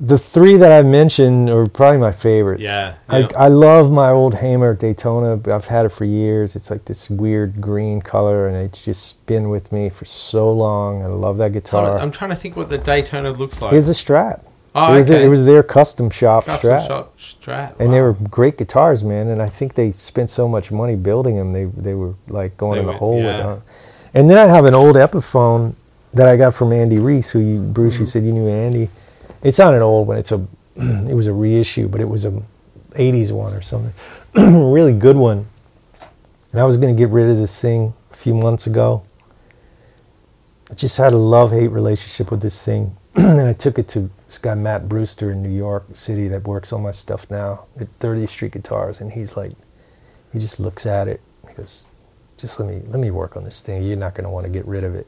[0.01, 2.63] The three that I mentioned are probably my favorites.
[2.63, 3.23] Yeah, I.
[3.37, 5.41] I love my old Hamer Daytona.
[5.53, 6.55] I've had it for years.
[6.55, 11.03] It's like this weird green color, and it's just been with me for so long.
[11.03, 11.99] I love that guitar.
[11.99, 13.73] I'm trying to think what the Daytona looks like.
[13.73, 14.45] It's a Strat.
[14.77, 15.25] oh, it, was okay.
[15.25, 16.87] it was their custom shop custom Strat.
[16.87, 17.81] shot Strat.
[17.81, 19.27] And they were great guitars, man.
[19.27, 21.53] And I think they spent so much money building them.
[21.53, 23.55] They they were like going They in the went- hole with yeah.
[23.55, 23.63] it.
[24.15, 25.75] And then I have an old Epiphone
[26.15, 28.03] that I got from Andy Reese, who you, Bruce, Mm-hmm.
[28.03, 28.91] you said you knew Andy.
[29.43, 30.19] It's not an old one.
[30.19, 32.43] It's a it was a reissue, but it was a
[32.93, 33.93] '80s one or something.
[34.35, 35.47] really good one.
[36.53, 39.05] And I was going to get rid of this thing a few months ago.
[40.71, 42.97] I just had a love hate relationship with this thing.
[43.15, 46.73] and I took it to this guy, Matt Brewster, in New York City, that works
[46.73, 49.01] on my stuff now at 30th Street Guitars.
[49.01, 49.53] And he's like,
[50.33, 51.21] he just looks at it.
[51.49, 51.89] He goes,
[52.37, 53.83] just let me, let me work on this thing.
[53.83, 55.07] You're not going to want to get rid of it.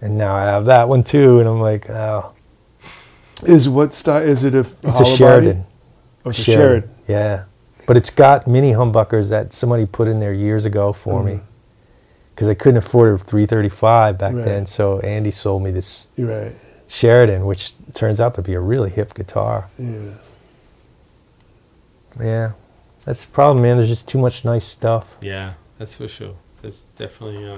[0.00, 1.40] And now I have that one too.
[1.40, 2.32] And I'm like, oh,
[3.44, 4.22] Is what style?
[4.22, 4.66] Is it a?
[4.82, 5.04] it's a?
[5.04, 5.64] Sheraton.
[6.24, 6.90] Oh, it's a Sheraton.
[7.06, 7.44] Yeah.
[7.86, 11.32] But it's got mini humbuckers that somebody put in there years ago for me.
[11.32, 11.42] Mhm.
[12.34, 14.44] Because I couldn't afford a 335 back Right.
[14.44, 14.66] then.
[14.66, 16.54] So Andy sold me this right.
[16.86, 19.68] Sheraton, which turns out to be a really hip guitar.
[19.78, 19.88] Yeah.
[22.20, 22.52] Yeah.
[23.04, 23.76] That's the problem, man.
[23.76, 25.16] There's just too much nice stuff.
[25.20, 26.34] Yeah, that's for sure.
[26.62, 27.56] It's definitely uh,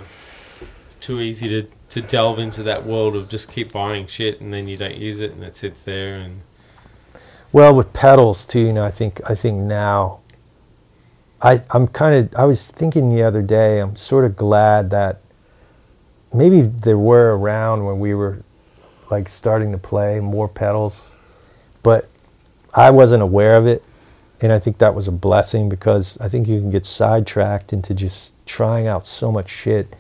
[0.87, 4.53] it's too easy to to delve into that world of just keep buying shit and
[4.53, 6.41] then you don't use it and it sits there and
[7.53, 10.21] Well, with pedals too, you know, I think I think now
[11.43, 15.21] I I'm kind of I was thinking the other day, I'm sort of glad that
[16.33, 18.43] maybe there were around when we were
[19.11, 21.11] like starting to play more pedals,
[21.83, 22.09] but
[22.75, 23.83] I wasn't aware of it.
[24.43, 27.93] And I think that was a blessing because I think you can get sidetracked into
[27.93, 29.95] just trying out so much shit,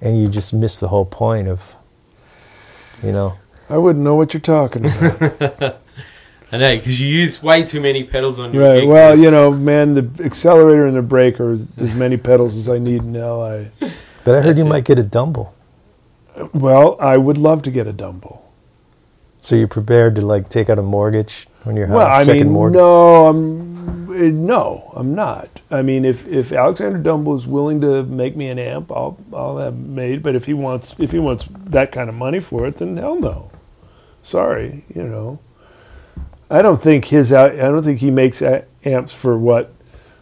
[0.00, 1.76] and you just miss the whole point of,
[3.02, 3.34] you know.
[3.70, 5.80] I wouldn't know what you're talking about.
[6.52, 8.80] I know because you use way too many pedals on your right.
[8.80, 8.88] gig.
[8.88, 12.78] Well, you know, man, the accelerator and the brake are as many pedals as I
[12.78, 13.64] need in LA.
[14.24, 14.68] But I heard That's you it.
[14.68, 15.54] might get a Dumble,
[16.52, 18.52] Well, I would love to get a Dumble.
[19.42, 22.24] so you're prepared to like take out a mortgage when you're Well, having a I
[22.24, 22.76] second mean, mortgage.
[22.76, 25.60] no, I'm no, I'm not.
[25.70, 29.58] I mean, if if Alexander Dumble is willing to make me an amp, I'll I'll
[29.58, 30.22] have made.
[30.22, 33.18] But if he wants if he wants that kind of money for it, then hell
[33.20, 33.50] no.
[34.22, 35.38] Sorry, you know.
[36.50, 38.42] I don't think his out- I don't think he makes
[38.84, 39.72] amps for what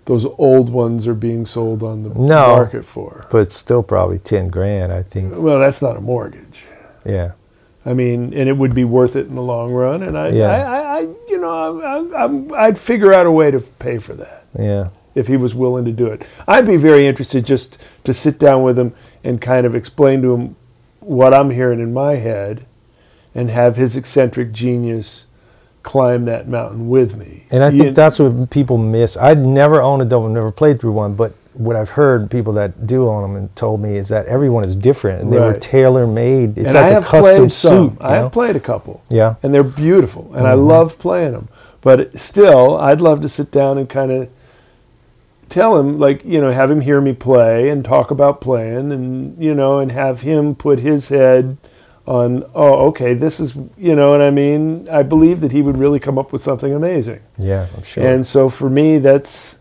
[0.06, 2.56] those old ones are being sold on the No.
[2.56, 3.26] market for.
[3.30, 5.34] But still probably ten grand, I think.
[5.36, 6.64] Well, that's not a mortgage.
[7.04, 7.32] Yeah.
[7.84, 10.02] I mean, and it would be worth it in the long run.
[10.02, 10.46] And I, Yeah.
[10.50, 14.44] I, I, I you know, I, I'd figure out a way to pay for that
[14.58, 14.90] Yeah.
[15.16, 16.26] if he was willing to do it.
[16.46, 18.94] I'd be very interested just to sit down with him
[19.24, 20.56] and kind of explain to him
[21.00, 22.64] what I'm hearing in my head,
[23.34, 25.26] and have his eccentric genius
[25.82, 27.44] climb that mountain with me.
[27.50, 29.16] And I think You- that's what people miss.
[29.16, 32.86] I'd never owned a Dumble, never played through one, but what I've heard people that
[32.86, 36.06] do own them and told me is that everyone is different and they were tailor
[36.06, 36.56] made.
[36.56, 37.68] It's and like I a have custom played suit.
[37.68, 37.98] some.
[38.00, 38.30] I have know?
[38.30, 39.02] played a couple.
[39.10, 39.34] yeah.
[39.42, 40.66] and they're beautiful, and I Mhm.
[40.66, 41.48] love playing them.
[41.82, 44.28] But still, I'd love to sit down and kind of
[45.48, 49.36] tell him, like, you know, have him hear me play and talk about playing, and
[49.42, 51.56] you know, and have him put his head
[52.06, 54.88] on, oh, okay, this is, you know what I mean.
[54.90, 58.04] I believe that he would really come up with something amazing, Yeah, I'm sure.
[58.06, 59.58] and so for me, that's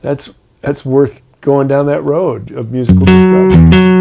[0.00, 0.30] that's
[0.62, 3.91] that's worth going down that road of musical discovery.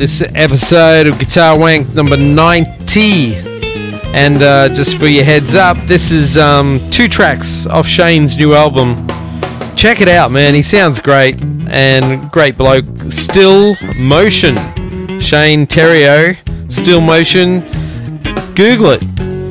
[0.00, 3.34] This episode of Guitar Wank number 90.
[4.14, 8.54] And uh, just for your heads up, this is um, two tracks off Shane's new
[8.54, 9.06] album.
[9.76, 10.54] Check it out, man.
[10.54, 12.86] He sounds great and great bloke.
[13.10, 14.56] Still Motion.
[15.20, 16.72] Shane Theriot.
[16.72, 17.60] Still Motion.
[18.54, 19.00] Google it.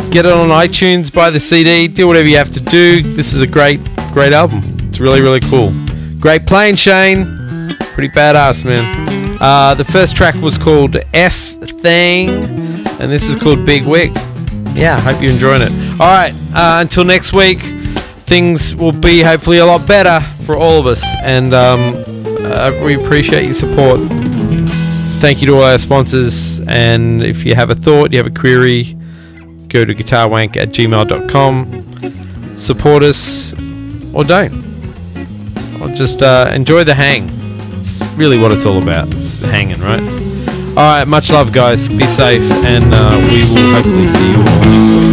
[0.09, 3.03] Get it on iTunes, buy the CD, do whatever you have to do.
[3.03, 4.61] This is a great, great album.
[4.87, 5.71] It's really, really cool.
[6.19, 7.37] Great playing, Shane.
[7.93, 9.08] Pretty badass, man.
[9.39, 11.51] Uh, the first track was called F
[11.81, 14.11] Thing, and this is called Big Wig.
[14.75, 15.71] Yeah, hope you're enjoying it.
[15.99, 20.79] All right, uh, until next week, things will be hopefully a lot better for all
[20.79, 21.95] of us, and um,
[22.41, 24.01] uh, we appreciate your support.
[25.21, 28.31] Thank you to all our sponsors, and if you have a thought, you have a
[28.31, 28.93] query,
[29.69, 32.57] go to guitarwank at gmail.com.
[32.57, 33.53] Support us
[34.13, 34.53] or don't.
[35.81, 37.38] Or just uh, enjoy the hang.
[38.19, 39.07] Really what it's all about.
[39.15, 40.01] It's hanging, right?
[40.01, 41.87] All right, much love, guys.
[41.87, 45.08] Be safe, and uh, we will hopefully see you all next week.